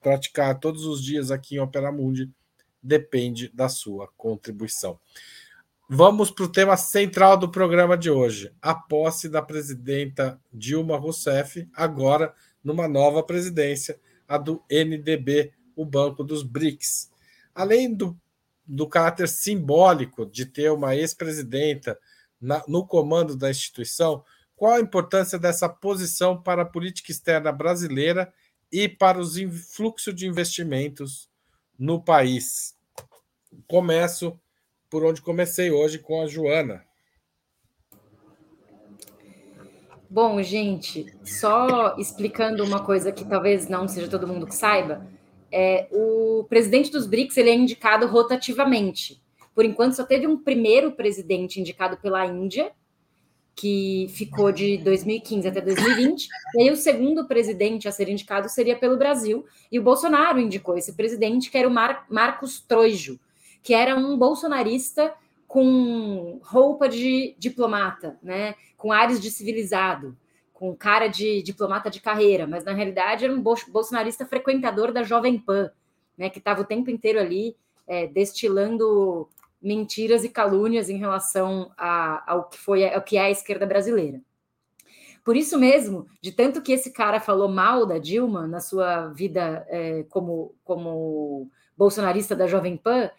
praticar 0.00 0.58
todos 0.58 0.84
os 0.84 1.02
dias 1.02 1.30
aqui 1.30 1.56
em 1.56 1.60
Opera 1.60 1.90
Mundi 1.90 2.30
depende 2.82 3.48
da 3.48 3.68
sua 3.68 4.08
contribuição. 4.16 4.98
Vamos 5.90 6.30
para 6.30 6.44
o 6.44 6.52
tema 6.52 6.76
central 6.76 7.36
do 7.36 7.50
programa 7.50 7.96
de 7.96 8.10
hoje: 8.10 8.52
a 8.60 8.74
posse 8.74 9.28
da 9.28 9.42
presidenta 9.42 10.40
Dilma 10.52 10.96
Rousseff, 10.96 11.68
agora 11.74 12.34
numa 12.62 12.86
nova 12.86 13.22
presidência, 13.22 13.98
a 14.26 14.36
do 14.36 14.62
NDB, 14.70 15.52
o 15.74 15.84
Banco 15.84 16.22
dos 16.22 16.42
BRICS. 16.42 17.10
Além 17.54 17.94
do, 17.94 18.16
do 18.66 18.86
caráter 18.86 19.28
simbólico 19.28 20.26
de 20.26 20.44
ter 20.44 20.70
uma 20.70 20.94
ex-presidenta 20.94 21.98
no 22.68 22.86
comando 22.86 23.34
da 23.34 23.50
instituição, 23.50 24.22
qual 24.58 24.72
a 24.72 24.80
importância 24.80 25.38
dessa 25.38 25.68
posição 25.68 26.42
para 26.42 26.62
a 26.62 26.66
política 26.66 27.12
externa 27.12 27.52
brasileira 27.52 28.34
e 28.72 28.88
para 28.88 29.20
os 29.20 29.36
fluxos 29.72 30.12
de 30.12 30.26
investimentos 30.26 31.30
no 31.78 32.02
país? 32.02 32.76
Começo 33.68 34.38
por 34.90 35.04
onde 35.04 35.22
comecei 35.22 35.70
hoje 35.70 36.00
com 36.00 36.20
a 36.20 36.26
Joana. 36.26 36.84
Bom, 40.10 40.42
gente, 40.42 41.06
só 41.22 41.96
explicando 41.96 42.64
uma 42.64 42.84
coisa 42.84 43.12
que 43.12 43.24
talvez 43.24 43.68
não 43.68 43.86
seja 43.86 44.08
todo 44.08 44.26
mundo 44.26 44.46
que 44.46 44.56
saiba, 44.56 45.06
é, 45.52 45.86
o 45.92 46.44
presidente 46.48 46.90
dos 46.90 47.06
BRICS 47.06 47.36
ele 47.36 47.50
é 47.50 47.54
indicado 47.54 48.08
rotativamente. 48.08 49.22
Por 49.54 49.64
enquanto, 49.64 49.94
só 49.94 50.04
teve 50.04 50.26
um 50.26 50.42
primeiro 50.42 50.90
presidente 50.92 51.60
indicado 51.60 51.96
pela 51.98 52.26
Índia, 52.26 52.72
que 53.58 54.06
ficou 54.10 54.52
de 54.52 54.78
2015 54.78 55.48
até 55.48 55.60
2020, 55.60 56.28
e 56.54 56.62
aí 56.62 56.70
o 56.70 56.76
segundo 56.76 57.26
presidente 57.26 57.88
a 57.88 57.92
ser 57.92 58.08
indicado 58.08 58.48
seria 58.48 58.78
pelo 58.78 58.96
Brasil, 58.96 59.44
e 59.70 59.80
o 59.80 59.82
Bolsonaro 59.82 60.38
indicou 60.38 60.78
esse 60.78 60.92
presidente, 60.92 61.50
que 61.50 61.58
era 61.58 61.66
o 61.66 61.70
Mar 61.70 62.06
Marcos 62.08 62.60
Trojo, 62.60 63.18
que 63.60 63.74
era 63.74 63.96
um 63.96 64.16
bolsonarista 64.16 65.12
com 65.48 66.38
roupa 66.44 66.88
de 66.88 67.34
diplomata, 67.36 68.16
né? 68.22 68.54
com 68.76 68.92
ares 68.92 69.20
de 69.20 69.28
civilizado, 69.28 70.16
com 70.54 70.76
cara 70.76 71.08
de 71.08 71.42
diplomata 71.42 71.90
de 71.90 72.00
carreira, 72.00 72.46
mas 72.46 72.62
na 72.62 72.72
realidade 72.72 73.24
era 73.24 73.34
um 73.34 73.42
bolsonarista 73.42 74.24
frequentador 74.24 74.92
da 74.92 75.02
Jovem 75.02 75.36
Pan, 75.36 75.68
né? 76.16 76.30
que 76.30 76.38
estava 76.38 76.60
o 76.60 76.64
tempo 76.64 76.90
inteiro 76.90 77.18
ali 77.18 77.56
é, 77.88 78.06
destilando 78.06 79.28
mentiras 79.60 80.24
e 80.24 80.28
calúnias 80.28 80.88
em 80.88 80.96
relação 80.96 81.70
a, 81.76 82.32
ao 82.32 82.48
que 82.48 82.58
foi 82.58 82.92
ao 82.92 83.02
que 83.02 83.16
é 83.16 83.22
a 83.22 83.30
esquerda 83.30 83.66
brasileira. 83.66 84.20
Por 85.24 85.36
isso 85.36 85.58
mesmo, 85.58 86.06
de 86.22 86.32
tanto 86.32 86.62
que 86.62 86.72
esse 86.72 86.90
cara 86.90 87.20
falou 87.20 87.48
mal 87.48 87.84
da 87.84 87.98
Dilma 87.98 88.46
na 88.46 88.60
sua 88.60 89.08
vida 89.08 89.66
é, 89.68 90.04
como, 90.08 90.54
como 90.64 91.50
bolsonarista 91.76 92.34
da 92.34 92.46
Jovem 92.46 92.76
Pan, 92.76 93.10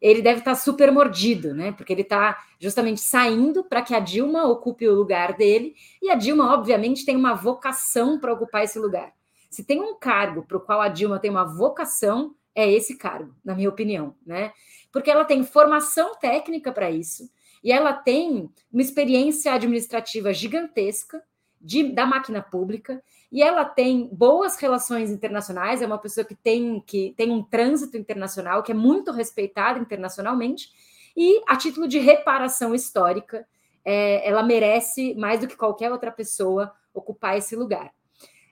ele 0.00 0.22
deve 0.22 0.38
estar 0.38 0.52
tá 0.52 0.56
super 0.56 0.90
mordido, 0.90 1.52
né? 1.52 1.72
Porque 1.72 1.92
ele 1.92 2.02
está 2.02 2.38
justamente 2.58 3.00
saindo 3.00 3.64
para 3.64 3.82
que 3.82 3.94
a 3.94 4.00
Dilma 4.00 4.44
ocupe 4.44 4.88
o 4.88 4.94
lugar 4.94 5.36
dele, 5.36 5.74
e 6.00 6.08
a 6.08 6.14
Dilma, 6.14 6.54
obviamente, 6.54 7.04
tem 7.04 7.16
uma 7.16 7.34
vocação 7.34 8.18
para 8.18 8.32
ocupar 8.32 8.64
esse 8.64 8.78
lugar. 8.78 9.12
Se 9.50 9.64
tem 9.64 9.80
um 9.80 9.94
cargo 9.94 10.44
para 10.44 10.56
o 10.56 10.60
qual 10.60 10.80
a 10.80 10.88
Dilma 10.88 11.18
tem 11.18 11.30
uma 11.30 11.44
vocação, 11.44 12.34
é 12.54 12.70
esse 12.70 12.96
cargo, 12.96 13.34
na 13.44 13.54
minha 13.54 13.68
opinião, 13.68 14.14
né? 14.24 14.52
Porque 14.92 15.10
ela 15.10 15.24
tem 15.24 15.42
formação 15.42 16.14
técnica 16.16 16.72
para 16.72 16.90
isso, 16.90 17.30
e 17.62 17.72
ela 17.72 17.92
tem 17.92 18.50
uma 18.72 18.82
experiência 18.82 19.52
administrativa 19.52 20.32
gigantesca 20.32 21.22
de, 21.60 21.92
da 21.92 22.06
máquina 22.06 22.40
pública, 22.40 23.02
e 23.30 23.42
ela 23.42 23.64
tem 23.64 24.08
boas 24.12 24.56
relações 24.56 25.10
internacionais, 25.10 25.82
é 25.82 25.86
uma 25.86 25.98
pessoa 25.98 26.24
que 26.24 26.34
tem, 26.34 26.80
que 26.86 27.12
tem 27.16 27.30
um 27.30 27.42
trânsito 27.42 27.96
internacional, 27.96 28.62
que 28.62 28.72
é 28.72 28.74
muito 28.74 29.10
respeitada 29.12 29.78
internacionalmente, 29.78 30.70
e 31.16 31.42
a 31.46 31.56
título 31.56 31.88
de 31.88 31.98
reparação 31.98 32.74
histórica, 32.74 33.46
é, 33.84 34.26
ela 34.28 34.42
merece, 34.42 35.14
mais 35.14 35.40
do 35.40 35.48
que 35.48 35.56
qualquer 35.56 35.90
outra 35.90 36.12
pessoa, 36.12 36.72
ocupar 36.94 37.36
esse 37.36 37.56
lugar. 37.56 37.92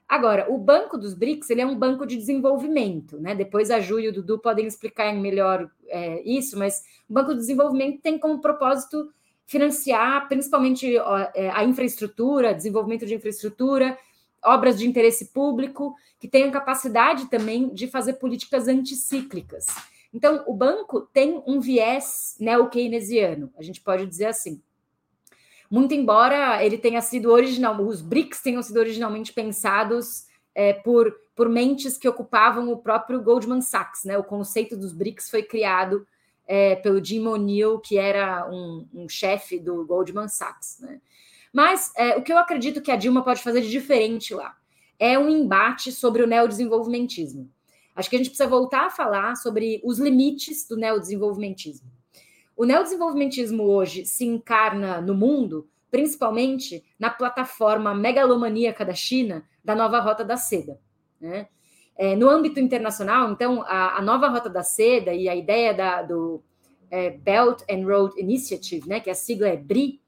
Agora, 0.09 0.47
o 0.49 0.57
Banco 0.57 0.97
dos 0.97 1.15
BRICS 1.15 1.51
ele 1.51 1.63
é 1.63 1.67
um 1.67 1.77
banco 1.77 2.07
de 2.07 2.17
desenvolvimento, 2.17 3.19
né? 3.21 3.35
Depois 3.35 3.71
a 3.71 3.81
Ju 3.81 3.99
e 3.99 4.09
o 4.09 4.13
Dudu 4.13 4.39
podem 4.39 4.67
explicar 4.67 5.13
melhor 5.13 5.69
é, 5.89 6.23
isso, 6.23 6.57
mas 6.57 6.85
o 7.09 7.13
Banco 7.13 7.35
do 7.35 7.41
Desenvolvimento 7.41 8.01
tem 8.01 8.19
como 8.19 8.41
propósito 8.41 9.11
financiar 9.45 10.29
principalmente 10.29 10.97
é, 11.35 11.51
a 11.51 11.65
infraestrutura, 11.65 12.55
desenvolvimento 12.55 13.05
de 13.05 13.15
infraestrutura, 13.15 13.99
obras 14.45 14.79
de 14.79 14.87
interesse 14.87 15.33
público, 15.33 15.95
que 16.21 16.29
tenham 16.29 16.51
capacidade 16.51 17.27
também 17.29 17.73
de 17.73 17.89
fazer 17.89 18.15
políticas 18.15 18.69
anticíclicas. 18.69 19.67
Então, 20.13 20.45
o 20.47 20.55
banco 20.55 21.01
tem 21.01 21.43
um 21.47 21.61
viés 21.61 22.37
neo-keynesiano, 22.41 23.53
a 23.57 23.63
gente 23.63 23.81
pode 23.81 24.07
dizer 24.07 24.27
assim. 24.27 24.63
Muito 25.71 25.95
embora 25.95 26.65
ele 26.65 26.79
tenha 26.79 27.01
sido 27.01 27.31
original, 27.31 27.81
os 27.83 28.01
BRICS 28.01 28.41
tenham 28.41 28.63
sido 28.63 28.79
originalmente 28.79 29.33
pensados 29.33 30.27
é, 30.55 30.73
por, 30.73 31.15
por 31.35 31.49
mentes 31.49 31.99
que 31.99 32.09
ocupavam 32.09 32.71
o 32.73 32.79
próprio 32.79 33.21
Goldman 33.21 33.61
Sachs, 33.61 34.05
né? 34.05 34.17
O 34.17 34.25
conceito 34.25 34.77
dos 34.77 34.93
BRICS 34.93 35.29
foi 35.29 35.43
criado 35.43 36.07
é, 36.47 36.77
pelo 36.77 37.05
Jim 37.05 37.27
O'Neill, 37.27 37.79
que 37.81 37.99
era 37.99 38.49
um, 38.49 38.87
um 38.95 39.09
chefe 39.09 39.59
do 39.59 39.85
Goldman 39.85 40.29
Sachs, 40.29 40.79
né? 40.81 41.01
Mas 41.53 41.93
é, 41.97 42.17
o 42.17 42.23
que 42.23 42.33
eu 42.33 42.39
acredito 42.39 42.83
que 42.83 42.91
a 42.91 42.97
Dilma 42.97 43.25
pode 43.25 43.43
fazer 43.43 43.63
de 43.63 43.71
diferente 43.71 44.35
lá 44.35 44.57
é 44.99 45.19
um 45.19 45.29
embate 45.29 45.93
sobre 45.93 46.23
o 46.23 46.27
neodesenvolvimentismo. 46.27 47.51
Acho 47.95 48.11
que 48.11 48.17
a 48.17 48.19
gente 48.19 48.29
precisa 48.29 48.49
voltar 48.49 48.87
a 48.87 48.91
falar 48.91 49.37
sobre 49.37 49.81
os 49.83 49.99
limites 49.99 50.69
do 50.69 50.77
neodesenvolvimentismo. 50.77 51.91
O 52.57 52.65
neodesenvolvimentismo 52.65 53.63
hoje 53.65 54.07
se 54.07 54.25
encarna 54.25 55.01
no 55.01 55.15
mundo, 55.15 55.69
principalmente 55.91 56.83
na 56.99 57.11
plataforma 57.11 57.95
megalomaníaca 57.95 58.85
da 58.85 58.95
China 58.95 59.45
da 59.63 59.75
nova 59.75 60.01
Rota 60.01 60.25
da 60.25 60.39
Seda. 60.39 60.81
Né? 61.21 61.49
É, 61.95 62.17
no 62.17 62.29
âmbito 62.29 62.59
internacional, 62.59 63.31
então, 63.31 63.63
a, 63.63 63.99
a, 63.99 64.03
nova 64.03 64.29
Rota 64.29 64.49
da 64.49 64.63
Seda 64.63 65.13
e 65.13 65.29
a 65.29 65.37
ideia 65.37 65.75
da, 65.75 66.03
do 66.03 66.43
é, 66.91 67.11
Belt 67.11 67.63
and 67.71 67.85
Road 67.87 68.19
Initiative, 68.19 68.89
né, 68.89 69.01
que 69.01 69.11
a 69.11 69.15
sigla 69.15 69.49
é 69.49 69.57
BRI, 69.57 70.01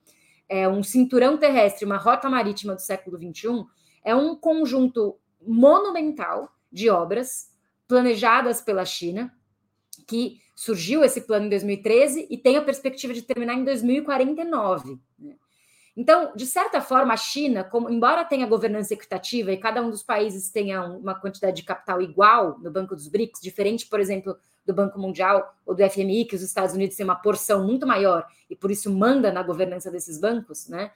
é, 0.48 0.66
um 0.66 0.82
cinturão 0.82 1.36
terrestre, 1.36 1.84
uma 1.84 1.98
rota 1.98 2.30
marítima 2.30 2.74
do 2.74 2.80
século 2.80 3.18
XXI, 3.18 3.64
é 4.02 4.14
um 4.14 4.34
conjunto 4.34 5.18
monumental 5.46 6.50
de 6.72 6.88
obras 6.88 7.50
planejadas 7.86 8.62
pela 8.62 8.84
China, 8.84 9.34
que 10.06 10.40
surgiu 10.58 11.04
esse 11.04 11.20
plano 11.20 11.46
em 11.46 11.48
2013 11.50 12.26
e 12.28 12.36
tem 12.36 12.56
a 12.56 12.62
perspectiva 12.62 13.14
de 13.14 13.22
terminar 13.22 13.54
em 13.54 13.62
2049. 13.62 14.98
Né? 15.16 15.36
Então, 15.96 16.32
de 16.34 16.44
certa 16.46 16.80
forma, 16.80 17.14
a 17.14 17.16
China, 17.16 17.62
como, 17.62 17.88
embora 17.88 18.24
tenha 18.24 18.44
governança 18.44 18.92
equitativa 18.92 19.52
e 19.52 19.56
cada 19.56 19.80
um 19.80 19.88
dos 19.88 20.02
países 20.02 20.50
tenha 20.50 20.82
uma 20.82 21.14
quantidade 21.14 21.58
de 21.58 21.62
capital 21.62 22.02
igual 22.02 22.58
no 22.58 22.72
Banco 22.72 22.96
dos 22.96 23.06
BRICS, 23.06 23.40
diferente, 23.40 23.86
por 23.86 24.00
exemplo, 24.00 24.36
do 24.66 24.74
Banco 24.74 24.98
Mundial 24.98 25.54
ou 25.64 25.76
do 25.76 25.90
FMI, 25.90 26.24
que 26.24 26.34
os 26.34 26.42
Estados 26.42 26.74
Unidos 26.74 26.96
têm 26.96 27.04
uma 27.04 27.14
porção 27.14 27.64
muito 27.64 27.86
maior 27.86 28.26
e 28.50 28.56
por 28.56 28.72
isso 28.72 28.92
manda 28.92 29.30
na 29.30 29.44
governança 29.44 29.92
desses 29.92 30.18
bancos, 30.18 30.66
né? 30.66 30.90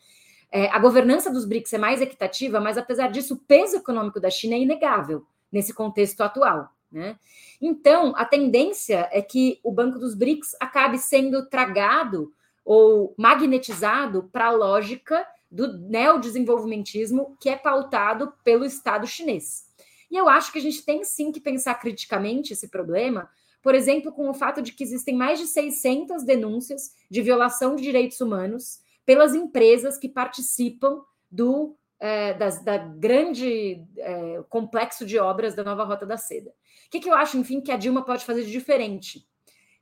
É, 0.51 0.71
a 0.71 0.79
governança 0.81 1.31
dos 1.31 1.45
BRICS 1.45 1.75
é 1.75 1.79
mais 1.79 2.01
equitativa, 2.01 2.59
mas 2.59 2.77
apesar 2.77 3.13
disso, 3.13 3.35
o 3.35 3.39
peso 3.39 3.77
econômico 3.77 4.19
da 4.19 4.29
China 4.29 4.57
é 4.57 4.59
inegável 4.59 5.25
nesse 5.53 5.73
contexto 5.73 6.21
atual. 6.21 6.69
Né? 6.93 7.17
Então, 7.61 8.13
a 8.17 8.25
tendência 8.25 9.09
é 9.11 9.23
que 9.23 9.59
o 9.63 9.73
Banco 9.73 9.99
dos 9.99 10.15
BRICS 10.15 10.55
acabe 10.61 10.99
sendo 10.99 11.47
tragado 11.47 12.33
ou 12.65 13.15
magnetizado 13.17 14.29
para 14.31 14.47
a 14.47 14.51
lógica 14.51 15.27
do 15.51 15.79
neodesenvolvimentismo 15.79 17.37
que 17.41 17.49
é 17.49 17.57
pautado 17.57 18.33
pelo 18.45 18.65
Estado 18.65 19.07
chinês. 19.07 19.67
E 20.11 20.17
eu 20.17 20.29
acho 20.29 20.53
que 20.53 20.59
a 20.59 20.63
gente 20.63 20.85
tem 20.85 21.03
sim 21.05 21.33
que 21.33 21.41
pensar 21.41 21.75
criticamente 21.75 22.53
esse 22.53 22.69
problema, 22.69 23.31
por 23.63 23.75
exemplo, 23.75 24.13
com 24.13 24.29
o 24.29 24.35
fato 24.35 24.61
de 24.61 24.73
que 24.73 24.83
existem 24.83 25.15
mais 25.15 25.39
de 25.39 25.47
600 25.47 26.25
denúncias 26.25 26.95
de 27.11 27.23
violação 27.23 27.75
de 27.75 27.83
direitos 27.83 28.21
humanos 28.21 28.81
pelas 29.07 29.35
empresas 29.35 29.97
que 29.97 30.09
participam 30.09 31.03
do 31.31 31.77
é, 32.03 32.35
das, 32.35 32.65
da 32.65 32.77
grande 32.77 33.81
é, 33.97 34.43
complexo 34.49 35.07
de 35.07 35.19
obras 35.21 35.55
da 35.55 35.63
nova 35.63 35.85
Rota 35.85 36.05
da 36.05 36.17
Seda. 36.17 36.51
O 36.51 36.91
que, 36.91 36.99
que 36.99 37.09
eu 37.09 37.15
acho, 37.15 37.39
enfim, 37.39 37.61
que 37.61 37.71
a 37.71 37.77
Dilma 37.77 38.05
pode 38.05 38.25
fazer 38.25 38.45
de 38.45 38.51
diferente? 38.51 39.25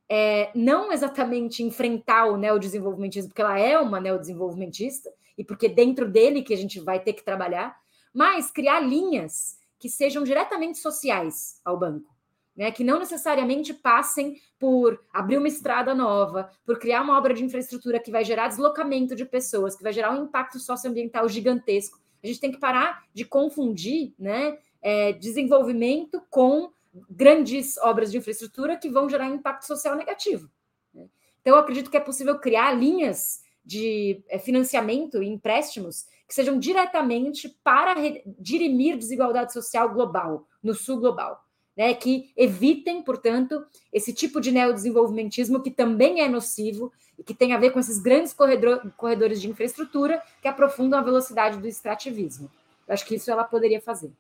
É, 0.06 0.50
não 0.54 0.92
exatamente 0.92 1.62
enfrentar 1.62 2.26
o 2.26 2.36
neodesenvolvimentismo, 2.36 3.30
porque 3.30 3.40
ela 3.40 3.58
é 3.58 3.78
uma 3.78 3.98
neodesenvolvimentista, 3.98 5.10
e 5.38 5.42
porque 5.42 5.66
dentro 5.66 6.06
dele 6.06 6.42
que 6.42 6.52
a 6.52 6.56
gente 6.58 6.78
vai 6.78 7.00
ter 7.00 7.14
que 7.14 7.24
trabalhar, 7.24 7.74
mas 8.12 8.50
criar 8.50 8.80
linhas 8.80 9.58
que 9.78 9.88
sejam 9.88 10.22
diretamente 10.22 10.78
sociais 10.78 11.58
ao 11.64 11.78
banco 11.78 12.14
né, 12.60 12.70
que 12.70 12.84
não 12.84 12.98
necessariamente 12.98 13.72
passem 13.72 14.36
por 14.58 15.02
abrir 15.10 15.38
uma 15.38 15.48
estrada 15.48 15.94
nova, 15.94 16.50
por 16.66 16.78
criar 16.78 17.00
uma 17.00 17.16
obra 17.16 17.32
de 17.32 17.42
infraestrutura 17.42 17.98
que 17.98 18.10
vai 18.10 18.22
gerar 18.22 18.48
deslocamento 18.48 19.16
de 19.16 19.24
pessoas, 19.24 19.74
que 19.74 19.82
vai 19.82 19.94
gerar 19.94 20.12
um 20.12 20.24
impacto 20.24 20.58
socioambiental 20.58 21.26
gigantesco. 21.26 21.98
A 22.22 22.26
gente 22.26 22.40
tem 22.40 22.52
que 22.52 22.58
parar 22.58 23.04
de 23.12 23.24
confundir 23.24 24.14
né, 24.18 24.58
é, 24.82 25.12
desenvolvimento 25.12 26.22
com 26.30 26.70
grandes 27.08 27.76
obras 27.78 28.10
de 28.10 28.18
infraestrutura 28.18 28.76
que 28.76 28.88
vão 28.88 29.08
gerar 29.08 29.28
impacto 29.28 29.66
social 29.66 29.94
negativo. 29.96 30.50
Né? 30.92 31.08
Então, 31.40 31.54
eu 31.54 31.60
acredito 31.60 31.90
que 31.90 31.96
é 31.96 32.00
possível 32.00 32.38
criar 32.38 32.72
linhas 32.72 33.42
de 33.64 34.22
é, 34.28 34.38
financiamento 34.38 35.22
e 35.22 35.28
empréstimos 35.28 36.06
que 36.26 36.34
sejam 36.34 36.58
diretamente 36.58 37.48
para 37.62 37.94
dirimir 38.38 38.96
desigualdade 38.96 39.52
social 39.52 39.92
global, 39.92 40.46
no 40.62 40.74
sul 40.74 40.98
global 40.98 41.44
né, 41.80 41.94
que 41.94 42.30
evitem, 42.36 43.02
portanto, 43.02 43.64
esse 43.90 44.12
tipo 44.12 44.38
de 44.38 44.52
neodesenvolvimentismo 44.52 45.62
que 45.62 45.70
também 45.70 46.20
é 46.20 46.28
nocivo 46.28 46.92
e 47.18 47.24
que 47.24 47.32
tem 47.32 47.54
a 47.54 47.58
ver 47.58 47.70
com 47.70 47.80
esses 47.80 47.98
grandes 47.98 48.34
corredor, 48.34 48.92
corredores 48.98 49.40
de 49.40 49.48
infraestrutura 49.48 50.22
que 50.42 50.46
aprofundam 50.46 51.00
a 51.00 51.02
velocidade 51.02 51.56
do 51.56 51.66
extrativismo. 51.66 52.50
Eu 52.86 52.92
acho 52.92 53.06
que 53.06 53.14
isso 53.14 53.30
ela 53.30 53.44
poderia 53.44 53.80
fazer. 53.80 54.12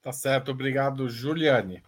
Tá 0.00 0.10
certo, 0.10 0.52
obrigado, 0.52 1.06
Juliane. 1.10 1.82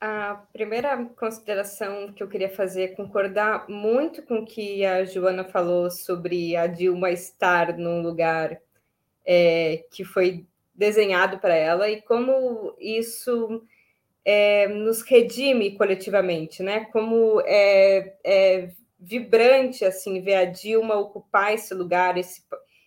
A 0.00 0.42
primeira 0.52 1.04
consideração 1.04 2.12
que 2.12 2.20
eu 2.20 2.26
queria 2.26 2.50
fazer 2.50 2.82
é 2.82 2.96
concordar 2.96 3.68
muito 3.68 4.22
com 4.24 4.40
o 4.40 4.44
que 4.44 4.84
a 4.84 5.04
Joana 5.04 5.44
falou 5.44 5.88
sobre 5.88 6.56
a 6.56 6.66
Dilma 6.66 7.12
estar 7.12 7.78
num 7.78 8.02
lugar 8.02 8.60
é, 9.24 9.84
que 9.88 10.04
foi 10.04 10.44
desenhado 10.74 11.38
para 11.38 11.54
ela 11.54 11.88
e 11.90 12.00
como 12.02 12.74
isso 12.78 13.62
é, 14.24 14.68
nos 14.68 15.02
redime 15.02 15.76
coletivamente, 15.76 16.62
né? 16.62 16.86
Como 16.86 17.40
é, 17.44 18.14
é, 18.24 18.70
vibrante 18.98 19.84
assim 19.84 20.20
ver 20.20 20.34
a 20.34 20.44
Dilma 20.44 20.94
ocupar 20.94 21.52
esse 21.52 21.74
lugar, 21.74 22.16
esse, 22.16 22.42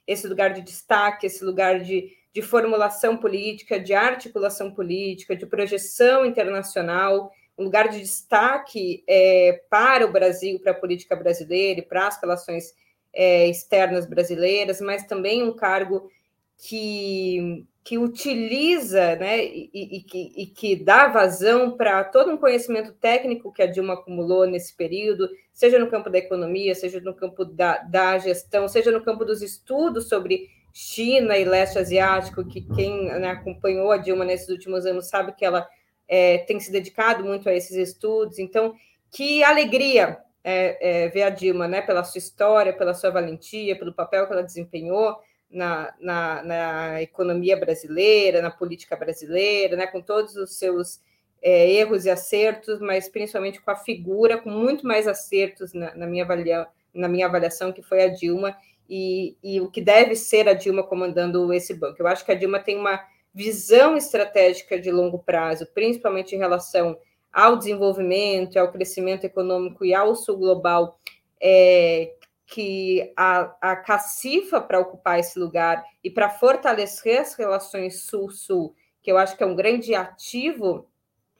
esse 0.07 0.27
lugar 0.27 0.53
de 0.53 0.61
destaque, 0.61 1.27
esse 1.27 1.43
lugar 1.43 1.79
de, 1.79 2.11
de 2.33 2.41
formulação 2.41 3.17
política, 3.17 3.79
de 3.79 3.93
articulação 3.93 4.71
política, 4.71 5.35
de 5.35 5.45
projeção 5.45 6.25
internacional, 6.25 7.31
um 7.57 7.63
lugar 7.63 7.89
de 7.89 7.99
destaque 7.99 9.03
é, 9.07 9.61
para 9.69 10.05
o 10.05 10.11
Brasil, 10.11 10.59
para 10.59 10.71
a 10.71 10.75
política 10.75 11.15
brasileira 11.15 11.79
e 11.79 11.85
para 11.85 12.07
as 12.07 12.19
relações 12.19 12.73
é, 13.13 13.47
externas 13.47 14.05
brasileiras, 14.05 14.81
mas 14.81 15.05
também 15.05 15.43
um 15.43 15.55
cargo 15.55 16.09
que 16.57 17.65
que 17.85 17.99
utiliza 17.99 19.15
né, 19.15 19.45
e, 19.45 19.69
e, 19.71 20.01
que, 20.01 20.33
e 20.35 20.47
que 20.47 20.75
dá 20.75 21.07
vazão 21.07 21.77
para 21.77 22.03
todo 22.03 22.31
um 22.31 22.37
conhecimento 22.37 22.91
técnico 22.93 23.53
que 23.53 23.61
a 23.61 23.67
Dilma 23.67 23.93
acumulou 23.93 24.47
nesse 24.47 24.75
período, 24.75 25.29
seja 25.53 25.77
no 25.77 25.87
campo 25.87 26.09
da 26.09 26.17
economia, 26.17 26.73
seja 26.73 26.99
no 26.99 27.13
campo 27.13 27.45
da, 27.45 27.77
da 27.83 28.17
gestão, 28.17 28.67
seja 28.67 28.91
no 28.91 29.03
campo 29.03 29.23
dos 29.23 29.43
estudos 29.43 30.09
sobre 30.09 30.49
China 30.73 31.37
e 31.37 31.45
leste 31.45 31.77
asiático, 31.77 32.43
que 32.43 32.61
quem 32.73 33.05
né, 33.05 33.29
acompanhou 33.29 33.91
a 33.91 33.97
Dilma 33.97 34.25
nesses 34.25 34.49
últimos 34.49 34.87
anos 34.87 35.07
sabe 35.07 35.35
que 35.35 35.45
ela 35.45 35.67
é, 36.07 36.39
tem 36.39 36.59
se 36.59 36.71
dedicado 36.71 37.23
muito 37.23 37.47
a 37.47 37.53
esses 37.53 37.77
estudos. 37.77 38.39
Então, 38.39 38.73
que 39.11 39.43
alegria 39.43 40.17
é, 40.43 41.03
é, 41.03 41.09
ver 41.09 41.21
a 41.21 41.29
Dilma, 41.29 41.67
né, 41.67 41.83
pela 41.83 42.03
sua 42.03 42.17
história, 42.17 42.73
pela 42.73 42.95
sua 42.95 43.11
valentia, 43.11 43.77
pelo 43.77 43.93
papel 43.93 44.25
que 44.25 44.33
ela 44.33 44.41
desempenhou 44.41 45.17
na, 45.55 45.93
na, 46.01 46.43
na 46.43 47.01
economia 47.01 47.55
brasileira, 47.55 48.41
na 48.41 48.51
política 48.51 48.93
brasileira, 48.95 49.77
né, 49.77 49.87
com 49.87 50.01
todos 50.01 50.35
os 50.35 50.57
seus 50.57 50.99
é, 51.41 51.71
erros 51.71 52.03
e 52.03 52.09
acertos, 52.09 52.81
mas 52.81 53.07
principalmente 53.07 53.61
com 53.61 53.71
a 53.71 53.75
figura, 53.77 54.37
com 54.37 54.49
muito 54.49 54.85
mais 54.85 55.07
acertos 55.07 55.73
na, 55.73 55.95
na, 55.95 56.05
minha, 56.05 56.25
avalia, 56.25 56.67
na 56.93 57.07
minha 57.07 57.25
avaliação, 57.25 57.71
que 57.71 57.81
foi 57.81 58.03
a 58.03 58.09
Dilma, 58.09 58.55
e, 58.89 59.37
e 59.41 59.61
o 59.61 59.71
que 59.71 59.79
deve 59.79 60.15
ser 60.15 60.47
a 60.49 60.53
Dilma 60.53 60.83
comandando 60.83 61.53
esse 61.53 61.73
banco. 61.73 61.95
Eu 61.99 62.07
acho 62.07 62.25
que 62.25 62.31
a 62.33 62.35
Dilma 62.35 62.59
tem 62.59 62.77
uma 62.77 63.01
visão 63.33 63.95
estratégica 63.95 64.77
de 64.77 64.91
longo 64.91 65.19
prazo, 65.19 65.65
principalmente 65.73 66.35
em 66.35 66.39
relação 66.39 66.97
ao 67.31 67.55
desenvolvimento, 67.55 68.57
ao 68.57 68.71
crescimento 68.71 69.23
econômico 69.23 69.85
e 69.85 69.93
ao 69.93 70.15
sul 70.15 70.37
global, 70.37 70.99
é, 71.41 72.13
que 72.45 73.11
a, 73.17 73.55
a 73.59 73.75
cacifa 73.75 74.61
para 74.61 74.79
ocupar 74.79 75.19
esse 75.19 75.37
lugar 75.39 75.83
e 76.03 76.09
para 76.09 76.29
fortalecer 76.29 77.19
as 77.19 77.33
relações 77.33 78.03
sul-sul, 78.03 78.75
que 79.01 79.11
eu 79.11 79.17
acho 79.17 79.35
que 79.35 79.43
é 79.43 79.47
um 79.47 79.55
grande 79.55 79.95
ativo 79.95 80.87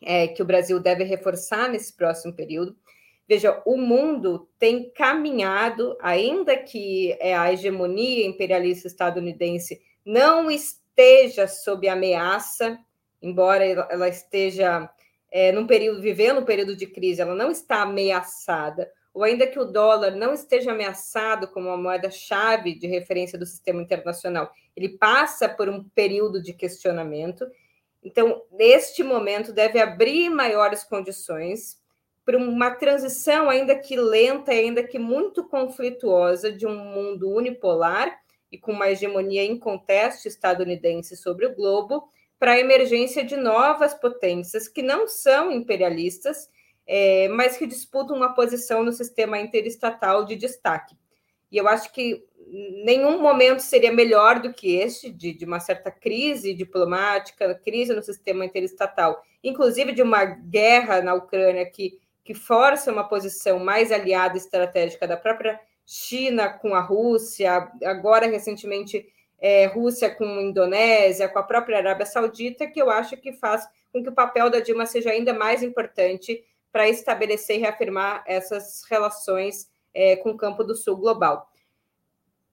é, 0.01 0.27
que 0.27 0.41
o 0.41 0.45
Brasil 0.45 0.79
deve 0.79 1.03
reforçar 1.03 1.69
nesse 1.69 1.95
próximo 1.95 2.33
período. 2.33 2.75
Veja, 3.27 3.61
o 3.65 3.75
mundo 3.75 4.47
tem 4.59 4.91
caminhado, 4.91 5.97
ainda 5.99 6.55
que 6.55 7.17
é, 7.19 7.35
a 7.35 7.51
hegemonia 7.51 8.25
imperialista 8.25 8.87
estadunidense 8.87 9.81
não 10.05 10.51
esteja 10.51 11.47
sob 11.47 11.87
ameaça, 11.89 12.77
embora 13.21 13.65
ela 13.65 14.07
esteja 14.07 14.89
é, 15.31 15.51
num 15.51 15.65
período, 15.65 16.01
vivendo 16.01 16.41
um 16.41 16.45
período 16.45 16.75
de 16.75 16.85
crise, 16.85 17.21
ela 17.21 17.33
não 17.33 17.49
está 17.49 17.81
ameaçada, 17.81 18.91
ou 19.15 19.23
ainda 19.23 19.47
que 19.47 19.57
o 19.57 19.63
dólar 19.63 20.11
não 20.11 20.33
esteja 20.33 20.73
ameaçado 20.73 21.47
como 21.47 21.69
uma 21.69 21.77
moeda-chave 21.77 22.77
de 22.77 22.85
referência 22.85 23.39
do 23.39 23.45
sistema 23.45 23.81
internacional, 23.81 24.51
ele 24.75 24.89
passa 24.89 25.47
por 25.47 25.69
um 25.69 25.85
período 25.95 26.43
de 26.43 26.51
questionamento. 26.51 27.47
Então, 28.03 28.43
neste 28.51 29.03
momento, 29.03 29.53
deve 29.53 29.79
abrir 29.79 30.29
maiores 30.29 30.83
condições 30.83 31.81
para 32.25 32.37
uma 32.37 32.71
transição, 32.71 33.49
ainda 33.49 33.73
que 33.73 33.95
lenta, 33.95 34.51
ainda 34.51 34.83
que 34.83 34.99
muito 34.99 35.47
conflituosa, 35.47 36.51
de 36.51 36.67
um 36.67 36.75
mundo 36.75 37.29
unipolar 37.29 38.19
e 38.51 38.57
com 38.57 38.73
uma 38.73 38.89
hegemonia 38.89 39.45
inconteste 39.45 40.27
estadunidense 40.27 41.15
sobre 41.15 41.45
o 41.45 41.55
globo, 41.55 42.09
para 42.37 42.51
a 42.51 42.59
emergência 42.59 43.23
de 43.23 43.37
novas 43.37 43.93
potências 43.93 44.67
que 44.67 44.81
não 44.81 45.07
são 45.07 45.53
imperialistas, 45.53 46.49
é, 46.87 47.27
mas 47.29 47.57
que 47.57 47.65
disputam 47.65 48.15
uma 48.15 48.33
posição 48.33 48.83
no 48.83 48.91
sistema 48.91 49.39
interestatal 49.39 50.25
de 50.25 50.35
destaque. 50.35 50.95
E 51.51 51.57
eu 51.57 51.67
acho 51.67 51.91
que 51.91 52.23
nenhum 52.83 53.21
momento 53.21 53.61
seria 53.61 53.91
melhor 53.91 54.39
do 54.39 54.53
que 54.53 54.75
este, 54.75 55.09
de, 55.09 55.33
de 55.33 55.45
uma 55.45 55.59
certa 55.59 55.89
crise 55.89 56.53
diplomática, 56.53 57.55
crise 57.55 57.93
no 57.93 58.03
sistema 58.03 58.45
interestatal, 58.45 59.23
inclusive 59.43 59.91
de 59.91 60.01
uma 60.01 60.25
guerra 60.25 61.01
na 61.01 61.13
Ucrânia 61.13 61.65
que, 61.65 61.99
que 62.23 62.33
força 62.33 62.91
uma 62.91 63.07
posição 63.07 63.59
mais 63.59 63.91
aliada 63.91 64.37
estratégica 64.37 65.07
da 65.07 65.17
própria 65.17 65.59
China 65.85 66.49
com 66.49 66.73
a 66.73 66.81
Rússia, 66.81 67.69
agora 67.83 68.27
recentemente 68.27 69.07
é, 69.39 69.65
Rússia 69.67 70.09
com 70.09 70.25
Indonésia, 70.41 71.29
com 71.29 71.39
a 71.39 71.43
própria 71.43 71.77
Arábia 71.77 72.05
Saudita, 72.05 72.67
que 72.67 72.81
eu 72.81 72.89
acho 72.89 73.17
que 73.17 73.33
faz 73.33 73.67
com 73.91 74.01
que 74.01 74.09
o 74.09 74.15
papel 74.15 74.49
da 74.49 74.59
Dilma 74.59 74.85
seja 74.85 75.11
ainda 75.11 75.33
mais 75.33 75.61
importante 75.61 76.43
para 76.75 76.89
estabelecer 76.89 77.55
e 77.55 77.59
reafirmar 77.61 78.21
essas 78.27 78.83
relações 78.89 79.69
é, 79.93 80.17
com 80.17 80.31
o 80.31 80.37
campo 80.37 80.61
do 80.61 80.75
sul 80.75 80.97
global. 80.97 81.49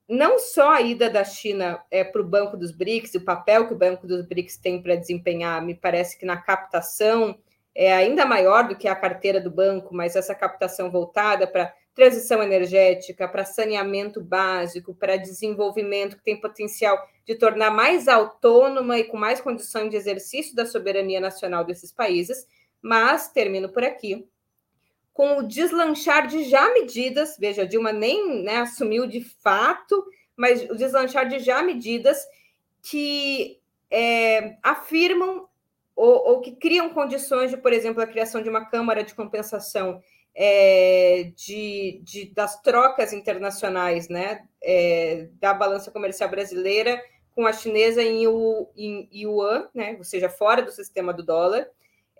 Não 0.08 0.38
só 0.38 0.74
a 0.74 0.80
ida 0.80 1.10
da 1.10 1.24
China 1.24 1.82
é, 1.90 2.04
para 2.04 2.20
o 2.20 2.24
Banco 2.24 2.56
dos 2.56 2.70
BRICS, 2.70 3.16
o 3.16 3.24
papel 3.24 3.66
que 3.66 3.74
o 3.74 3.76
Banco 3.76 4.06
dos 4.06 4.24
BRICS 4.24 4.58
tem 4.58 4.80
para 4.80 4.94
desempenhar, 4.94 5.60
me 5.60 5.74
parece 5.74 6.16
que 6.16 6.24
na 6.24 6.36
captação 6.36 7.36
é 7.74 7.92
ainda 7.92 8.24
maior 8.24 8.68
do 8.68 8.76
que 8.76 8.86
a 8.86 8.94
carteira 8.94 9.40
do 9.40 9.50
banco, 9.50 9.92
mas 9.92 10.14
essa 10.14 10.36
captação 10.36 10.88
voltada 10.88 11.44
para 11.44 11.74
transição 11.92 12.40
energética, 12.40 13.26
para 13.26 13.44
saneamento 13.44 14.20
básico, 14.20 14.94
para 14.94 15.16
desenvolvimento 15.16 16.16
que 16.16 16.22
tem 16.22 16.40
potencial 16.40 16.96
de 17.26 17.34
tornar 17.34 17.72
mais 17.72 18.06
autônoma 18.06 19.00
e 19.00 19.04
com 19.04 19.16
mais 19.16 19.40
condições 19.40 19.90
de 19.90 19.96
exercício 19.96 20.54
da 20.54 20.64
soberania 20.64 21.20
nacional 21.20 21.64
desses 21.64 21.92
países. 21.92 22.46
Mas 22.82 23.28
termino 23.28 23.68
por 23.68 23.84
aqui 23.84 24.26
com 25.12 25.38
o 25.38 25.42
deslanchar 25.42 26.26
de 26.26 26.44
já 26.44 26.72
medidas, 26.72 27.36
veja, 27.38 27.66
Dilma 27.66 27.92
nem 27.92 28.42
né, 28.42 28.56
assumiu 28.56 29.06
de 29.06 29.20
fato, 29.20 30.04
mas 30.36 30.68
o 30.70 30.74
deslanchar 30.74 31.28
de 31.28 31.38
já 31.38 31.62
medidas 31.62 32.26
que 32.82 33.60
é, 33.90 34.56
afirmam 34.62 35.46
ou, 35.94 36.30
ou, 36.30 36.40
que 36.40 36.52
criam 36.52 36.88
condições 36.90 37.50
de, 37.50 37.56
por 37.58 37.72
exemplo, 37.72 38.02
a 38.02 38.06
criação 38.06 38.42
de 38.42 38.48
uma 38.48 38.64
Câmara 38.64 39.04
de 39.04 39.14
Compensação 39.14 40.00
é, 40.34 41.30
de, 41.36 42.00
de, 42.02 42.24
das 42.34 42.60
trocas 42.62 43.12
internacionais, 43.12 44.08
né, 44.08 44.44
é, 44.62 45.28
da 45.38 45.52
balança 45.52 45.90
comercial 45.90 46.30
brasileira 46.30 47.02
com 47.34 47.46
a 47.46 47.52
chinesa 47.52 48.02
em, 48.02 48.24
em 48.76 49.08
yuan, 49.12 49.68
né, 49.74 49.96
ou 49.98 50.04
seja, 50.04 50.30
fora 50.30 50.62
do 50.62 50.72
sistema 50.72 51.12
do 51.12 51.22
dólar. 51.22 51.68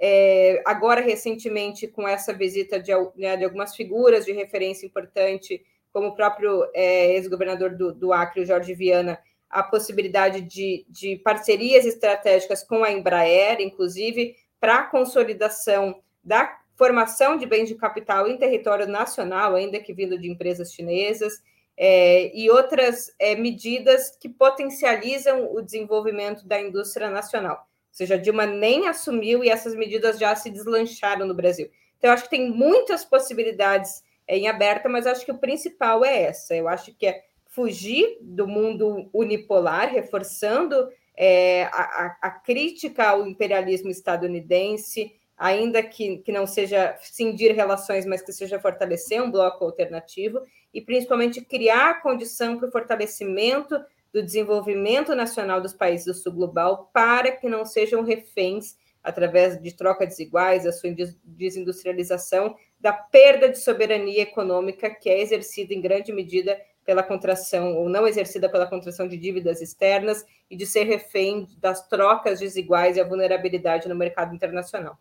É, 0.05 0.61
agora, 0.67 1.01
recentemente, 1.01 1.87
com 1.87 2.09
essa 2.09 2.33
visita 2.33 2.81
de, 2.81 2.91
né, 3.15 3.37
de, 3.37 3.45
algumas 3.45 3.77
figuras 3.77 4.25
de 4.25 4.33
referência 4.33 4.85
importante, 4.85 5.65
como 5.93 6.09
o 6.09 6.15
próprio 6.17 6.69
é, 6.75 7.13
ex-governador 7.13 7.77
do, 7.77 7.95
do, 7.95 8.13
Acre, 8.13 8.45
Jorge 8.45 8.75
Viana, 8.75 9.17
a 9.49 9.63
possibilidade 9.63 10.41
de, 10.41 10.85
de 10.89 11.19
parcerias 11.19 11.87
estratégicas 11.87 12.65
com 12.65 12.83
a 12.83 12.91
Embraer, 12.91 13.61
inclusive 13.61 14.35
para 14.59 14.81
a 14.81 14.83
consolidação 14.83 16.03
da 16.25 16.53
formação 16.75 17.37
de 17.37 17.47
bens 17.47 17.69
de 17.69 17.77
capital 17.77 18.27
em 18.27 18.37
território 18.37 18.89
nacional, 18.89 19.55
ainda 19.55 19.79
que 19.79 19.93
vindo 19.93 20.19
de 20.19 20.29
empresas 20.29 20.73
chinesas, 20.73 21.41
é, 21.77 22.37
e 22.37 22.51
outras 22.51 23.15
é, 23.21 23.37
medidas 23.37 24.17
que 24.21 24.29
potencializam 24.29 25.55
o 25.55 25.63
desenvolvimento 25.63 26.45
da 26.45 26.61
indústria 26.61 27.09
nacional. 27.09 27.69
Ou 27.93 27.97
seja, 27.97 28.15
a 28.15 28.19
Dilma 28.19 28.47
nem 28.47 28.89
assumiu 28.89 29.45
e 29.45 29.51
essas 29.51 29.75
medidas 29.75 30.19
já 30.19 30.35
se 30.35 30.51
deslancharam 30.51 31.27
no 31.27 31.35
Brasil. 31.35 31.71
Então, 31.99 32.09
eu 32.09 32.15
acho 32.15 32.25
que 32.25 32.31
tem 32.31 32.51
muitas 32.51 33.05
possibilidades 33.05 34.03
é, 34.27 34.39
em 34.39 34.49
aberta, 34.49 34.89
mas 34.89 35.07
acho 35.07 35.27
que 35.27 35.31
o 35.31 35.39
principal 35.39 36.03
é 36.03 36.23
essa. 36.23 36.57
Eu 36.57 36.69
acho 36.69 36.95
que 36.95 37.07
é 37.07 37.23
fugir 37.47 38.17
do 38.23 38.49
mundo 38.49 39.11
unipolar, 39.13 39.93
reforçando 39.93 40.89
é, 41.15 41.65
a, 41.65 42.17
a, 42.23 42.31
crítica 42.31 43.11
ao 43.11 43.27
imperialismo 43.27 43.91
estadunidense, 43.91 45.15
ainda 45.37 45.83
que, 45.83 46.17
que 46.19 46.33
não 46.33 46.47
seja 46.47 46.97
cindir 47.03 47.55
relações, 47.55 48.07
mas 48.07 48.23
que 48.23 48.33
seja 48.33 48.59
fortalecer 48.59 49.23
um 49.23 49.31
bloco 49.31 49.67
alternativo, 49.67 50.41
e 50.73 50.81
principalmente 50.81 51.43
criar 51.43 52.01
condição 52.01 52.57
para 52.57 52.69
o 52.69 52.73
fortalecimento 52.73 53.79
do 54.13 54.23
desenvolvimento 54.23 55.15
nacional 55.15 55.61
dos 55.61 55.73
países 55.73 56.07
do 56.07 56.15
sul 56.15 56.33
global 56.33 56.91
para 56.93 57.33
que 57.33 57.49
não 57.49 57.65
sejam 57.65 58.03
reféns, 58.03 58.77
através 59.03 59.61
de 59.61 59.75
troca 59.75 60.07
desiguais, 60.07 60.65
da 60.65 60.73
sua 60.73 60.91
desindustrialização, 61.25 62.55
da 62.79 62.93
perda 62.93 63.49
de 63.49 63.59
soberania 63.59 64.23
econômica 64.23 64.91
que 64.91 65.09
é 65.09 65.21
exercida 65.21 65.75
em 65.75 65.81
grande 65.81 66.13
medida 66.13 66.61
pela 66.85 67.03
contração, 67.03 67.77
ou 67.77 67.89
não 67.89 68.07
exercida 68.07 68.49
pela 68.49 68.67
contração 68.67 69.09
de 69.09 69.17
dívidas 69.17 69.61
externas, 69.61 70.25
e 70.51 70.57
de 70.57 70.67
ser 70.67 70.85
refém 70.85 71.49
das 71.59 71.89
trocas 71.89 72.41
desiguais 72.41 72.97
e 72.97 73.01
a 73.01 73.09
vulnerabilidade 73.09 73.89
no 73.89 73.95
mercado 73.95 74.35
internacional. 74.35 74.99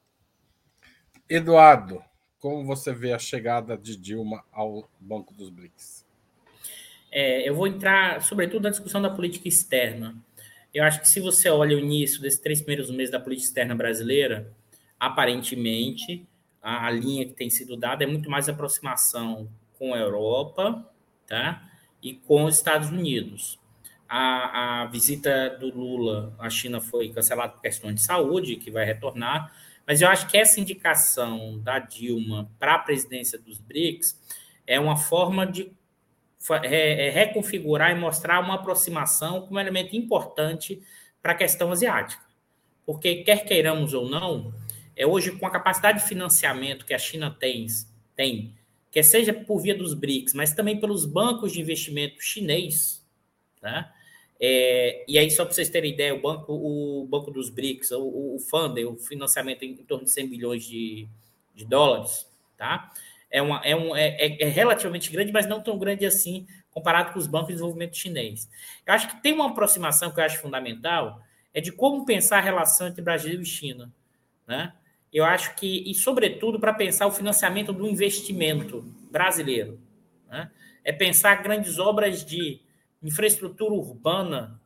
Eduardo, 1.28 2.04
como 2.40 2.66
você 2.66 2.94
vê 2.94 3.14
a 3.14 3.20
chegada 3.20 3.78
de 3.78 3.96
Dilma 3.96 4.44
ao 4.52 4.90
Banco 5.00 5.34
dos 5.34 5.50
BRICS? 5.50 6.01
É, 7.12 7.48
eu 7.48 7.56
vou 7.56 7.68
entrar, 7.68 8.22
sobretudo, 8.22 8.64
na 8.64 8.70
discussão 8.70 9.02
da 9.02 9.10
política 9.10 9.48
externa. 9.48 10.16
Eu 10.74 10.84
acho 10.84 11.02
que 11.02 11.08
se 11.08 11.20
você 11.20 11.50
olha 11.50 11.76
o 11.76 11.80
início 11.80 12.22
desses 12.22 12.40
três 12.40 12.62
primeiros 12.62 12.90
meses 12.90 13.12
da 13.12 13.20
política 13.20 13.48
externa 13.48 13.76
brasileira, 13.76 14.52
aparentemente 15.00 16.26
a, 16.62 16.88
a 16.88 16.92
linha 16.92 17.26
que 17.26 17.34
tem 17.34 17.50
sido 17.50 17.76
dada 17.76 18.04
é 18.04 18.08
muito 18.08 18.30
mais 18.30 18.48
aproximação 18.48 19.50
com 19.78 19.94
a 19.94 19.98
Europa, 19.98 20.90
tá? 21.28 21.70
E 22.02 22.14
com 22.14 22.46
os 22.46 22.56
Estados 22.56 22.90
Unidos. 22.90 23.60
A, 24.08 24.84
a 24.84 24.86
visita 24.88 25.50
do 25.60 25.68
Lula 25.70 26.34
à 26.40 26.50
China 26.50 26.80
foi 26.80 27.10
cancelada 27.10 27.54
por 27.54 27.62
questões 27.62 27.96
de 27.96 28.02
saúde, 28.02 28.56
que 28.56 28.72
vai 28.72 28.86
retornar 28.86 29.52
mas 29.92 30.02
eu 30.02 30.08
acho 30.08 30.28
que 30.28 30.38
essa 30.38 30.60
indicação 30.60 31.60
da 31.60 31.80
Dilma 31.80 32.50
para 32.60 32.76
a 32.76 32.80
presidência 32.80 33.38
dos 33.38 33.58
BRICS 33.58 34.18
é 34.66 34.80
uma 34.80 34.96
forma 34.96 35.46
de 35.46 35.72
reconfigurar 37.14 37.92
e 37.92 38.00
mostrar 38.00 38.40
uma 38.40 38.56
aproximação 38.56 39.42
como 39.42 39.60
elemento 39.60 39.96
importante 39.96 40.82
para 41.22 41.34
a 41.34 41.36
questão 41.36 41.72
asiática. 41.72 42.24
Porque, 42.86 43.24
quer 43.24 43.46
queiramos 43.46 43.94
ou 43.94 44.10
não, 44.10 44.54
é 44.96 45.06
hoje 45.06 45.32
com 45.32 45.46
a 45.46 45.52
capacidade 45.52 46.02
de 46.02 46.08
financiamento 46.08 46.86
que 46.86 46.94
a 46.94 47.00
China 47.00 47.36
tem, 47.40 47.68
tem 48.16 48.54
quer 48.92 49.04
seja 49.04 49.34
por 49.34 49.60
via 49.60 49.74
dos 49.74 49.94
BRICS, 49.94 50.34
mas 50.34 50.54
também 50.54 50.80
pelos 50.80 51.06
bancos 51.06 51.54
de 51.54 51.62
investimento 51.62 52.22
chinês, 52.22 53.04
né? 53.62 53.90
É, 54.44 55.06
e 55.08 55.20
aí, 55.20 55.30
só 55.30 55.46
para 55.46 55.54
vocês 55.54 55.70
terem 55.70 55.94
ideia, 55.94 56.16
o 56.16 56.20
banco, 56.20 56.52
o 56.52 57.06
banco 57.08 57.30
dos 57.30 57.50
BRICS, 57.50 57.92
o, 57.92 58.02
o 58.02 58.38
o 58.38 58.96
financiamento 58.98 59.64
em 59.64 59.76
torno 59.78 60.04
de 60.04 60.12
100 60.12 60.28
bilhões 60.28 60.64
de, 60.64 61.08
de 61.54 61.64
dólares, 61.64 62.28
tá? 62.58 62.92
É, 63.32 63.42
uma, 63.42 63.62
é, 63.64 63.76
um, 63.76 63.96
é, 63.96 64.10
é, 64.10 64.44
é 64.44 64.48
relativamente 64.48 65.12
grande, 65.12 65.32
mas 65.32 65.48
não 65.48 65.62
tão 65.62 65.80
grande 65.80 66.06
assim 66.06 66.46
comparado 66.70 67.14
com 67.14 67.20
os 67.20 67.28
bancos 67.28 67.48
de 67.48 67.54
desenvolvimento 67.54 67.98
chinês. 67.98 68.50
Eu 68.86 68.94
acho 68.94 69.08
que 69.08 69.22
tem 69.22 69.34
uma 69.34 69.50
aproximação 69.50 70.12
que 70.12 70.20
eu 70.20 70.24
acho 70.24 70.40
fundamental, 70.40 71.22
é 71.54 71.62
de 71.62 71.72
como 71.72 72.06
pensar 72.06 72.38
a 72.38 72.42
relação 72.42 72.88
entre 72.88 73.02
Brasil 73.02 73.42
e 73.42 73.46
China, 73.46 73.92
né? 74.48 74.74
Eu 75.12 75.26
acho 75.26 75.56
que, 75.56 75.90
e 75.90 75.94
sobretudo 75.94 76.60
para 76.60 76.74
pensar 76.74 77.06
o 77.06 77.12
financiamento 77.12 77.74
do 77.74 77.86
investimento 77.86 78.82
brasileiro, 79.12 79.80
né? 80.30 80.50
É 80.84 80.92
pensar 80.92 81.44
grandes 81.44 81.78
obras 81.78 82.26
de 82.26 82.62
infraestrutura 83.04 83.74
urbana 83.74 84.60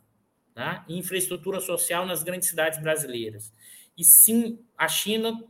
né, 0.55 0.84
e 0.88 0.97
infraestrutura 0.97 1.59
social 1.59 2.05
nas 2.05 2.24
grandes 2.24 2.49
cidades 2.49 2.82
brasileiras. 2.82 3.51
E 3.97 4.03
sim, 4.03 4.59
a 4.78 4.88
China 4.88 5.43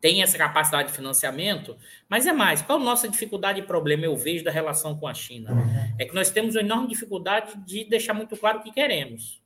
tem 0.00 0.22
essa 0.22 0.38
capacidade 0.38 0.88
de 0.88 0.94
financiamento, 0.94 1.76
mas 2.08 2.26
é 2.26 2.32
mais. 2.32 2.62
Qual 2.62 2.80
a 2.80 2.82
nossa 2.82 3.08
dificuldade 3.08 3.60
e 3.60 3.62
problema 3.62 4.04
eu 4.04 4.16
vejo 4.16 4.42
da 4.42 4.50
relação 4.50 4.96
com 4.96 5.06
a 5.06 5.14
China? 5.14 5.50
É 5.98 6.04
que 6.04 6.14
nós 6.14 6.30
temos 6.30 6.54
uma 6.54 6.62
enorme 6.62 6.88
dificuldade 6.88 7.52
de 7.66 7.84
deixar 7.84 8.14
muito 8.14 8.36
claro 8.36 8.58
o 8.58 8.62
que 8.62 8.72
queremos. 8.72 9.40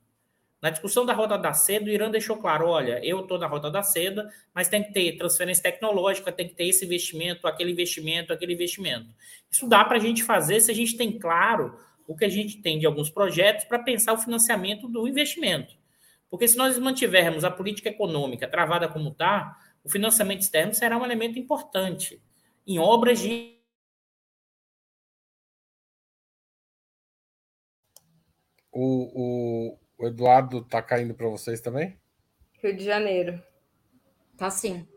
Na 0.62 0.70
discussão 0.70 1.04
da 1.04 1.12
Rota 1.12 1.36
da 1.36 1.52
Seda, 1.52 1.84
o 1.84 1.90
Irã 1.90 2.10
deixou 2.10 2.38
claro: 2.38 2.66
olha, 2.68 2.98
eu 3.04 3.20
estou 3.20 3.38
na 3.38 3.46
Rota 3.46 3.70
da 3.70 3.82
Seda, 3.82 4.30
mas 4.54 4.66
tem 4.66 4.82
que 4.82 4.94
ter 4.94 5.18
transferência 5.18 5.62
tecnológica, 5.62 6.32
tem 6.32 6.48
que 6.48 6.54
ter 6.54 6.68
esse 6.68 6.86
investimento, 6.86 7.46
aquele 7.46 7.72
investimento, 7.72 8.32
aquele 8.32 8.54
investimento. 8.54 9.10
Isso 9.50 9.68
dá 9.68 9.84
para 9.84 9.98
a 9.98 10.00
gente 10.00 10.22
fazer 10.22 10.60
se 10.60 10.70
a 10.70 10.74
gente 10.74 10.96
tem 10.96 11.18
claro 11.18 11.78
o 12.06 12.16
que 12.16 12.24
a 12.24 12.30
gente 12.30 12.62
tem 12.62 12.78
de 12.78 12.86
alguns 12.86 13.10
projetos 13.10 13.66
para 13.66 13.78
pensar 13.78 14.14
o 14.14 14.18
financiamento 14.18 14.88
do 14.88 15.06
investimento. 15.06 15.74
Porque 16.30 16.48
se 16.48 16.56
nós 16.56 16.78
mantivermos 16.78 17.44
a 17.44 17.50
política 17.50 17.90
econômica 17.90 18.48
travada 18.48 18.88
como 18.88 19.10
está, 19.10 19.58
o 19.84 19.90
financiamento 19.90 20.40
externo 20.40 20.74
será 20.74 20.96
um 20.96 21.04
elemento 21.04 21.38
importante 21.38 22.20
em 22.66 22.78
obras 22.78 23.20
de. 23.20 23.54
O, 28.72 29.70
o, 29.70 29.78
o 29.98 30.06
Eduardo 30.08 30.58
está 30.58 30.82
caindo 30.82 31.14
para 31.14 31.28
vocês 31.28 31.60
também? 31.60 31.96
Rio 32.60 32.76
de 32.76 32.84
Janeiro. 32.84 33.40
Tá 34.36 34.50
sim. 34.50 34.88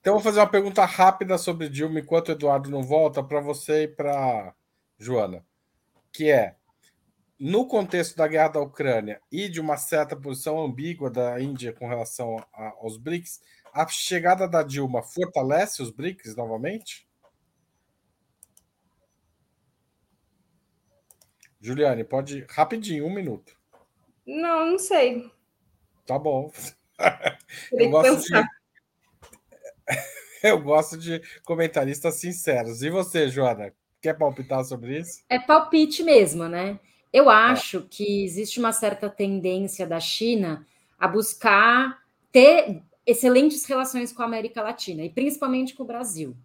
Então, 0.00 0.14
vou 0.14 0.22
fazer 0.22 0.40
uma 0.40 0.50
pergunta 0.50 0.84
rápida 0.84 1.38
sobre 1.38 1.68
Dilma 1.68 2.00
enquanto 2.00 2.30
o 2.30 2.32
Eduardo 2.32 2.70
não 2.70 2.82
volta, 2.82 3.22
para 3.22 3.40
você 3.40 3.82
e 3.82 3.88
para 3.88 4.52
Joana 4.98 5.44
que 6.12 6.30
é 6.30 6.56
no 7.38 7.66
contexto 7.66 8.16
da 8.16 8.28
guerra 8.28 8.48
da 8.48 8.60
Ucrânia 8.60 9.20
e 9.32 9.48
de 9.48 9.60
uma 9.60 9.76
certa 9.76 10.14
posição 10.14 10.62
ambígua 10.62 11.10
da 11.10 11.40
Índia 11.40 11.72
com 11.72 11.88
relação 11.88 12.36
a, 12.52 12.68
aos 12.80 12.98
BRICS, 12.98 13.40
a 13.72 13.86
chegada 13.88 14.48
da 14.48 14.62
Dilma 14.62 15.02
fortalece 15.02 15.82
os 15.82 15.90
BRICS 15.90 16.36
novamente? 16.36 17.08
Juliane, 21.60 22.04
pode 22.04 22.46
rapidinho, 22.48 23.06
um 23.06 23.12
minuto. 23.12 23.54
Não, 24.26 24.70
não 24.70 24.78
sei. 24.78 25.30
Tá 26.06 26.18
bom. 26.18 26.50
Eu 27.72 27.90
gosto, 27.90 28.22
de... 28.22 28.42
Eu 30.42 30.62
gosto 30.62 30.96
de 30.96 31.20
comentaristas 31.44 32.14
sinceros. 32.14 32.82
E 32.82 32.90
você, 32.90 33.28
Joana? 33.28 33.74
Quer 34.00 34.16
palpitar 34.16 34.64
sobre 34.64 34.98
isso? 34.98 35.22
É 35.28 35.38
palpite 35.38 36.02
mesmo, 36.02 36.48
né? 36.48 36.80
Eu 37.12 37.28
acho 37.28 37.78
é. 37.78 37.86
que 37.90 38.24
existe 38.24 38.58
uma 38.58 38.72
certa 38.72 39.10
tendência 39.10 39.86
da 39.86 40.00
China 40.00 40.66
a 40.98 41.06
buscar 41.06 41.98
ter 42.32 42.82
excelentes 43.06 43.64
relações 43.64 44.12
com 44.12 44.22
a 44.22 44.26
América 44.26 44.62
Latina 44.62 45.02
e 45.02 45.10
principalmente 45.10 45.74
com 45.74 45.82
o 45.82 45.86
Brasil. 45.86 46.36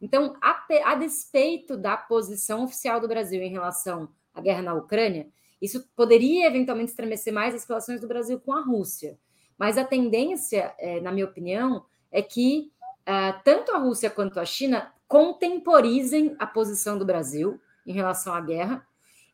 Então, 0.00 0.36
a, 0.40 0.64
a 0.84 0.94
despeito 0.94 1.76
da 1.76 1.96
posição 1.96 2.64
oficial 2.64 3.00
do 3.00 3.08
Brasil 3.08 3.42
em 3.42 3.50
relação 3.50 4.08
à 4.34 4.40
guerra 4.40 4.62
na 4.62 4.74
Ucrânia, 4.74 5.28
isso 5.60 5.88
poderia 5.96 6.46
eventualmente 6.46 6.90
estremecer 6.90 7.32
mais 7.32 7.54
as 7.54 7.64
relações 7.64 8.00
do 8.00 8.08
Brasil 8.08 8.38
com 8.38 8.52
a 8.52 8.60
Rússia. 8.60 9.18
Mas 9.58 9.78
a 9.78 9.84
tendência, 9.84 10.74
é, 10.78 11.00
na 11.00 11.10
minha 11.10 11.24
opinião, 11.24 11.84
é 12.10 12.20
que 12.20 12.70
uh, 13.08 13.40
tanto 13.44 13.72
a 13.72 13.78
Rússia 13.78 14.10
quanto 14.10 14.38
a 14.38 14.44
China 14.44 14.92
contemporizem 15.08 16.34
a 16.38 16.46
posição 16.46 16.98
do 16.98 17.04
Brasil 17.04 17.60
em 17.86 17.92
relação 17.92 18.34
à 18.34 18.40
guerra, 18.40 18.86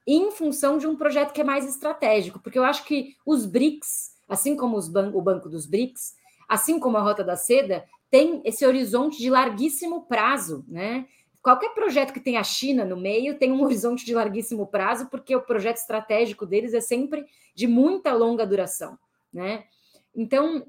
em 0.07 0.31
função 0.31 0.78
de 0.78 0.87
um 0.87 0.97
projeto 0.97 1.33
que 1.33 1.41
é 1.41 1.45
mais 1.45 1.66
estratégico, 1.66 2.39
porque 2.41 2.59
eu 2.59 2.64
acho 2.64 2.85
que 2.85 3.16
os 3.24 3.47
BRICS, 3.47 4.16
assim 4.28 4.57
como 4.57 4.81
ban 4.89 5.11
o 5.14 5.22
Banco 5.22 5.49
dos 5.49 5.66
BRICS, 5.66 6.14
assim 6.51 6.80
como 6.80 6.96
a 6.96 7.01
Rota 7.01 7.22
da 7.22 7.36
Seda, 7.36 7.84
tem 8.11 8.42
esse 8.44 8.66
horizonte 8.66 9.18
de 9.18 9.30
larguíssimo 9.30 10.05
prazo, 10.07 10.64
né? 10.66 11.07
Qualquer 11.40 11.70
projeto 11.70 12.12
que 12.12 12.18
tenha 12.18 12.40
a 12.40 12.44
China 12.44 12.84
no 12.84 12.96
meio 12.96 13.38
tem 13.38 13.53
um 13.53 13.62
horizonte 13.62 14.05
de 14.05 14.12
larguíssimo 14.12 14.66
prazo, 14.66 15.09
porque 15.09 15.34
o 15.34 15.40
projeto 15.40 15.76
estratégico 15.76 16.44
deles 16.44 16.74
é 16.74 16.80
sempre 16.80 17.24
de 17.55 17.68
muita 17.68 18.12
longa 18.12 18.44
duração, 18.44 18.98
né? 19.32 19.62
Então, 20.12 20.66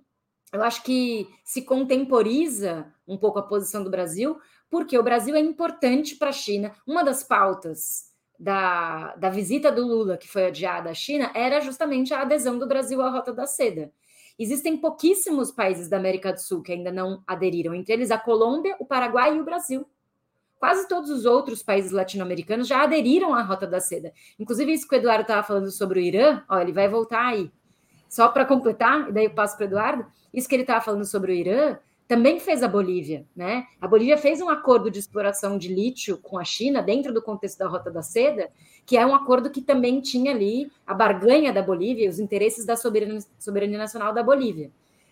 eu 0.54 0.62
acho 0.62 0.84
que 0.84 1.28
se 1.44 1.64
contemporiza 1.64 2.94
um 3.08 3.18
pouco 3.18 3.40
a 3.40 3.44
posição 3.44 3.84
do 3.84 3.90
Brasil, 3.90 4.40
porque 4.70 4.98
o 4.98 5.04
Brasil 5.04 5.36
é 5.36 5.40
importante 5.40 6.16
para 6.16 6.30
a 6.30 6.34
China. 6.34 6.74
Uma 6.86 7.04
das 7.04 7.24
pautas 7.24 8.12
da, 8.40 9.16
da 9.16 9.30
visita 9.30 9.72
do 9.72 9.86
Lula, 9.86 10.16
que 10.16 10.28
foi 10.28 10.46
adiada 10.46 10.92
à 10.92 10.94
China, 10.94 11.32
era 11.34 11.60
justamente 11.60 12.14
a 12.14 12.22
adesão 12.22 12.60
do 12.60 12.68
Brasil 12.68 13.02
à 13.02 13.10
Rota 13.10 13.34
da 13.34 13.48
Seda. 13.48 13.92
Existem 14.38 14.78
pouquíssimos 14.78 15.52
países 15.52 15.88
da 15.90 15.98
América 15.98 16.34
do 16.34 16.40
Sul 16.40 16.62
que 16.62 16.72
ainda 16.72 16.92
não 16.92 17.24
aderiram, 17.28 17.74
entre 17.74 17.94
eles 17.94 18.12
a 18.12 18.18
Colômbia, 18.18 18.76
o 18.80 18.86
Paraguai 18.86 19.36
e 19.36 19.40
o 19.40 19.46
Brasil. 19.46 19.86
Quase 20.58 20.88
todos 20.88 21.10
os 21.10 21.26
outros 21.26 21.64
países 21.64 21.92
latino-americanos 21.92 22.68
já 22.68 22.84
aderiram 22.84 23.34
à 23.34 23.42
Rota 23.42 23.66
da 23.66 23.80
Seda. 23.80 24.14
Inclusive, 24.40 24.72
isso 24.72 24.88
que 24.88 24.96
o 24.96 24.98
Eduardo 24.98 25.24
estava 25.24 25.42
falando 25.42 25.72
sobre 25.72 26.00
o 26.00 26.04
Irã, 26.04 26.44
ó, 26.48 26.60
ele 26.60 26.72
vai 26.72 26.88
voltar 26.88 27.26
aí. 27.26 27.52
Só 28.08 28.28
para 28.30 28.46
completar, 28.46 29.10
e 29.10 29.12
daí 29.12 29.26
eu 29.26 29.34
passo 29.34 29.58
para 29.58 29.64
o 29.64 29.68
Eduardo, 29.68 30.06
isso 30.34 30.48
que 30.48 30.54
ele 30.54 30.64
estava 30.64 30.82
falando 30.82 31.06
sobre 31.06 31.32
o 31.32 31.36
Irã, 31.36 31.78
também 32.12 32.42
fez 32.42 32.62
a 32.62 32.68
Bolívia, 32.68 33.26
né? 33.34 33.66
A 33.80 33.88
Bolívia 33.88 34.18
fez 34.18 34.42
um 34.42 34.50
acordo 34.50 34.92
de 34.92 35.00
exploração 35.00 35.58
de 35.58 35.74
lítio 35.74 36.18
com 36.18 36.38
a 36.38 36.44
China 36.44 36.82
dentro 36.82 37.14
do 37.14 37.22
contexto 37.22 37.60
da 37.60 37.70
Rota 37.70 37.90
da 37.90 38.02
Seda, 38.02 38.50
que 38.86 38.98
é 38.98 39.06
um 39.06 39.16
acordo 39.16 39.50
que 39.50 39.62
também 39.62 40.02
tinha 40.02 40.34
ali 40.34 40.70
a 40.86 40.94
barganha 40.94 41.54
da 41.54 41.62
Bolívia, 41.62 42.10
os 42.10 42.20
interesses 42.20 42.66
da 42.66 42.76
soberania, 42.76 43.20
soberania 43.40 43.78
nacional 43.78 44.14
da 44.14 44.22
Bolívia. 44.22 44.70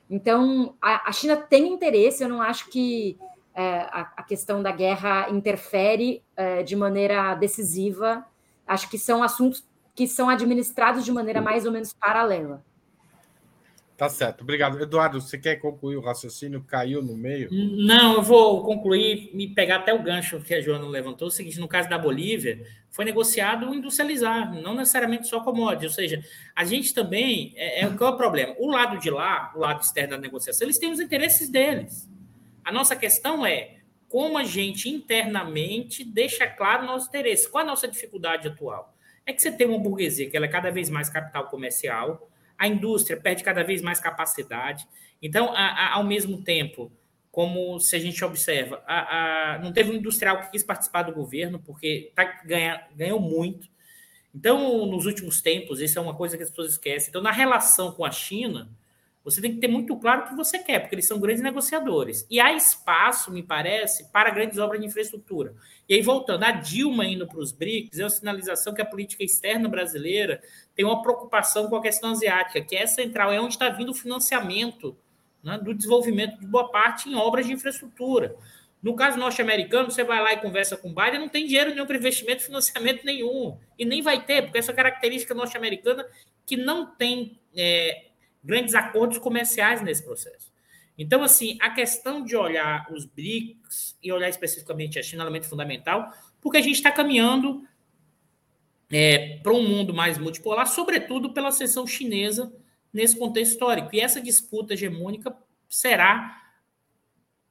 Então, 0.10 0.76
a, 0.82 1.08
a, 1.08 1.12
China 1.14 1.38
tem 1.38 1.72
interesse, 1.72 2.22
eu 2.22 2.28
não 2.28 2.42
acho 2.42 2.70
que 2.70 3.18
é, 3.56 3.64
a, 3.64 4.12
a, 4.18 4.24
questão 4.24 4.62
da 4.62 4.74
guerra 4.74 5.30
interfere 5.30 6.22
é, 6.36 6.64
de 6.64 6.76
maneira 6.76 7.34
decisiva. 7.34 8.26
Acho 8.68 8.90
que 8.90 8.98
são 8.98 9.24
assuntos 9.24 9.66
que 9.96 10.06
são 10.06 10.28
administrados 10.28 11.06
de 11.06 11.14
maneira 11.14 11.42
mais 11.42 11.66
ou 11.66 11.72
menos 11.72 11.94
paralela. 11.94 12.62
Tá 14.00 14.08
certo, 14.08 14.44
obrigado. 14.44 14.82
Eduardo, 14.82 15.20
você 15.20 15.38
quer 15.38 15.58
concluir 15.58 15.98
o 15.98 16.02
raciocínio? 16.02 16.64
Caiu 16.64 17.02
no 17.02 17.18
meio? 17.18 17.50
Não, 17.52 18.14
eu 18.14 18.22
vou 18.22 18.64
concluir, 18.64 19.30
me 19.34 19.54
pegar 19.54 19.76
até 19.76 19.94
o 19.94 20.02
gancho 20.02 20.40
que 20.40 20.54
a 20.54 20.62
Joana 20.62 20.88
levantou. 20.88 21.28
O 21.28 21.32
seguinte: 21.32 21.60
no 21.60 21.68
caso 21.68 21.90
da 21.90 21.98
Bolívia, 21.98 22.66
foi 22.90 23.04
negociado 23.04 23.76
industrializar, 23.76 24.54
não 24.54 24.74
necessariamente 24.74 25.28
só 25.28 25.42
commodities. 25.42 25.92
Ou 25.92 25.96
seja, 25.96 26.24
a 26.56 26.64
gente 26.64 26.94
também. 26.94 27.52
É, 27.58 27.82
é, 27.82 27.90
qual 27.90 28.12
é 28.12 28.14
o 28.14 28.18
problema? 28.18 28.56
O 28.58 28.72
lado 28.72 28.98
de 29.00 29.10
lá, 29.10 29.52
o 29.54 29.60
lado 29.60 29.82
externo 29.82 30.12
da 30.12 30.18
negociação, 30.18 30.66
eles 30.66 30.80
têm 30.80 30.94
os 30.94 31.02
interesses 31.02 31.50
deles. 31.50 32.10
A 32.64 32.72
nossa 32.72 32.96
questão 32.96 33.46
é 33.46 33.80
como 34.08 34.38
a 34.38 34.46
gente 34.46 34.88
internamente 34.88 36.06
deixa 36.06 36.48
claro 36.48 36.84
o 36.84 36.88
nosso 36.88 37.10
interesse. 37.10 37.50
Qual 37.50 37.66
a 37.66 37.68
nossa 37.68 37.86
dificuldade 37.86 38.48
atual? 38.48 38.96
É 39.26 39.34
que 39.34 39.42
você 39.42 39.52
tem 39.52 39.68
uma 39.68 39.78
burguesia 39.78 40.30
que 40.30 40.38
ela 40.38 40.46
é 40.46 40.50
cada 40.50 40.72
vez 40.72 40.90
mais 40.90 41.10
capital 41.10 41.50
comercial 41.50 42.29
a 42.60 42.68
indústria 42.68 43.18
perde 43.18 43.44
cada 43.44 43.64
vez 43.64 43.82
mais 43.82 44.02
capacidade. 44.02 44.86
Então, 45.22 45.54
a, 45.54 45.66
a, 45.66 45.94
ao 45.96 46.04
mesmo 46.04 46.44
tempo, 46.44 46.92
como 47.32 47.80
se 47.80 47.96
a 47.96 48.00
gente 48.00 48.24
observa, 48.24 48.84
a, 48.86 49.60
não 49.64 49.72
teve 49.72 49.90
um 49.90 49.94
industrial 49.94 50.42
que 50.42 50.52
quis 50.52 50.64
participar 50.64 51.04
do 51.04 51.14
governo, 51.14 51.60
porque 51.60 52.12
tá, 52.14 52.26
ganha, 52.46 52.86
ganhou 52.96 53.20
muito. 53.20 53.70
Então, 54.36 54.86
nos 54.86 55.06
últimos 55.06 55.42
tempos, 55.42 55.80
isso 55.80 55.98
é 55.98 56.02
uma 56.02 56.14
coisa 56.14 56.36
que 56.36 56.44
as 56.44 56.50
pessoas 56.50 56.74
esquecem. 56.74 57.10
Então, 57.10 57.22
na 57.22 57.32
relação 57.32 57.94
com 57.94 58.04
a 58.04 58.12
China, 58.12 58.70
você 59.24 59.42
tem 59.42 59.54
que 59.54 59.60
ter 59.60 59.68
muito 59.68 59.96
claro 59.98 60.24
o 60.24 60.28
que 60.30 60.36
você 60.36 60.60
quer, 60.60 60.80
porque 60.80 60.96
eles 60.96 61.08
são 61.08 61.20
grandes 61.20 61.42
negociadores. 61.42 62.28
E 62.30 62.40
há 62.40 62.52
espaço, 62.54 63.32
me 63.32 63.42
parece, 63.42 64.12
para 64.12 64.30
grandes 64.32 64.58
obras 64.58 64.82
de 64.82 64.88
infraestrutura. 64.88 65.56
E 65.90 65.96
aí, 65.96 66.02
voltando, 66.04 66.44
a 66.44 66.52
Dilma 66.52 67.04
indo 67.04 67.26
para 67.26 67.40
os 67.40 67.52
BRICS 67.52 67.98
é 67.98 68.04
uma 68.04 68.10
sinalização 68.12 68.76
que 68.76 68.82
a 68.82 68.86
política 68.86 69.24
externa 69.24 69.68
brasileira 69.68 70.40
tem 70.76 70.86
uma 70.86 71.02
preocupação 71.02 71.68
com 71.68 71.76
a 71.76 71.82
questão 71.82 72.12
asiática, 72.12 72.62
que 72.62 72.76
é 72.76 72.86
central, 72.86 73.34
é 73.34 73.42
onde 73.42 73.56
está 73.56 73.70
vindo 73.70 73.90
o 73.90 73.96
financiamento 73.96 74.96
né, 75.44 75.58
do 75.58 75.74
desenvolvimento 75.74 76.40
de 76.40 76.46
boa 76.46 76.70
parte 76.70 77.10
em 77.10 77.16
obras 77.16 77.48
de 77.48 77.54
infraestrutura. 77.54 78.36
No 78.84 78.96
caso 78.96 79.18
norte-americano, 79.18 79.90
você 79.90 80.04
vai 80.04 80.22
lá 80.22 80.32
e 80.34 80.38
conversa 80.38 80.78
com 80.78 80.92
o 80.92 80.94
Biden, 80.94 81.22
não 81.22 81.28
tem 81.28 81.48
dinheiro 81.48 81.72
nenhum 81.72 81.88
para 81.88 81.98
investimento, 81.98 82.44
financiamento 82.44 83.04
nenhum. 83.04 83.58
E 83.78 83.84
nem 83.84 84.04
vai 84.04 84.24
ter, 84.24 84.44
porque 84.44 84.60
essa 84.60 84.72
característica 84.72 85.34
norte-americana 85.34 86.06
que 86.46 86.56
não 86.56 86.86
tem 86.86 87.40
é, 87.56 88.06
grandes 88.44 88.76
acordos 88.76 89.18
comerciais 89.18 89.82
nesse 89.82 90.04
processo. 90.04 90.52
Então, 91.00 91.24
assim, 91.24 91.58
a 91.62 91.70
questão 91.70 92.26
de 92.26 92.36
olhar 92.36 92.86
os 92.92 93.06
BRICS 93.06 93.98
e 94.04 94.12
olhar 94.12 94.28
especificamente 94.28 95.00
a 95.00 95.02
China 95.02 95.22
é 95.22 95.24
um 95.24 95.28
elemento 95.28 95.48
fundamental, 95.48 96.12
porque 96.42 96.58
a 96.58 96.62
gente 96.62 96.76
está 96.76 96.92
caminhando 96.92 97.66
é, 98.92 99.38
para 99.42 99.54
um 99.54 99.66
mundo 99.66 99.94
mais 99.94 100.18
multipolar, 100.18 100.68
sobretudo 100.68 101.32
pela 101.34 101.52
seção 101.52 101.88
chinesa 101.88 102.54
nesse 102.92 103.18
contexto 103.18 103.54
histórico. 103.54 103.96
E 103.96 104.02
essa 104.02 104.20
disputa 104.20 104.74
hegemônica 104.74 105.34
será 105.70 106.38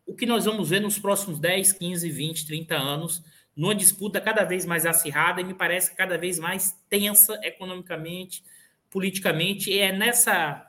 o 0.04 0.14
que 0.14 0.26
nós 0.26 0.44
vamos 0.44 0.68
ver 0.68 0.80
nos 0.80 0.98
próximos 0.98 1.38
10, 1.38 1.72
15, 1.72 2.10
20, 2.10 2.46
30 2.46 2.74
anos, 2.74 3.24
numa 3.56 3.74
disputa 3.74 4.20
cada 4.20 4.44
vez 4.44 4.66
mais 4.66 4.84
acirrada 4.84 5.40
e 5.40 5.44
me 5.44 5.54
parece 5.54 5.94
cada 5.94 6.18
vez 6.18 6.38
mais 6.38 6.78
tensa 6.88 7.40
economicamente, 7.42 8.44
politicamente, 8.90 9.70
e 9.70 9.78
é 9.78 9.90
nessa 9.90 10.66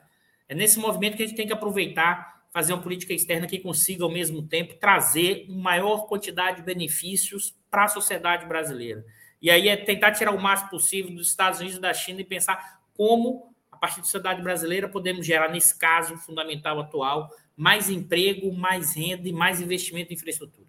é 0.48 0.54
nesse 0.54 0.78
movimento 0.78 1.16
que 1.16 1.22
a 1.22 1.26
gente 1.26 1.36
tem 1.36 1.46
que 1.46 1.52
aproveitar, 1.52 2.39
fazer 2.52 2.72
uma 2.72 2.82
política 2.82 3.12
externa 3.12 3.46
que 3.46 3.58
consiga 3.58 4.04
ao 4.04 4.10
mesmo 4.10 4.42
tempo 4.42 4.74
trazer 4.74 5.46
maior 5.48 6.06
quantidade 6.06 6.58
de 6.58 6.62
benefícios 6.62 7.56
para 7.70 7.84
a 7.84 7.88
sociedade 7.88 8.46
brasileira. 8.46 9.04
E 9.40 9.50
aí 9.50 9.68
é 9.68 9.76
tentar 9.76 10.12
tirar 10.12 10.34
o 10.34 10.40
máximo 10.40 10.70
possível 10.70 11.14
dos 11.14 11.28
Estados 11.28 11.60
Unidos 11.60 11.78
e 11.78 11.80
da 11.80 11.94
China 11.94 12.20
e 12.20 12.24
pensar 12.24 12.80
como 12.94 13.54
a 13.70 13.76
partir 13.76 13.98
da 13.98 14.04
sociedade 14.04 14.42
brasileira 14.42 14.88
podemos 14.88 15.24
gerar 15.24 15.48
nesse 15.48 15.78
caso 15.78 16.16
fundamental 16.16 16.78
atual 16.80 17.30
mais 17.56 17.90
emprego, 17.90 18.52
mais 18.52 18.94
renda 18.94 19.28
e 19.28 19.32
mais 19.32 19.60
investimento 19.60 20.12
em 20.12 20.16
infraestrutura. 20.16 20.66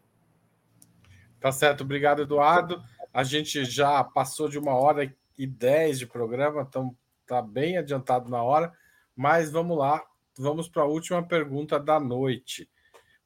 Tá 1.40 1.52
certo, 1.52 1.82
obrigado, 1.82 2.22
Eduardo. 2.22 2.84
A 3.14 3.24
gente 3.24 3.66
já 3.66 4.04
passou 4.04 4.48
de 4.48 4.60
uma 4.60 4.74
hora 4.74 5.14
e 5.38 5.48
dez 5.48 5.98
de 6.00 6.06
programa, 6.06 6.66
então 6.68 6.96
tá 7.26 7.42
bem 7.42 7.78
adiantado 7.78 8.30
na 8.30 8.44
hora, 8.44 8.72
mas 9.16 9.50
vamos 9.50 9.78
lá, 9.78 10.04
vamos 10.38 10.70
para 10.70 10.84
a 10.84 10.88
última 10.88 11.22
pergunta 11.22 11.78
da 11.80 12.00
noite. 12.00 12.70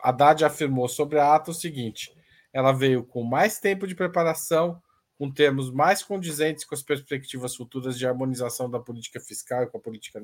Haddad 0.02 0.46
afirmou 0.46 0.88
sobre 0.88 1.20
a 1.20 1.36
ata 1.36 1.52
o 1.52 1.54
seguinte: 1.54 2.16
ela 2.54 2.72
veio 2.72 3.04
com 3.04 3.22
mais 3.24 3.60
tempo 3.60 3.86
de 3.86 3.94
preparação, 3.94 4.82
com 5.18 5.30
termos 5.32 5.72
mais 5.72 6.04
condizentes 6.04 6.64
com 6.64 6.76
as 6.76 6.84
perspectivas 6.84 7.56
futuras 7.56 7.98
de 7.98 8.08
harmonização 8.08 8.70
da 8.70 8.80
política 8.80 9.20
fiscal 9.20 9.64
e 9.64 9.68
com 9.68 9.78
a 9.78 9.82
política 9.82 10.22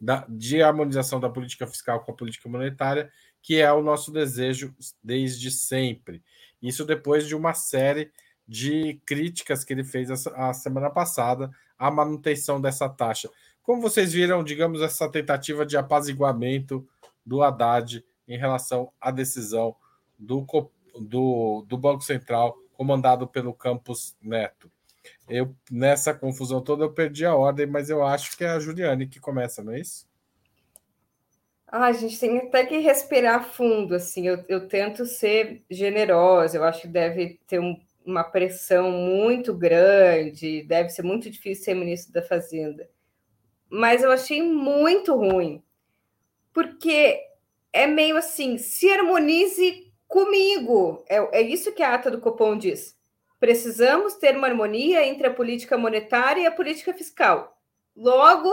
da, 0.00 0.24
de 0.28 0.62
harmonização 0.62 1.20
da 1.20 1.28
política 1.28 1.66
fiscal 1.66 2.00
com 2.00 2.12
a 2.12 2.16
política 2.16 2.48
monetária, 2.48 3.10
que 3.42 3.60
é 3.60 3.72
o 3.72 3.82
nosso 3.82 4.10
desejo 4.10 4.74
desde 5.02 5.50
sempre. 5.50 6.22
Isso 6.62 6.84
depois 6.84 7.26
de 7.26 7.34
uma 7.34 7.54
série 7.54 8.10
de 8.46 9.00
críticas 9.06 9.64
que 9.64 9.72
ele 9.72 9.84
fez 9.84 10.10
a, 10.10 10.48
a 10.48 10.54
semana 10.54 10.90
passada 10.90 11.50
à 11.78 11.90
manutenção 11.90 12.60
dessa 12.60 12.88
taxa. 12.88 13.30
Como 13.62 13.80
vocês 13.80 14.12
viram, 14.12 14.44
digamos, 14.44 14.82
essa 14.82 15.10
tentativa 15.10 15.64
de 15.64 15.76
apaziguamento 15.76 16.86
do 17.24 17.42
Haddad 17.42 18.04
em 18.28 18.38
relação 18.38 18.92
à 19.00 19.10
decisão 19.10 19.74
do, 20.18 20.46
do, 21.00 21.64
do 21.66 21.78
Banco 21.78 22.02
Central 22.02 22.56
comandado 22.74 23.26
pelo 23.26 23.54
Campos 23.54 24.16
Neto. 24.20 24.70
Eu, 25.28 25.54
nessa 25.70 26.12
confusão 26.14 26.60
toda, 26.60 26.84
eu 26.84 26.92
perdi 26.92 27.24
a 27.24 27.34
ordem, 27.34 27.66
mas 27.66 27.90
eu 27.90 28.04
acho 28.04 28.36
que 28.36 28.44
é 28.44 28.48
a 28.48 28.60
Juliane 28.60 29.06
que 29.06 29.20
começa, 29.20 29.62
não 29.62 29.72
é 29.72 29.80
isso? 29.80 30.06
Ah, 31.66 31.86
a 31.86 31.92
gente 31.92 32.18
tem 32.20 32.38
até 32.38 32.64
que 32.64 32.78
respirar 32.78 33.44
fundo, 33.44 33.94
assim. 33.94 34.28
Eu, 34.28 34.44
eu 34.48 34.68
tento 34.68 35.04
ser 35.06 35.64
generosa, 35.70 36.56
eu 36.56 36.64
acho 36.64 36.82
que 36.82 36.88
deve 36.88 37.40
ter 37.46 37.58
um, 37.58 37.80
uma 38.04 38.22
pressão 38.22 38.90
muito 38.92 39.52
grande, 39.52 40.62
deve 40.62 40.90
ser 40.90 41.02
muito 41.02 41.30
difícil 41.30 41.64
ser 41.64 41.74
ministro 41.74 42.12
da 42.12 42.22
Fazenda. 42.22 42.88
Mas 43.68 44.02
eu 44.02 44.12
achei 44.12 44.40
muito 44.42 45.16
ruim, 45.16 45.62
porque 46.52 47.20
é 47.72 47.86
meio 47.86 48.16
assim: 48.16 48.56
se 48.56 48.88
harmonize 48.90 49.92
comigo. 50.06 51.04
É, 51.08 51.40
é 51.40 51.42
isso 51.42 51.72
que 51.72 51.82
a 51.82 51.94
ata 51.94 52.10
do 52.10 52.20
Copom 52.20 52.56
diz. 52.56 52.96
Precisamos 53.44 54.14
ter 54.14 54.34
uma 54.38 54.46
harmonia 54.46 55.04
entre 55.04 55.26
a 55.26 55.30
política 55.30 55.76
monetária 55.76 56.40
e 56.40 56.46
a 56.46 56.50
política 56.50 56.94
fiscal. 56.94 57.54
Logo, 57.94 58.50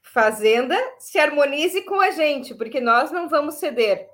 Fazenda 0.00 0.78
se 0.96 1.18
harmonize 1.18 1.82
com 1.82 2.00
a 2.00 2.12
gente, 2.12 2.54
porque 2.54 2.80
nós 2.80 3.10
não 3.10 3.28
vamos 3.28 3.56
ceder. 3.56 4.08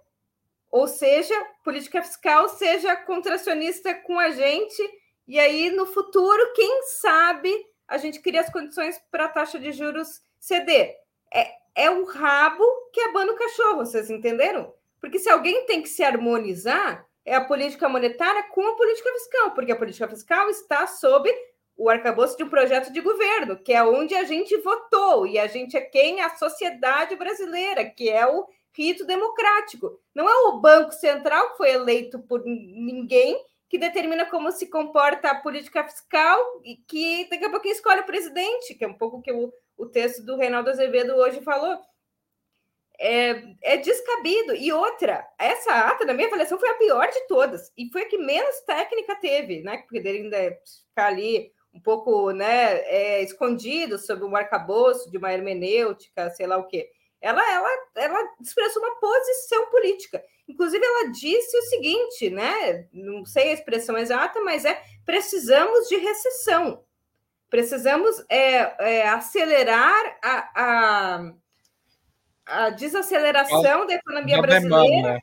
Ou 0.70 0.88
seja, 0.88 1.34
política 1.62 2.00
fiscal 2.00 2.48
seja 2.48 2.96
contracionista 2.96 3.92
com 3.92 4.18
a 4.18 4.30
gente, 4.30 4.82
e 5.26 5.38
aí 5.38 5.68
no 5.68 5.84
futuro, 5.84 6.54
quem 6.54 6.84
sabe, 6.84 7.52
a 7.86 7.98
gente 7.98 8.20
cria 8.20 8.40
as 8.40 8.50
condições 8.50 8.98
para 9.10 9.26
a 9.26 9.28
taxa 9.28 9.58
de 9.58 9.72
juros 9.72 10.22
ceder. 10.40 10.96
É, 11.30 11.50
é 11.74 11.90
o 11.90 12.06
rabo 12.06 12.64
que 12.94 13.00
abana 13.02 13.32
o 13.32 13.36
cachorro, 13.36 13.84
vocês 13.84 14.08
entenderam? 14.08 14.72
Porque 15.02 15.18
se 15.18 15.28
alguém 15.28 15.66
tem 15.66 15.82
que 15.82 15.88
se 15.90 16.02
harmonizar, 16.02 17.06
é 17.28 17.34
a 17.34 17.44
política 17.44 17.88
monetária 17.88 18.42
com 18.44 18.66
a 18.66 18.76
política 18.76 19.10
fiscal, 19.12 19.50
porque 19.52 19.72
a 19.72 19.76
política 19.76 20.08
fiscal 20.08 20.48
está 20.48 20.86
sob 20.86 21.30
o 21.76 21.88
arcabouço 21.88 22.36
de 22.36 22.42
um 22.42 22.48
projeto 22.48 22.92
de 22.92 23.00
governo, 23.00 23.56
que 23.56 23.72
é 23.72 23.84
onde 23.84 24.14
a 24.14 24.24
gente 24.24 24.56
votou, 24.56 25.26
e 25.26 25.38
a 25.38 25.46
gente 25.46 25.76
é 25.76 25.80
quem? 25.80 26.20
A 26.20 26.34
sociedade 26.34 27.14
brasileira, 27.14 27.84
que 27.84 28.08
é 28.08 28.26
o 28.26 28.46
rito 28.72 29.04
democrático. 29.04 30.00
Não 30.14 30.28
é 30.28 30.34
o 30.48 30.60
Banco 30.60 30.92
Central 30.92 31.50
que 31.50 31.58
foi 31.58 31.70
eleito 31.70 32.18
por 32.20 32.42
ninguém 32.44 33.38
que 33.68 33.78
determina 33.78 34.24
como 34.24 34.50
se 34.50 34.66
comporta 34.66 35.30
a 35.30 35.34
política 35.34 35.86
fiscal 35.86 36.40
e 36.64 36.76
que 36.76 37.28
daqui 37.28 37.44
a 37.44 37.50
pouco 37.50 37.68
escolhe 37.68 38.00
o 38.00 38.06
presidente, 38.06 38.74
que 38.74 38.84
é 38.84 38.88
um 38.88 38.94
pouco 38.94 39.20
que 39.20 39.30
o, 39.30 39.52
o 39.76 39.86
texto 39.86 40.24
do 40.24 40.36
Reinaldo 40.36 40.70
Azevedo 40.70 41.14
hoje 41.14 41.42
falou. 41.42 41.78
É, 43.00 43.54
é, 43.62 43.76
descabido. 43.76 44.54
E 44.54 44.72
outra, 44.72 45.24
essa 45.38 45.72
ata, 45.72 46.04
na 46.04 46.14
minha 46.14 46.26
avaliação, 46.26 46.58
foi 46.58 46.68
a 46.68 46.74
pior 46.74 47.06
de 47.08 47.26
todas. 47.28 47.72
E 47.76 47.88
foi 47.92 48.02
a 48.02 48.08
que 48.08 48.18
menos 48.18 48.60
técnica 48.62 49.14
teve, 49.16 49.62
né? 49.62 49.78
Porque 49.78 49.98
ele 49.98 50.08
ainda 50.08 50.58
ficar 50.88 51.06
ali 51.06 51.52
um 51.72 51.80
pouco 51.80 52.32
né, 52.32 52.78
é, 52.86 53.22
escondido 53.22 53.98
sob 53.98 54.24
o 54.24 54.36
arcabouço 54.36 55.10
de 55.10 55.18
uma 55.18 55.32
hermenêutica, 55.32 56.30
sei 56.30 56.46
lá 56.46 56.56
o 56.56 56.66
quê. 56.66 56.90
Ela, 57.20 57.42
ela, 57.52 57.68
ela 57.96 58.34
expressou 58.40 58.82
uma 58.82 58.96
posição 59.00 59.70
política. 59.70 60.22
Inclusive, 60.46 60.84
ela 60.84 61.10
disse 61.10 61.56
o 61.56 61.62
seguinte, 61.62 62.30
né? 62.30 62.88
Não 62.92 63.24
sei 63.24 63.50
a 63.50 63.52
expressão 63.52 63.98
exata, 63.98 64.40
mas 64.40 64.64
é 64.64 64.80
precisamos 65.04 65.88
de 65.88 65.96
recessão. 65.96 66.84
Precisamos 67.50 68.24
é, 68.28 68.98
é, 68.98 69.08
acelerar 69.08 70.18
a, 70.22 71.32
a 72.48 72.70
desaceleração 72.70 73.86
da 73.86 73.94
economia 73.94 74.40
brasileira 74.40 75.20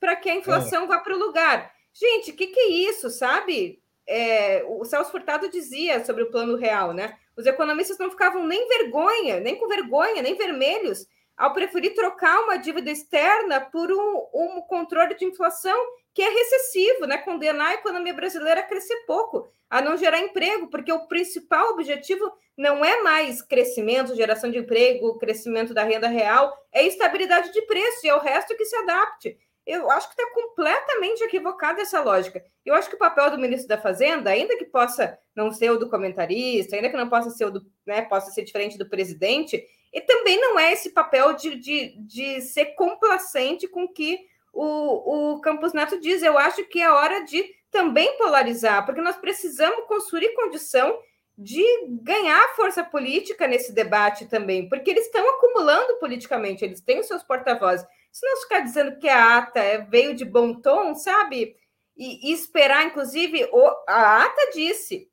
para 0.00 0.16
que 0.16 0.28
a 0.28 0.34
inflação 0.34 0.84
é. 0.84 0.86
vá 0.86 0.98
para 0.98 1.14
o 1.14 1.18
lugar. 1.18 1.72
Gente, 1.92 2.32
o 2.32 2.36
que, 2.36 2.48
que 2.48 2.60
é 2.60 2.68
isso, 2.68 3.08
sabe? 3.08 3.80
É, 4.06 4.64
o 4.68 4.84
Celso 4.84 5.10
Furtado 5.10 5.48
dizia 5.48 6.04
sobre 6.04 6.24
o 6.24 6.30
plano 6.30 6.56
real, 6.56 6.92
né? 6.92 7.16
Os 7.36 7.46
economistas 7.46 7.98
não 7.98 8.10
ficavam 8.10 8.46
nem 8.46 8.68
vergonha, 8.68 9.40
nem 9.40 9.56
com 9.56 9.66
vergonha, 9.66 10.20
nem 10.20 10.36
vermelhos, 10.36 11.06
ao 11.36 11.52
preferir 11.52 11.94
trocar 11.94 12.40
uma 12.40 12.56
dívida 12.56 12.90
externa 12.90 13.60
por 13.60 13.90
um, 13.90 14.26
um 14.34 14.60
controle 14.62 15.14
de 15.14 15.24
inflação 15.24 15.76
que 16.14 16.22
é 16.22 16.30
recessivo, 16.30 17.06
né? 17.06 17.18
Condenar 17.18 17.72
a 17.72 17.74
economia 17.74 18.14
brasileira 18.14 18.60
a 18.60 18.64
crescer 18.64 19.04
pouco, 19.04 19.48
a 19.68 19.82
não 19.82 19.96
gerar 19.96 20.20
emprego, 20.20 20.68
porque 20.68 20.92
o 20.92 21.08
principal 21.08 21.70
objetivo 21.70 22.32
não 22.56 22.84
é 22.84 23.02
mais 23.02 23.42
crescimento, 23.42 24.14
geração 24.14 24.48
de 24.48 24.58
emprego, 24.58 25.18
crescimento 25.18 25.74
da 25.74 25.82
renda 25.82 26.06
real, 26.06 26.56
é 26.72 26.86
estabilidade 26.86 27.52
de 27.52 27.60
preço 27.62 28.06
e 28.06 28.08
é 28.08 28.14
o 28.14 28.20
resto 28.20 28.56
que 28.56 28.64
se 28.64 28.76
adapte. 28.76 29.36
Eu 29.66 29.90
acho 29.90 30.08
que 30.08 30.20
está 30.20 30.32
completamente 30.32 31.24
equivocada 31.24 31.80
essa 31.80 32.00
lógica. 32.00 32.44
Eu 32.64 32.74
acho 32.74 32.88
que 32.88 32.96
o 32.96 32.98
papel 32.98 33.30
do 33.30 33.38
ministro 33.38 33.66
da 33.66 33.78
Fazenda, 33.78 34.30
ainda 34.30 34.56
que 34.56 34.66
possa 34.66 35.18
não 35.34 35.50
ser 35.50 35.70
o 35.70 35.78
do 35.78 35.88
comentarista, 35.88 36.76
ainda 36.76 36.90
que 36.90 36.96
não 36.96 37.08
possa 37.08 37.30
ser 37.30 37.46
o 37.46 37.50
do, 37.50 37.66
né, 37.84 38.02
possa 38.02 38.30
ser 38.30 38.44
diferente 38.44 38.78
do 38.78 38.88
presidente, 38.88 39.64
e 39.92 40.00
também 40.02 40.38
não 40.40 40.58
é 40.58 40.72
esse 40.72 40.90
papel 40.90 41.32
de, 41.32 41.56
de, 41.56 41.96
de 42.02 42.40
ser 42.42 42.74
complacente 42.74 43.66
com 43.66 43.88
que 43.88 44.26
o, 44.54 45.34
o 45.34 45.40
Campos 45.40 45.72
Neto 45.72 46.00
diz. 46.00 46.22
Eu 46.22 46.38
acho 46.38 46.64
que 46.64 46.80
é 46.80 46.90
hora 46.90 47.24
de 47.24 47.44
também 47.70 48.16
polarizar, 48.16 48.86
porque 48.86 49.00
nós 49.00 49.16
precisamos 49.16 49.86
construir 49.86 50.34
condição 50.34 50.96
de 51.36 51.64
ganhar 52.02 52.54
força 52.54 52.84
política 52.84 53.48
nesse 53.48 53.72
debate 53.72 54.26
também, 54.26 54.68
porque 54.68 54.90
eles 54.90 55.06
estão 55.06 55.28
acumulando 55.30 55.98
politicamente, 55.98 56.64
eles 56.64 56.80
têm 56.80 57.00
os 57.00 57.06
seus 57.06 57.24
porta-vozes. 57.24 57.84
Se 58.12 58.24
não 58.24 58.36
ficar 58.42 58.60
dizendo 58.60 58.96
que 58.98 59.08
a 59.08 59.38
ata 59.38 59.58
é, 59.58 59.78
veio 59.78 60.14
de 60.14 60.24
bom 60.24 60.54
tom, 60.54 60.94
sabe? 60.94 61.56
E, 61.96 62.30
e 62.30 62.32
esperar, 62.32 62.86
inclusive, 62.86 63.48
o, 63.52 63.66
a 63.88 64.24
ata 64.24 64.50
disse: 64.52 65.10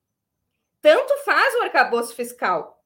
tanto 0.82 1.16
faz 1.24 1.56
o 1.56 1.64
arcabouço 1.64 2.16
fiscal. 2.16 2.81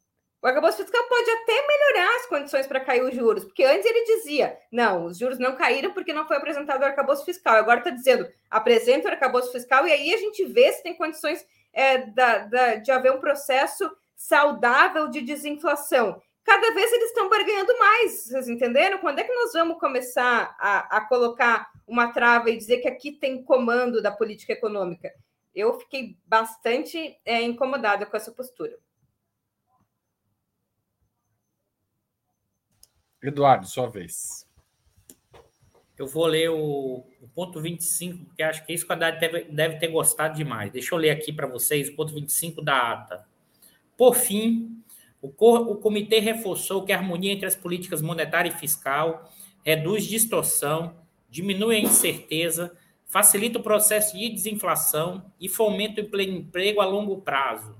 O 0.46 0.48
arcabouço 0.48 0.78
fiscal 0.78 1.04
pode 1.06 1.28
até 1.28 1.54
melhorar 1.68 2.18
as 2.18 2.28
condições 2.28 2.68
para 2.68 2.80
cair 2.80 3.02
os 3.02 3.16
juros, 3.16 3.44
porque 3.46 3.64
antes 3.64 3.84
ele 3.84 4.06
dizia: 4.06 4.56
não, 4.72 5.06
os 5.06 5.18
juros 5.18 5.40
não 5.40 5.56
caíram 5.56 5.92
porque 5.92 6.14
não 6.14 6.28
foi 6.28 6.38
apresentado 6.38 6.84
o 6.84 6.86
arcabouço 6.86 7.26
fiscal. 7.26 7.56
Agora 7.56 7.80
está 7.80 7.90
dizendo: 7.90 8.32
apresenta 8.48 9.10
o 9.10 9.12
arcabouço 9.12 9.52
fiscal 9.52 9.88
e 9.88 9.92
aí 9.92 10.14
a 10.14 10.18
gente 10.18 10.46
vê 10.46 10.72
se 10.72 10.84
tem 10.84 10.94
condições 10.94 11.44
é, 11.74 11.98
da, 11.98 12.38
da, 12.38 12.76
de 12.76 12.92
haver 12.92 13.12
um 13.12 13.20
processo 13.20 13.90
saudável 14.16 15.08
de 15.08 15.22
desinflação. 15.22 16.22
Cada 16.44 16.72
vez 16.76 16.94
eles 16.94 17.08
estão 17.08 17.28
barganhando 17.28 17.76
mais, 17.80 18.28
vocês 18.28 18.48
entenderam? 18.48 19.00
Quando 19.00 19.18
é 19.18 19.24
que 19.24 19.34
nós 19.34 19.52
vamos 19.52 19.80
começar 19.80 20.56
a, 20.60 20.98
a 20.98 21.02
colocar 21.08 21.72
uma 21.88 22.14
trava 22.14 22.52
e 22.52 22.58
dizer 22.58 22.82
que 22.82 22.88
aqui 22.88 23.14
tem 23.14 23.44
comando 23.44 24.00
da 24.00 24.12
política 24.12 24.54
econômica? 24.54 25.12
Eu 25.56 25.80
fiquei 25.80 26.16
bastante 26.24 27.20
é, 27.26 27.42
incomodada 27.42 28.06
com 28.06 28.16
essa 28.16 28.32
postura. 28.32 28.78
Eduardo, 33.30 33.68
sua 33.68 33.88
vez. 33.88 34.46
Eu 35.98 36.08
vou 36.08 36.26
ler 36.26 36.50
o, 36.50 37.06
o 37.22 37.28
ponto 37.34 37.62
25, 37.62 38.26
porque 38.26 38.44
acho 38.44 38.66
que 38.66 38.74
isso 38.74 38.86
que 38.86 38.92
a 38.92 38.96
Haddad 38.96 39.20
deve, 39.20 39.44
deve 39.46 39.78
ter 39.78 39.88
gostado 39.88 40.36
demais. 40.36 40.72
Deixa 40.72 40.94
eu 40.94 41.00
ler 41.00 41.10
aqui 41.10 41.32
para 41.32 41.48
vocês 41.48 41.88
o 41.90 41.96
ponto 41.96 42.14
25 42.14 42.62
da 42.62 42.92
ata. 42.92 43.26
Por 43.98 44.14
fim, 44.14 44.84
o, 45.22 45.30
o 45.30 45.76
comitê 45.78 46.20
reforçou 46.20 46.84
que 46.84 46.92
a 46.92 46.98
harmonia 46.98 47.32
entre 47.32 47.46
as 47.46 47.56
políticas 47.56 48.02
monetária 48.02 48.50
e 48.50 48.60
fiscal 48.60 49.32
reduz 49.64 50.06
distorção, 50.06 50.96
diminui 51.30 51.78
a 51.78 51.80
incerteza, 51.80 52.78
facilita 53.06 53.58
o 53.58 53.64
processo 53.64 54.18
de 54.18 54.30
desinflação 54.30 55.32
e 55.40 55.50
fomenta 55.50 56.02
o 56.02 56.22
emprego 56.22 56.82
a 56.82 56.86
longo 56.86 57.22
prazo. 57.22 57.76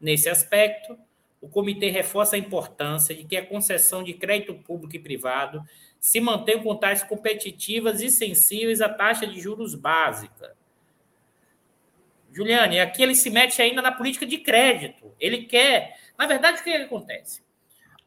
Nesse 0.00 0.28
aspecto, 0.28 0.96
o 1.42 1.48
comitê 1.48 1.90
reforça 1.90 2.36
a 2.36 2.38
importância 2.38 3.12
de 3.12 3.24
que 3.24 3.36
a 3.36 3.44
concessão 3.44 4.04
de 4.04 4.14
crédito 4.14 4.54
público 4.54 4.94
e 4.94 5.00
privado 5.00 5.60
se 5.98 6.20
mantenha 6.20 6.62
com 6.62 6.76
taxas 6.76 7.06
competitivas 7.06 8.00
e 8.00 8.10
sensíveis 8.10 8.80
à 8.80 8.88
taxa 8.88 9.26
de 9.26 9.40
juros 9.40 9.74
básica. 9.74 10.56
Juliane, 12.32 12.78
aqui 12.78 13.02
ele 13.02 13.16
se 13.16 13.28
mete 13.28 13.60
ainda 13.60 13.82
na 13.82 13.90
política 13.90 14.24
de 14.24 14.38
crédito. 14.38 15.12
Ele 15.18 15.42
quer. 15.42 15.98
Na 16.16 16.26
verdade, 16.26 16.60
o 16.60 16.64
que, 16.64 16.70
acontece? 16.70 17.42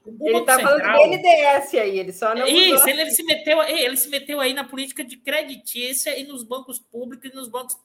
O 0.05 0.29
ele 0.29 0.37
está 0.37 0.57
falando 0.57 0.81
do 0.81 1.09
BNDES 1.09 1.73
aí, 1.73 1.99
ele 1.99 2.13
só 2.13 2.33
não. 2.33 2.47
Isso, 2.47 2.87
ele, 2.87 3.01
ele, 3.01 3.11
se 3.11 3.23
meteu, 3.23 3.61
ele 3.63 3.97
se 3.97 4.09
meteu 4.09 4.39
aí 4.39 4.53
na 4.53 4.63
política 4.63 5.03
de 5.03 5.17
creditícia 5.17 6.17
e 6.17 6.23
nos 6.23 6.43
bancos 6.43 6.79
públicos 6.79 7.29
e 7.29 7.35
nos 7.35 7.49
bancos, 7.49 7.75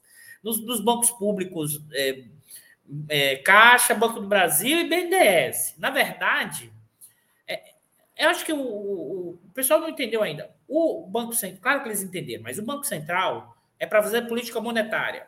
nos, 0.43 0.65
nos 0.65 0.81
bancos 0.81 1.11
públicos. 1.11 1.81
É, 1.93 2.23
é, 3.09 3.37
Caixa, 3.37 3.95
Banco 3.95 4.21
do 4.21 4.27
Brasil 4.27 4.79
e 4.79 4.89
BNDES. 4.89 5.75
Na 5.79 5.91
verdade, 5.91 6.73
é, 7.47 7.75
eu 8.17 8.31
acho 8.31 8.45
que 8.45 8.53
o, 8.53 8.61
o, 8.61 9.31
o, 9.31 9.51
pessoal 9.55 9.81
não 9.81 9.89
entendeu 9.89 10.23
ainda. 10.23 10.51
O 10.69 11.07
Banco 11.07 11.33
Central, 11.33 11.62
claro 11.62 11.83
que 11.83 11.89
eles 11.89 12.03
entenderam, 12.03 12.43
mas 12.43 12.59
o 12.59 12.65
Banco 12.65 12.85
Central 12.85 13.57
é 13.79 13.87
para 13.87 14.03
fazer 14.03 14.23
política 14.23 14.61
monetária. 14.61 15.27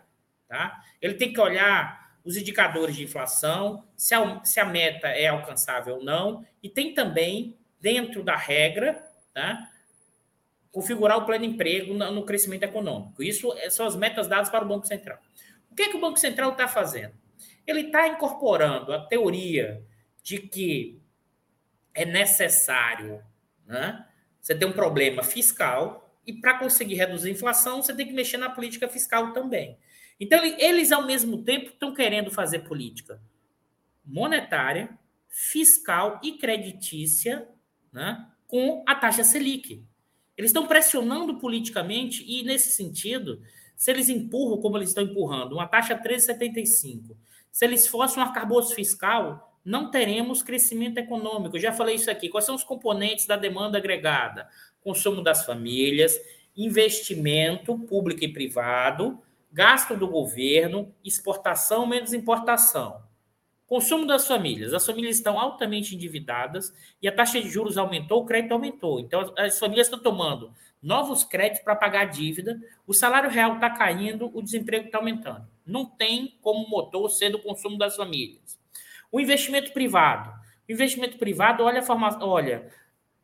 Tá? 0.48 0.82
Ele 1.00 1.14
tem 1.14 1.32
que 1.32 1.40
olhar 1.40 2.02
os 2.24 2.36
indicadores 2.36 2.94
de 2.94 3.04
inflação, 3.04 3.84
se 3.96 4.14
a, 4.14 4.44
se 4.44 4.60
a 4.60 4.64
meta 4.64 5.08
é 5.08 5.26
alcançável 5.26 5.96
ou 5.96 6.04
não, 6.04 6.46
e 6.62 6.68
tem 6.68 6.94
também, 6.94 7.56
dentro 7.80 8.22
da 8.22 8.36
regra, 8.36 9.02
tá? 9.34 9.68
configurar 10.70 11.18
o 11.18 11.26
plano 11.26 11.46
de 11.46 11.52
emprego 11.52 11.94
no, 11.94 12.10
no 12.10 12.24
crescimento 12.24 12.62
econômico. 12.62 13.22
Isso 13.22 13.52
são 13.70 13.86
as 13.86 13.96
metas 13.96 14.28
dadas 14.28 14.48
para 14.48 14.64
o 14.64 14.68
Banco 14.68 14.86
Central. 14.86 15.18
O 15.70 15.74
que, 15.74 15.82
é 15.82 15.88
que 15.88 15.96
o 15.96 16.00
Banco 16.00 16.18
Central 16.18 16.52
está 16.52 16.68
fazendo? 16.68 17.21
Ele 17.66 17.82
está 17.82 18.08
incorporando 18.08 18.92
a 18.92 19.06
teoria 19.06 19.84
de 20.22 20.38
que 20.38 21.00
é 21.94 22.04
necessário 22.04 23.22
né, 23.66 24.06
você 24.40 24.54
ter 24.54 24.64
um 24.64 24.72
problema 24.72 25.22
fiscal 25.22 26.18
e 26.26 26.32
para 26.32 26.58
conseguir 26.58 26.94
reduzir 26.94 27.30
a 27.30 27.32
inflação, 27.32 27.82
você 27.82 27.94
tem 27.94 28.06
que 28.06 28.12
mexer 28.12 28.36
na 28.36 28.50
política 28.50 28.88
fiscal 28.88 29.32
também. 29.32 29.78
Então, 30.20 30.44
eles, 30.44 30.92
ao 30.92 31.04
mesmo 31.04 31.42
tempo, 31.42 31.70
estão 31.70 31.92
querendo 31.92 32.30
fazer 32.30 32.60
política 32.60 33.20
monetária, 34.04 34.96
fiscal 35.28 36.20
e 36.22 36.32
creditícia 36.32 37.48
né, 37.92 38.24
com 38.46 38.84
a 38.86 38.94
taxa 38.94 39.24
Selic. 39.24 39.84
Eles 40.36 40.50
estão 40.50 40.66
pressionando 40.66 41.38
politicamente 41.38 42.24
e, 42.26 42.42
nesse 42.42 42.70
sentido, 42.70 43.42
se 43.76 43.90
eles 43.90 44.08
empurram, 44.08 44.60
como 44.60 44.76
eles 44.78 44.90
estão 44.90 45.04
empurrando, 45.04 45.54
uma 45.54 45.66
taxa 45.66 46.00
13,75 46.00 47.16
se 47.52 47.66
eles 47.66 47.86
fossem 47.86 48.20
um 48.20 48.26
arcabouço 48.26 48.74
fiscal, 48.74 49.54
não 49.62 49.90
teremos 49.90 50.42
crescimento 50.42 50.96
econômico. 50.96 51.56
Eu 51.56 51.60
já 51.60 51.70
falei 51.70 51.96
isso 51.96 52.10
aqui. 52.10 52.30
Quais 52.30 52.46
são 52.46 52.54
os 52.54 52.64
componentes 52.64 53.26
da 53.26 53.36
demanda 53.36 53.76
agregada? 53.76 54.48
Consumo 54.82 55.22
das 55.22 55.44
famílias, 55.44 56.18
investimento 56.56 57.78
público 57.78 58.24
e 58.24 58.32
privado, 58.32 59.20
gasto 59.52 59.94
do 59.94 60.08
governo, 60.08 60.92
exportação 61.04 61.86
menos 61.86 62.14
importação. 62.14 63.02
Consumo 63.66 64.06
das 64.06 64.26
famílias. 64.26 64.72
As 64.72 64.86
famílias 64.86 65.16
estão 65.16 65.38
altamente 65.38 65.94
endividadas 65.94 66.74
e 67.02 67.06
a 67.06 67.12
taxa 67.12 67.38
de 67.38 67.50
juros 67.50 67.76
aumentou, 67.76 68.22
o 68.22 68.26
crédito 68.26 68.52
aumentou. 68.52 68.98
Então, 68.98 69.32
as 69.36 69.58
famílias 69.58 69.88
estão 69.88 70.00
tomando 70.00 70.52
novos 70.82 71.22
créditos 71.22 71.62
para 71.62 71.76
pagar 71.76 72.00
a 72.00 72.06
dívida, 72.06 72.58
o 72.86 72.94
salário 72.94 73.30
real 73.30 73.54
está 73.54 73.68
caindo, 73.68 74.30
o 74.34 74.42
desemprego 74.42 74.86
está 74.86 74.98
aumentando. 74.98 75.51
Não 75.66 75.84
tem 75.86 76.38
como 76.40 76.68
motor 76.68 77.08
ser 77.10 77.30
do 77.30 77.38
consumo 77.38 77.78
das 77.78 77.96
famílias. 77.96 78.58
O 79.10 79.20
investimento 79.20 79.72
privado. 79.72 80.30
O 80.68 80.72
investimento 80.72 81.18
privado 81.18 81.62
olha 81.62 81.80
a, 81.80 81.82
forma, 81.82 82.24
olha 82.24 82.70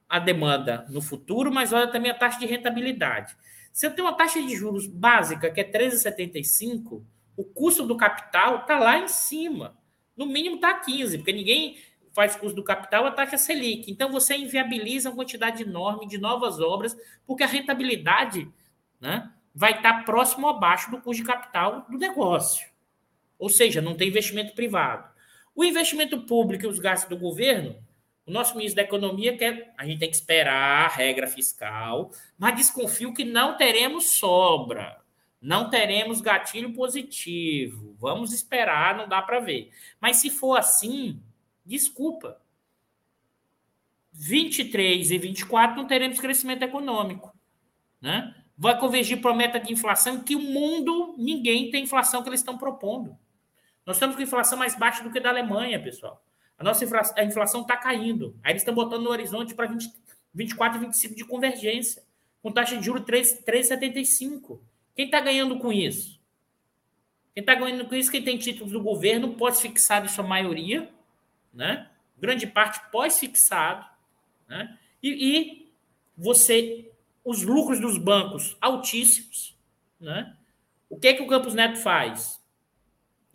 a 0.08 0.18
demanda 0.18 0.86
no 0.90 1.00
futuro, 1.00 1.52
mas 1.52 1.72
olha 1.72 1.88
também 1.88 2.10
a 2.10 2.14
taxa 2.14 2.38
de 2.38 2.46
rentabilidade. 2.46 3.36
Se 3.72 3.86
eu 3.86 3.94
tenho 3.94 4.08
uma 4.08 4.16
taxa 4.16 4.42
de 4.42 4.56
juros 4.56 4.86
básica, 4.86 5.50
que 5.50 5.60
é 5.60 5.64
13,75, 5.64 7.02
o 7.36 7.44
custo 7.44 7.86
do 7.86 7.96
capital 7.96 8.60
está 8.60 8.78
lá 8.78 8.98
em 8.98 9.08
cima. 9.08 9.78
No 10.16 10.26
mínimo 10.26 10.56
está 10.56 10.74
15, 10.74 11.18
porque 11.18 11.32
ninguém 11.32 11.76
faz 12.12 12.34
custo 12.34 12.56
do 12.56 12.64
capital 12.64 13.06
a 13.06 13.12
taxa 13.12 13.38
Selic. 13.38 13.88
Então 13.88 14.10
você 14.10 14.36
inviabiliza 14.36 15.08
uma 15.08 15.16
quantidade 15.16 15.62
enorme 15.62 16.08
de 16.08 16.18
novas 16.18 16.58
obras, 16.58 16.96
porque 17.24 17.44
a 17.44 17.46
rentabilidade 17.46 18.50
né, 19.00 19.32
vai 19.58 19.72
estar 19.72 20.04
próximo 20.04 20.46
ou 20.46 20.52
abaixo 20.54 20.88
do 20.88 21.00
custo 21.00 21.20
de 21.20 21.28
capital 21.28 21.84
do 21.90 21.98
negócio. 21.98 22.68
Ou 23.36 23.48
seja, 23.48 23.82
não 23.82 23.96
tem 23.96 24.06
investimento 24.06 24.54
privado. 24.54 25.10
O 25.52 25.64
investimento 25.64 26.20
público 26.20 26.64
e 26.64 26.68
os 26.68 26.78
gastos 26.78 27.08
do 27.08 27.16
governo, 27.16 27.74
o 28.24 28.30
nosso 28.30 28.56
ministro 28.56 28.76
da 28.76 28.82
Economia 28.82 29.36
quer. 29.36 29.74
A 29.76 29.84
gente 29.84 29.98
tem 29.98 30.08
que 30.08 30.14
esperar 30.14 30.84
a 30.84 30.88
regra 30.88 31.26
fiscal, 31.26 32.12
mas 32.38 32.54
desconfio 32.54 33.12
que 33.12 33.24
não 33.24 33.56
teremos 33.56 34.10
sobra. 34.10 35.00
Não 35.42 35.68
teremos 35.68 36.20
gatilho 36.20 36.72
positivo. 36.72 37.96
Vamos 37.98 38.32
esperar, 38.32 38.96
não 38.96 39.08
dá 39.08 39.20
para 39.20 39.40
ver. 39.40 39.72
Mas 40.00 40.18
se 40.18 40.30
for 40.30 40.56
assim, 40.56 41.20
desculpa. 41.66 42.40
23 44.12 45.10
e 45.10 45.18
24 45.18 45.76
não 45.76 45.88
teremos 45.88 46.20
crescimento 46.20 46.62
econômico. 46.62 47.36
Né? 48.00 48.32
Vai 48.58 48.76
convergir 48.78 49.20
para 49.20 49.30
a 49.30 49.34
meta 49.34 49.60
de 49.60 49.72
inflação 49.72 50.20
que 50.20 50.34
o 50.34 50.40
mundo, 50.40 51.14
ninguém 51.16 51.70
tem 51.70 51.84
inflação 51.84 52.22
que 52.22 52.28
eles 52.28 52.40
estão 52.40 52.58
propondo. 52.58 53.16
Nós 53.86 53.96
estamos 53.96 54.16
com 54.16 54.22
inflação 54.22 54.58
mais 54.58 54.74
baixa 54.74 55.02
do 55.04 55.12
que 55.12 55.20
da 55.20 55.30
Alemanha, 55.30 55.80
pessoal. 55.80 56.22
A 56.58 56.64
nossa 56.64 56.84
inflação, 56.84 57.14
a 57.16 57.22
inflação 57.22 57.60
está 57.62 57.76
caindo. 57.76 58.36
Aí 58.42 58.50
eles 58.50 58.62
estão 58.62 58.74
botando 58.74 59.04
no 59.04 59.10
horizonte 59.10 59.54
para 59.54 59.70
24 60.34 60.76
e 60.76 60.86
25 60.86 61.14
de 61.14 61.24
convergência, 61.24 62.02
com 62.42 62.50
taxa 62.50 62.76
de 62.76 62.84
juros 62.84 63.02
3,75. 63.02 64.60
Quem 64.96 65.04
está 65.04 65.20
ganhando 65.20 65.56
com 65.58 65.72
isso? 65.72 66.20
Quem 67.32 67.42
está 67.42 67.54
ganhando 67.54 67.86
com 67.86 67.94
isso, 67.94 68.10
quem 68.10 68.24
tem 68.24 68.36
títulos 68.36 68.72
do 68.72 68.82
governo, 68.82 69.34
pós-fixado 69.34 70.06
em 70.06 70.08
sua 70.08 70.24
maioria, 70.24 70.90
né? 71.54 71.88
grande 72.18 72.48
parte 72.48 72.80
pós-fixado, 72.90 73.86
né? 74.48 74.76
e, 75.00 75.10
e 75.10 75.72
você 76.16 76.90
os 77.28 77.42
lucros 77.42 77.78
dos 77.78 77.98
bancos 77.98 78.56
altíssimos. 78.58 79.54
Né? 80.00 80.34
O 80.88 80.98
que, 80.98 81.08
é 81.08 81.12
que 81.12 81.22
o 81.22 81.26
Campos 81.26 81.52
Neto 81.52 81.78
faz? 81.78 82.42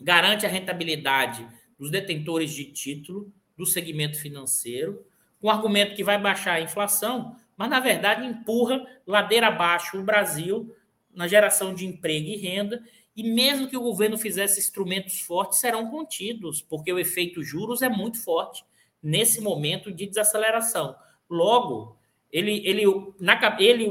Garante 0.00 0.44
a 0.44 0.48
rentabilidade 0.48 1.46
dos 1.78 1.92
detentores 1.92 2.50
de 2.50 2.64
título 2.64 3.32
do 3.56 3.64
segmento 3.64 4.18
financeiro, 4.18 5.06
com 5.40 5.48
argumento 5.48 5.94
que 5.94 6.02
vai 6.02 6.20
baixar 6.20 6.54
a 6.54 6.60
inflação, 6.60 7.36
mas 7.56 7.70
na 7.70 7.78
verdade 7.78 8.26
empurra 8.26 8.84
ladeira 9.06 9.46
abaixo 9.46 9.96
o 9.96 10.02
Brasil 10.02 10.74
na 11.14 11.28
geração 11.28 11.72
de 11.72 11.86
emprego 11.86 12.26
e 12.26 12.36
renda, 12.36 12.82
e 13.14 13.22
mesmo 13.22 13.68
que 13.68 13.76
o 13.76 13.82
governo 13.82 14.18
fizesse 14.18 14.58
instrumentos 14.58 15.20
fortes, 15.20 15.60
serão 15.60 15.88
contidos, 15.88 16.60
porque 16.60 16.92
o 16.92 16.98
efeito 16.98 17.44
juros 17.44 17.80
é 17.80 17.88
muito 17.88 18.20
forte 18.20 18.64
nesse 19.00 19.40
momento 19.40 19.92
de 19.92 20.04
desaceleração. 20.04 20.96
Logo, 21.30 21.96
ele, 22.34 22.66
ele, 22.66 22.82
na, 23.20 23.56
ele 23.60 23.86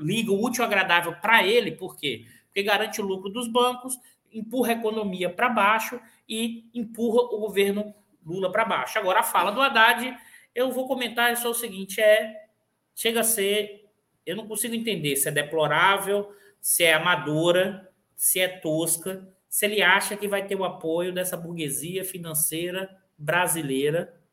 liga 0.00 0.30
o 0.30 0.40
útil 0.40 0.62
agradável 0.62 1.16
para 1.16 1.44
ele, 1.44 1.72
por 1.72 1.96
quê? 1.96 2.24
Porque 2.46 2.62
garante 2.62 3.00
o 3.00 3.04
lucro 3.04 3.28
dos 3.28 3.48
bancos, 3.48 3.98
empurra 4.32 4.68
a 4.68 4.76
economia 4.76 5.28
para 5.28 5.48
baixo 5.48 6.00
e 6.28 6.70
empurra 6.72 7.22
o 7.22 7.40
governo 7.40 7.92
Lula 8.24 8.52
para 8.52 8.64
baixo. 8.64 8.98
Agora, 8.98 9.20
a 9.20 9.24
fala 9.24 9.50
do 9.50 9.60
Haddad, 9.60 10.16
eu 10.54 10.70
vou 10.70 10.86
comentar 10.86 11.32
é 11.32 11.34
só 11.34 11.50
o 11.50 11.54
seguinte: 11.54 12.00
é 12.00 12.46
chega 12.94 13.20
a 13.20 13.24
ser. 13.24 13.90
Eu 14.24 14.36
não 14.36 14.46
consigo 14.46 14.74
entender 14.74 15.16
se 15.16 15.28
é 15.28 15.32
deplorável, 15.32 16.32
se 16.60 16.84
é 16.84 16.94
amadora, 16.94 17.92
se 18.16 18.40
é 18.40 18.48
tosca, 18.48 19.28
se 19.48 19.66
ele 19.66 19.82
acha 19.82 20.16
que 20.16 20.26
vai 20.26 20.46
ter 20.46 20.54
o 20.54 20.64
apoio 20.64 21.12
dessa 21.12 21.36
burguesia 21.36 22.04
financeira 22.04 22.88
brasileira 23.18 24.23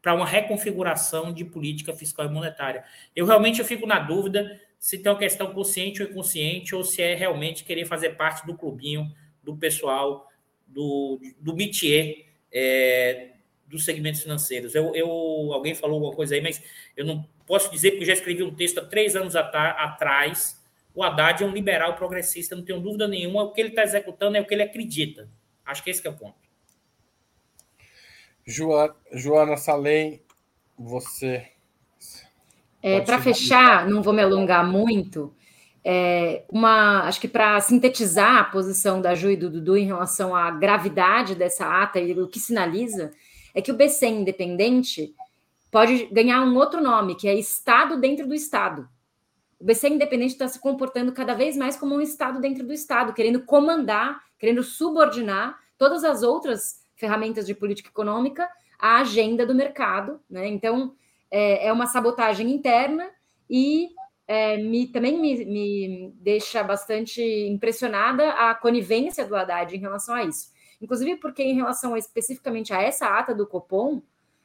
para 0.00 0.14
uma 0.14 0.26
reconfiguração 0.26 1.32
de 1.32 1.44
política 1.44 1.92
fiscal 1.92 2.26
e 2.26 2.28
monetária. 2.28 2.84
Eu 3.14 3.26
realmente 3.26 3.58
eu 3.58 3.64
fico 3.64 3.86
na 3.86 3.98
dúvida 3.98 4.60
se 4.78 4.98
tem 4.98 5.10
uma 5.10 5.18
questão 5.18 5.52
consciente 5.52 6.02
ou 6.02 6.08
inconsciente, 6.08 6.74
ou 6.74 6.84
se 6.84 7.02
é 7.02 7.14
realmente 7.14 7.64
querer 7.64 7.84
fazer 7.84 8.10
parte 8.10 8.46
do 8.46 8.56
clubinho 8.56 9.12
do 9.42 9.56
pessoal 9.56 10.28
do, 10.66 11.20
do 11.40 11.54
métier 11.54 12.26
é, 12.52 13.30
dos 13.66 13.84
segmentos 13.84 14.22
financeiros. 14.22 14.74
Eu, 14.74 14.94
eu, 14.94 15.08
alguém 15.52 15.74
falou 15.74 15.96
alguma 15.96 16.14
coisa 16.14 16.34
aí, 16.34 16.40
mas 16.40 16.62
eu 16.96 17.04
não 17.04 17.28
posso 17.46 17.70
dizer, 17.70 17.92
porque 17.92 18.04
já 18.04 18.12
escrevi 18.12 18.42
um 18.42 18.54
texto 18.54 18.78
há 18.78 18.84
três 18.84 19.16
anos 19.16 19.34
atrás. 19.34 20.62
O 20.94 21.02
Haddad 21.02 21.42
é 21.42 21.46
um 21.46 21.52
liberal 21.52 21.94
progressista, 21.94 22.54
não 22.54 22.64
tenho 22.64 22.80
dúvida 22.80 23.08
nenhuma. 23.08 23.42
O 23.42 23.52
que 23.52 23.60
ele 23.60 23.70
está 23.70 23.82
executando 23.82 24.36
é 24.36 24.40
o 24.40 24.46
que 24.46 24.54
ele 24.54 24.62
acredita. 24.62 25.28
Acho 25.64 25.82
que 25.82 25.90
esse 25.90 26.00
que 26.00 26.08
é 26.08 26.10
o 26.10 26.16
ponto. 26.16 26.47
Joana, 28.48 28.94
Joana 29.12 29.56
Salem, 29.58 30.22
você. 30.78 31.48
É, 32.82 32.98
para 33.02 33.20
fechar, 33.20 33.86
não 33.86 34.02
vou 34.02 34.14
me 34.14 34.22
alongar 34.22 34.66
muito. 34.66 35.34
É, 35.84 36.44
uma, 36.48 37.02
acho 37.02 37.20
que 37.20 37.28
para 37.28 37.60
sintetizar 37.60 38.36
a 38.38 38.44
posição 38.44 39.02
da 39.02 39.14
Ju 39.14 39.30
e 39.30 39.36
do 39.36 39.50
Dudu 39.50 39.76
em 39.76 39.84
relação 39.84 40.34
à 40.34 40.50
gravidade 40.50 41.34
dessa 41.34 41.66
ata 41.66 42.00
e 42.00 42.18
o 42.18 42.26
que 42.26 42.40
sinaliza, 42.40 43.12
é 43.54 43.60
que 43.60 43.70
o 43.70 43.76
BC 43.76 44.06
independente 44.06 45.14
pode 45.70 46.06
ganhar 46.06 46.42
um 46.42 46.56
outro 46.56 46.80
nome, 46.80 47.16
que 47.16 47.28
é 47.28 47.34
Estado 47.34 48.00
dentro 48.00 48.26
do 48.26 48.34
Estado. 48.34 48.88
O 49.60 49.64
BC 49.64 49.90
independente 49.90 50.32
está 50.32 50.48
se 50.48 50.58
comportando 50.58 51.12
cada 51.12 51.34
vez 51.34 51.54
mais 51.54 51.76
como 51.76 51.94
um 51.94 52.00
Estado 52.00 52.40
dentro 52.40 52.66
do 52.66 52.72
Estado, 52.72 53.12
querendo 53.12 53.42
comandar, 53.42 54.22
querendo 54.38 54.62
subordinar 54.62 55.58
todas 55.76 56.02
as 56.02 56.22
outras 56.22 56.87
ferramentas 56.98 57.46
de 57.46 57.54
política 57.54 57.88
econômica 57.88 58.48
à 58.78 58.98
agenda 58.98 59.46
do 59.46 59.54
mercado. 59.54 60.20
Né? 60.28 60.48
Então, 60.48 60.94
é, 61.30 61.68
é 61.68 61.72
uma 61.72 61.86
sabotagem 61.86 62.50
interna 62.50 63.08
e 63.48 63.88
é, 64.26 64.58
me, 64.58 64.86
também 64.88 65.18
me, 65.18 65.44
me 65.46 66.12
deixa 66.16 66.62
bastante 66.62 67.22
impressionada 67.22 68.30
a 68.32 68.54
conivência 68.54 69.24
do 69.24 69.34
Haddad 69.34 69.74
em 69.74 69.80
relação 69.80 70.14
a 70.14 70.24
isso. 70.24 70.50
Inclusive 70.82 71.16
porque, 71.16 71.42
em 71.42 71.54
relação 71.54 71.94
a, 71.94 71.98
especificamente 71.98 72.72
a 72.72 72.82
essa 72.82 73.06
ata 73.06 73.34
do 73.34 73.46
Copom, 73.46 74.02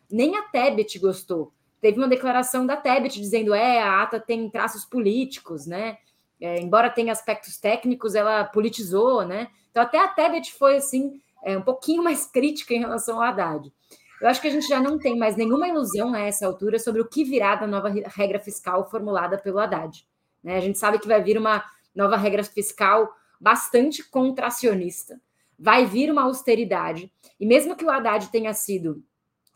nem 0.10 0.38
a 0.38 0.44
Tebet 0.44 0.98
gostou. 1.00 1.52
Teve 1.82 1.98
uma 1.98 2.08
declaração 2.08 2.66
da 2.66 2.78
Tebet 2.78 3.20
dizendo: 3.20 3.54
é, 3.54 3.82
a 3.82 4.02
ata 4.02 4.20
tem 4.20 4.50
traços 4.50 4.86
políticos, 4.86 5.66
né? 5.66 5.98
É, 6.40 6.60
embora 6.60 6.90
tenha 6.90 7.12
aspectos 7.12 7.58
técnicos, 7.58 8.16
ela 8.16 8.46
politizou, 8.46 9.26
né? 9.26 9.50
Então, 9.70 9.84
até 9.84 10.00
a 10.00 10.08
Tebet 10.08 10.54
foi 10.54 10.78
assim, 10.78 11.22
é, 11.44 11.58
um 11.58 11.62
pouquinho 11.62 12.04
mais 12.04 12.26
crítica 12.26 12.74
em 12.74 12.80
relação 12.80 13.18
ao 13.18 13.24
Haddad. 13.24 13.72
Eu 14.22 14.28
acho 14.30 14.42
que 14.42 14.48
a 14.48 14.52
gente 14.52 14.68
já 14.68 14.80
não 14.80 14.98
tem 14.98 15.18
mais 15.18 15.36
nenhuma 15.36 15.68
ilusão 15.68 16.14
a 16.14 16.20
essa 16.20 16.46
altura 16.46 16.80
sobre 16.80 17.02
o 17.02 17.08
que 17.08 17.24
virá 17.24 17.56
da 17.56 17.68
nova 17.68 17.90
regra 17.90 18.40
fiscal 18.40 18.90
formulada 18.90 19.38
pelo 19.38 19.60
Haddad. 19.60 20.08
Né? 20.42 20.56
A 20.56 20.62
gente 20.62 20.80
sabe 20.80 20.98
que 21.00 21.08
vai 21.08 21.22
vir 21.22 21.38
uma 21.38 21.64
nova 21.94 22.16
regra 22.16 22.44
fiscal 22.44 23.14
bastante 23.40 24.02
contracionista, 24.04 25.20
vai 25.60 25.86
vir 25.86 26.10
uma 26.10 26.24
austeridade. 26.24 27.12
E 27.40 27.46
mesmo 27.46 27.76
que 27.76 27.84
o 27.84 27.90
Haddad 27.90 28.30
tenha 28.30 28.54
sido 28.54 29.04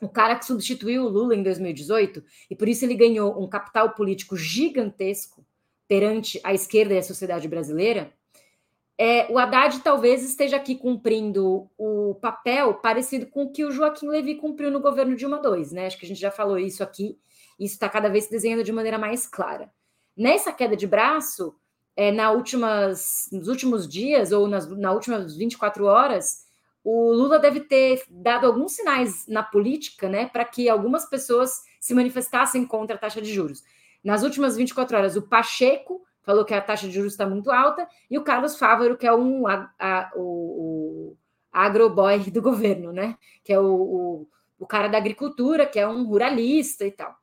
o 0.01 0.09
cara 0.09 0.35
que 0.35 0.45
substituiu 0.45 1.05
o 1.05 1.09
Lula 1.09 1.35
em 1.35 1.41
2018, 1.41 2.23
e 2.49 2.55
por 2.55 2.67
isso 2.67 2.85
ele 2.85 2.93
ganhou 2.93 3.41
um 3.41 3.47
capital 3.47 3.91
político 3.91 4.35
gigantesco 4.35 5.45
perante 5.87 6.39
a 6.43 6.53
esquerda 6.53 6.93
e 6.93 6.97
a 6.97 7.03
sociedade 7.03 7.47
brasileira, 7.47 8.11
é, 8.97 9.31
o 9.31 9.37
Haddad 9.37 9.79
talvez 9.81 10.23
esteja 10.23 10.57
aqui 10.57 10.75
cumprindo 10.75 11.69
o 11.77 12.15
papel 12.15 12.73
parecido 12.75 13.27
com 13.27 13.43
o 13.43 13.51
que 13.51 13.63
o 13.63 13.71
Joaquim 13.71 14.07
Levy 14.07 14.35
cumpriu 14.35 14.71
no 14.71 14.79
governo 14.79 15.15
Dilma 15.15 15.39
II, 15.43 15.73
né? 15.73 15.85
Acho 15.85 15.99
que 15.99 16.05
a 16.05 16.07
gente 16.07 16.19
já 16.19 16.31
falou 16.31 16.57
isso 16.57 16.81
aqui, 16.81 17.17
isso 17.59 17.75
está 17.75 17.87
cada 17.87 18.09
vez 18.09 18.23
se 18.23 18.31
desenhando 18.31 18.63
de 18.63 18.71
maneira 18.71 18.97
mais 18.97 19.27
clara. 19.27 19.71
Nessa 20.15 20.51
queda 20.51 20.75
de 20.75 20.87
braço, 20.87 21.55
é, 21.95 22.11
na 22.11 22.31
últimas, 22.31 23.29
nos 23.31 23.47
últimos 23.47 23.87
dias 23.87 24.31
ou 24.31 24.47
nas, 24.47 24.67
nas 24.67 24.93
últimas 24.95 25.37
24 25.37 25.85
horas, 25.85 26.47
o 26.83 27.11
Lula 27.11 27.37
deve 27.37 27.59
ter 27.59 28.01
dado 28.09 28.47
alguns 28.47 28.71
sinais 28.71 29.27
na 29.27 29.43
política, 29.43 30.09
né, 30.09 30.27
para 30.27 30.45
que 30.45 30.69
algumas 30.69 31.07
pessoas 31.07 31.61
se 31.79 31.93
manifestassem 31.93 32.65
contra 32.65 32.95
a 32.95 32.99
taxa 32.99 33.21
de 33.21 33.31
juros. 33.31 33.63
Nas 34.03 34.23
últimas 34.23 34.55
24 34.55 34.97
horas, 34.97 35.15
o 35.15 35.21
Pacheco 35.21 36.01
falou 36.27 36.43
que 36.43 36.53
a 36.53 36.59
taxa 36.59 36.87
de 36.87 36.93
juros 36.93 37.13
está 37.13 37.25
muito 37.25 37.49
alta 37.49 37.87
e 38.11 38.17
o 38.17 38.21
Carlos 38.21 38.57
Fávaro, 38.57 38.97
que 38.97 39.07
é 39.07 39.13
um 39.13 39.47
a, 39.47 39.71
a, 39.79 40.11
o, 40.13 40.21
o 40.21 41.17
agroboy 41.53 42.19
do 42.29 42.41
governo, 42.41 42.91
né, 42.91 43.17
que 43.45 43.53
é 43.53 43.59
o, 43.59 43.65
o, 43.65 44.27
o 44.59 44.67
cara 44.67 44.89
da 44.89 44.97
agricultura, 44.97 45.65
que 45.65 45.79
é 45.79 45.87
um 45.87 46.05
ruralista 46.05 46.85
e 46.85 46.91
tal. 46.91 47.15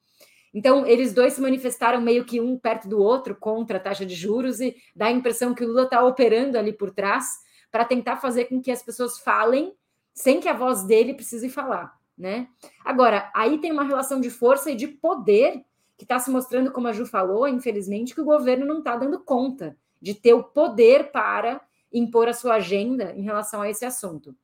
Então, 0.54 0.86
eles 0.86 1.12
dois 1.12 1.34
se 1.34 1.42
manifestaram 1.42 2.00
meio 2.00 2.24
que 2.24 2.40
um 2.40 2.56
perto 2.58 2.88
do 2.88 2.98
outro 2.98 3.34
contra 3.34 3.76
a 3.76 3.80
taxa 3.80 4.06
de 4.06 4.14
juros 4.14 4.58
e 4.58 4.74
dá 4.96 5.06
a 5.06 5.12
impressão 5.12 5.52
que 5.52 5.62
o 5.62 5.68
Lula 5.68 5.82
está 5.82 6.02
operando 6.02 6.56
ali 6.56 6.72
por 6.72 6.90
trás 6.90 7.26
para 7.70 7.84
tentar 7.84 8.16
fazer 8.16 8.46
com 8.46 8.62
que 8.62 8.70
as 8.70 8.82
pessoas 8.82 9.18
falem 9.18 9.74
sem 10.14 10.40
que 10.40 10.48
a 10.48 10.54
voz 10.54 10.82
dele 10.82 11.12
precise 11.12 11.50
falar, 11.50 11.94
né? 12.16 12.48
Agora, 12.82 13.30
aí 13.34 13.58
tem 13.58 13.70
uma 13.70 13.84
relação 13.84 14.18
de 14.18 14.30
força 14.30 14.70
e 14.70 14.76
de 14.76 14.88
poder 14.88 15.62
que 15.96 16.04
está 16.04 16.18
se 16.18 16.30
mostrando, 16.30 16.72
como 16.72 16.88
a 16.88 16.92
Ju 16.92 17.06
falou, 17.06 17.46
infelizmente, 17.46 18.14
que 18.14 18.20
o 18.20 18.24
governo 18.24 18.66
não 18.66 18.78
está 18.78 18.96
dando 18.96 19.20
conta 19.20 19.76
de 20.00 20.14
ter 20.14 20.34
o 20.34 20.42
poder 20.42 21.10
para 21.12 21.60
impor 21.92 22.28
a 22.28 22.32
sua 22.32 22.54
agenda 22.54 23.14
em 23.16 23.22
relação 23.22 23.62
a 23.62 23.70
esse 23.70 23.84
assunto. 23.84 24.34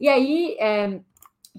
E 0.00 0.08
aí, 0.08 0.56
é, 0.58 1.00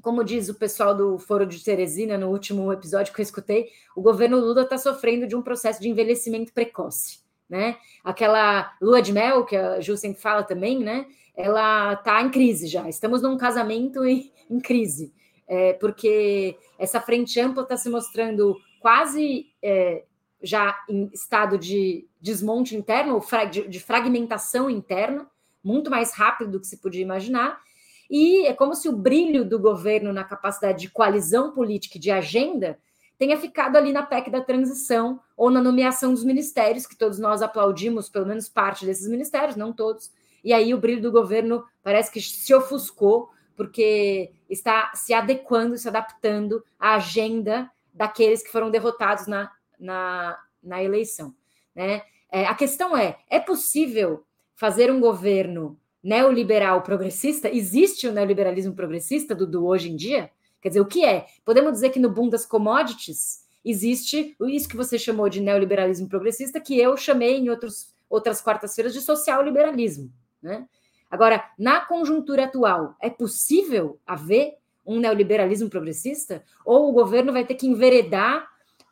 como 0.02 0.24
diz 0.24 0.50
o 0.50 0.56
pessoal 0.56 0.94
do 0.96 1.18
Foro 1.18 1.46
de 1.46 1.64
Teresina 1.64 2.18
no 2.18 2.30
último 2.30 2.72
episódio 2.72 3.14
que 3.14 3.22
eu 3.22 3.24
escutei, 3.24 3.70
o 3.96 4.02
governo 4.02 4.38
Lula 4.38 4.64
está 4.64 4.78
sofrendo 4.78 5.28
de 5.28 5.36
um 5.36 5.42
processo 5.42 5.82
de 5.82 5.90
envelhecimento 5.90 6.54
precoce, 6.54 7.20
né? 7.50 7.78
Aquela 8.04 8.76
lua 8.82 9.02
de 9.02 9.14
mel 9.14 9.46
que 9.46 9.56
a 9.56 9.80
Ju 9.80 9.98
sempre 9.98 10.22
fala 10.22 10.44
também, 10.44 10.80
né? 10.80 11.08
Ela 11.36 11.94
está 11.94 12.22
em 12.22 12.30
crise 12.30 12.68
já. 12.68 12.88
Estamos 12.90 13.22
num 13.22 13.38
casamento 13.38 14.04
em, 14.06 14.32
em 14.50 14.60
crise, 14.60 15.14
é, 15.48 15.74
porque 15.74 16.58
essa 16.78 17.00
frente 17.00 17.40
ampla 17.40 17.64
está 17.64 17.78
se 17.78 17.90
mostrando 17.90 18.58
quase 18.80 19.48
é, 19.62 20.04
já 20.42 20.78
em 20.90 21.10
estado 21.14 21.58
de 21.58 22.08
desmonte 22.22 22.76
interno, 22.76 23.22
de 23.68 23.80
fragmentação 23.80 24.70
interna, 24.70 25.28
muito 25.64 25.90
mais 25.90 26.14
rápido 26.14 26.52
do 26.52 26.60
que 26.60 26.68
se 26.68 26.78
podia 26.78 27.02
imaginar 27.02 27.62
e 28.10 28.46
é 28.46 28.54
como 28.54 28.74
se 28.74 28.88
o 28.88 28.96
brilho 28.96 29.44
do 29.44 29.60
governo 29.60 30.14
na 30.14 30.24
capacidade 30.24 30.80
de 30.80 30.90
coalizão 30.90 31.52
política 31.52 31.98
e 31.98 32.02
de 32.02 32.10
agenda 32.10 32.80
tenha 33.18 33.38
ficado 33.38 33.76
ali 33.76 33.92
na 33.92 34.04
PEC 34.04 34.30
da 34.30 34.42
transição 34.42 35.20
ou 35.36 35.50
na 35.50 35.62
nomeação 35.62 36.14
dos 36.14 36.24
ministérios, 36.24 36.86
que 36.86 36.96
todos 36.96 37.20
nós 37.20 37.42
aplaudimos, 37.42 38.10
pelo 38.10 38.28
menos 38.28 38.48
parte 38.48 38.86
desses 38.86 39.08
ministérios, 39.08 39.56
não 39.56 39.74
todos. 39.74 40.12
E 40.44 40.54
aí 40.54 40.74
o 40.74 40.78
brilho 40.78 41.02
do 41.02 41.12
governo 41.12 41.66
parece 41.84 42.12
que 42.12 42.22
se 42.22 42.54
ofuscou, 42.54 43.30
porque 43.56 44.32
está 44.50 44.92
se 44.94 45.14
adequando, 45.14 45.78
se 45.78 45.88
adaptando 45.88 46.64
à 46.80 46.96
agenda 46.96 47.70
daqueles 47.98 48.44
que 48.44 48.52
foram 48.52 48.70
derrotados 48.70 49.26
na, 49.28 49.52
na, 49.80 50.38
na 50.62 50.84
eleição. 50.84 51.34
Né? 51.76 52.04
É, 52.32 52.46
a 52.46 52.54
questão 52.54 52.96
é: 52.96 53.18
é 53.30 53.40
possível 53.40 54.24
fazer 54.56 54.92
um 54.92 55.00
governo 55.00 55.80
neoliberal 56.04 56.82
progressista? 56.84 57.50
Existe 57.50 58.08
o 58.08 58.14
neoliberalismo 58.14 58.74
progressista 58.74 59.34
do, 59.34 59.48
do 59.48 59.66
hoje 59.66 59.92
em 59.92 59.96
dia? 59.96 60.30
Quer 60.62 60.70
dizer, 60.70 60.82
o 60.82 60.86
que 60.86 61.04
é? 61.04 61.26
Podemos 61.44 61.74
dizer 61.74 61.90
que 61.90 62.00
no 62.00 62.10
boom 62.10 62.30
das 62.30 62.46
commodities 62.46 63.46
existe 63.66 64.36
isso 64.42 64.70
que 64.70 64.78
você 64.78 64.98
chamou 64.98 65.28
de 65.28 65.42
neoliberalismo 65.42 66.08
progressista, 66.08 66.62
que 66.62 66.80
eu 66.80 66.96
chamei 66.96 67.38
em 67.38 67.50
outros, 67.50 67.94
outras 68.10 68.42
quartas-feiras 68.42 68.94
de 68.94 69.02
social 69.02 69.44
liberalismo. 69.44 70.12
Né? 70.42 70.68
Agora, 71.10 71.44
na 71.58 71.82
conjuntura 71.82 72.46
atual, 72.46 72.96
é 73.02 73.10
possível 73.10 74.00
haver 74.06 74.56
um 74.88 75.00
neoliberalismo 75.00 75.70
progressista? 75.70 76.44
Ou 76.66 76.90
o 76.90 76.94
governo 76.94 77.34
vai 77.34 77.46
ter 77.46 77.56
que 77.56 77.68
enveredar 77.68 78.48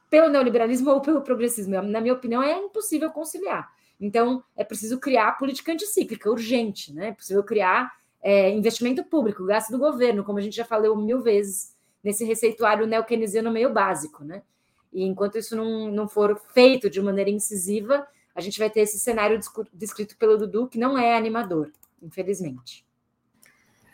pelo 0.10 0.30
neoliberalismo 0.30 0.92
ou 0.92 1.02
pelo 1.02 1.22
progressismo? 1.22 1.82
Na 1.82 2.02
minha 2.02 2.14
opinião, 2.14 2.44
é 2.44 2.58
impossível 2.60 3.10
conciliar. 3.10 3.74
Então, 4.00 4.44
é 4.56 4.64
preciso 4.64 5.00
criar 5.00 5.38
política 5.38 5.72
anticíclica, 5.72 6.30
urgente, 6.30 6.94
né? 6.94 7.08
É 7.08 7.12
possível 7.14 7.44
criar 7.44 7.92
é, 8.22 8.52
investimento 8.52 9.04
público, 9.04 9.46
gasto 9.46 9.72
do 9.72 9.80
governo, 9.80 10.24
como 10.24 10.38
a 10.38 10.42
gente 10.42 10.56
já 10.56 10.66
falou 10.66 10.96
mil 10.98 11.22
vezes 11.22 11.74
nesse 12.04 12.26
receituário 12.26 12.86
neokeynesiano 12.86 13.52
meio 13.52 13.74
básico, 13.74 14.24
né? 14.24 14.44
E 14.92 15.04
enquanto 15.04 15.38
isso 15.38 15.56
não, 15.56 15.90
não 15.90 16.08
for 16.08 16.40
feito 16.54 16.90
de 16.90 17.02
maneira 17.02 17.30
incisiva, 17.30 18.08
a 18.34 18.42
gente 18.42 18.60
vai 18.60 18.70
ter 18.70 18.82
esse 18.82 19.00
cenário 19.00 19.40
descrito 19.74 20.18
pelo 20.18 20.38
Dudu, 20.38 20.68
que 20.68 20.78
não 20.78 20.98
é 20.98 21.16
animador, 21.18 21.72
infelizmente. 22.02 22.85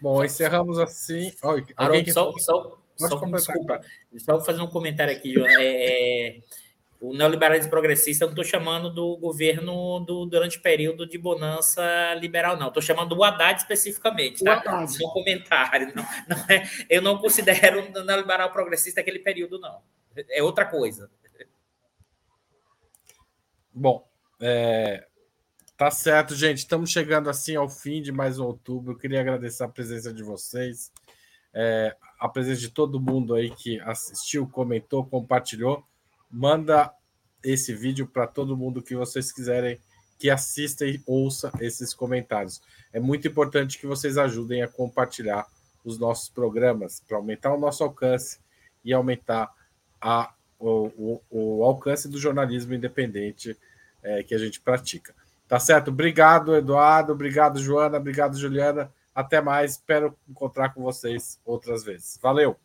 Bom, 0.02 0.24
encerramos 0.24 0.80
assim. 0.80 1.32
Oi, 1.44 1.66
Haroldo, 1.78 2.12
só, 2.12 2.32
só, 2.40 2.78
só, 2.98 3.26
desculpa, 3.26 3.82
só 4.18 4.38
vou 4.38 4.46
fazer 4.46 4.62
um 4.62 4.68
comentário 4.68 5.16
aqui, 5.16 5.34
João. 5.34 5.48
É, 5.48 5.58
é, 5.60 6.40
o 7.00 7.14
neoliberalismo 7.14 7.70
progressista, 7.70 8.24
eu 8.24 8.28
não 8.28 8.34
estou 8.34 8.44
chamando 8.44 8.90
do 8.92 9.16
governo 9.18 10.00
do, 10.00 10.26
durante 10.26 10.58
o 10.58 10.62
período 10.62 11.08
de 11.08 11.18
bonança 11.18 12.16
liberal, 12.16 12.58
não. 12.58 12.68
Estou 12.68 12.82
chamando 12.82 13.16
do 13.16 13.24
Haddad 13.24 13.60
especificamente, 13.60 14.44
tá? 14.44 14.54
Haddad. 14.54 14.92
Só 14.92 15.08
um 15.08 15.12
comentário. 15.12 15.92
Não, 15.96 16.06
não 16.28 16.38
é, 16.50 16.64
eu 16.90 17.02
não 17.02 17.18
considero 17.18 17.88
o 17.88 18.04
neoliberal 18.04 18.52
progressista 18.52 19.02
aquele 19.02 19.20
período, 19.20 19.60
não. 19.60 19.82
É 20.30 20.42
outra 20.42 20.66
coisa. 20.66 21.10
Bom, 23.74 24.08
é, 24.40 25.08
tá 25.82 25.90
certo, 25.90 26.36
gente. 26.36 26.60
Estamos 26.60 26.92
chegando 26.92 27.28
assim 27.28 27.56
ao 27.56 27.68
fim 27.68 28.04
de 28.04 28.12
mais 28.12 28.38
um 28.38 28.46
outubro. 28.46 28.94
Eu 28.94 28.98
queria 29.00 29.20
agradecer 29.20 29.64
a 29.64 29.68
presença 29.68 30.14
de 30.14 30.22
vocês, 30.22 30.92
é, 31.52 31.98
a 32.20 32.30
presença 32.30 32.62
de 32.62 32.70
todo 32.70 33.02
mundo 33.02 33.34
aí 33.34 33.50
que 33.50 33.80
assistiu, 33.80 34.48
comentou, 34.48 35.04
compartilhou 35.04 35.84
manda 36.30 36.94
esse 37.44 37.74
vídeo 37.74 38.06
para 38.06 38.28
todo 38.28 38.56
mundo 38.56 38.84
que 38.84 38.96
vocês 38.96 39.32
quiserem 39.32 39.80
que 40.20 40.30
assista 40.30 40.86
e 40.86 41.02
ouça 41.04 41.52
esses 41.60 41.96
comentários. 41.96 42.62
É 42.94 43.00
muito 43.00 43.28
importante 43.28 43.80
que 43.80 43.88
vocês 43.88 44.20
ajudem 44.20 44.62
a 44.62 44.68
compartilhar 44.68 45.48
os 45.84 45.98
nossos 45.98 46.30
programas 46.30 47.02
para 47.08 47.18
aumentar 47.18 47.56
o 47.56 47.60
nosso 47.60 47.84
alcance 47.84 48.38
e 48.86 48.94
aumentar 48.94 49.52
a, 50.00 50.32
o, 50.60 50.92
o, 50.96 51.22
o 51.32 51.64
alcance 51.64 52.08
do 52.08 52.20
jornalismo 52.20 52.72
independente 52.76 53.58
é, 54.04 54.22
que 54.22 54.36
a 54.36 54.38
gente 54.38 54.62
pratica. 54.62 55.20
Tá 55.52 55.60
certo? 55.60 55.90
Obrigado, 55.90 56.56
Eduardo. 56.56 57.12
Obrigado, 57.12 57.60
Joana. 57.60 57.98
Obrigado, 57.98 58.38
Juliana. 58.38 58.90
Até 59.14 59.42
mais. 59.42 59.72
Espero 59.72 60.18
encontrar 60.26 60.74
com 60.74 60.82
vocês 60.82 61.42
outras 61.44 61.84
vezes. 61.84 62.18
Valeu! 62.24 62.56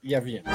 E 0.00 0.14
a 0.14 0.20
vinheta. 0.20 0.48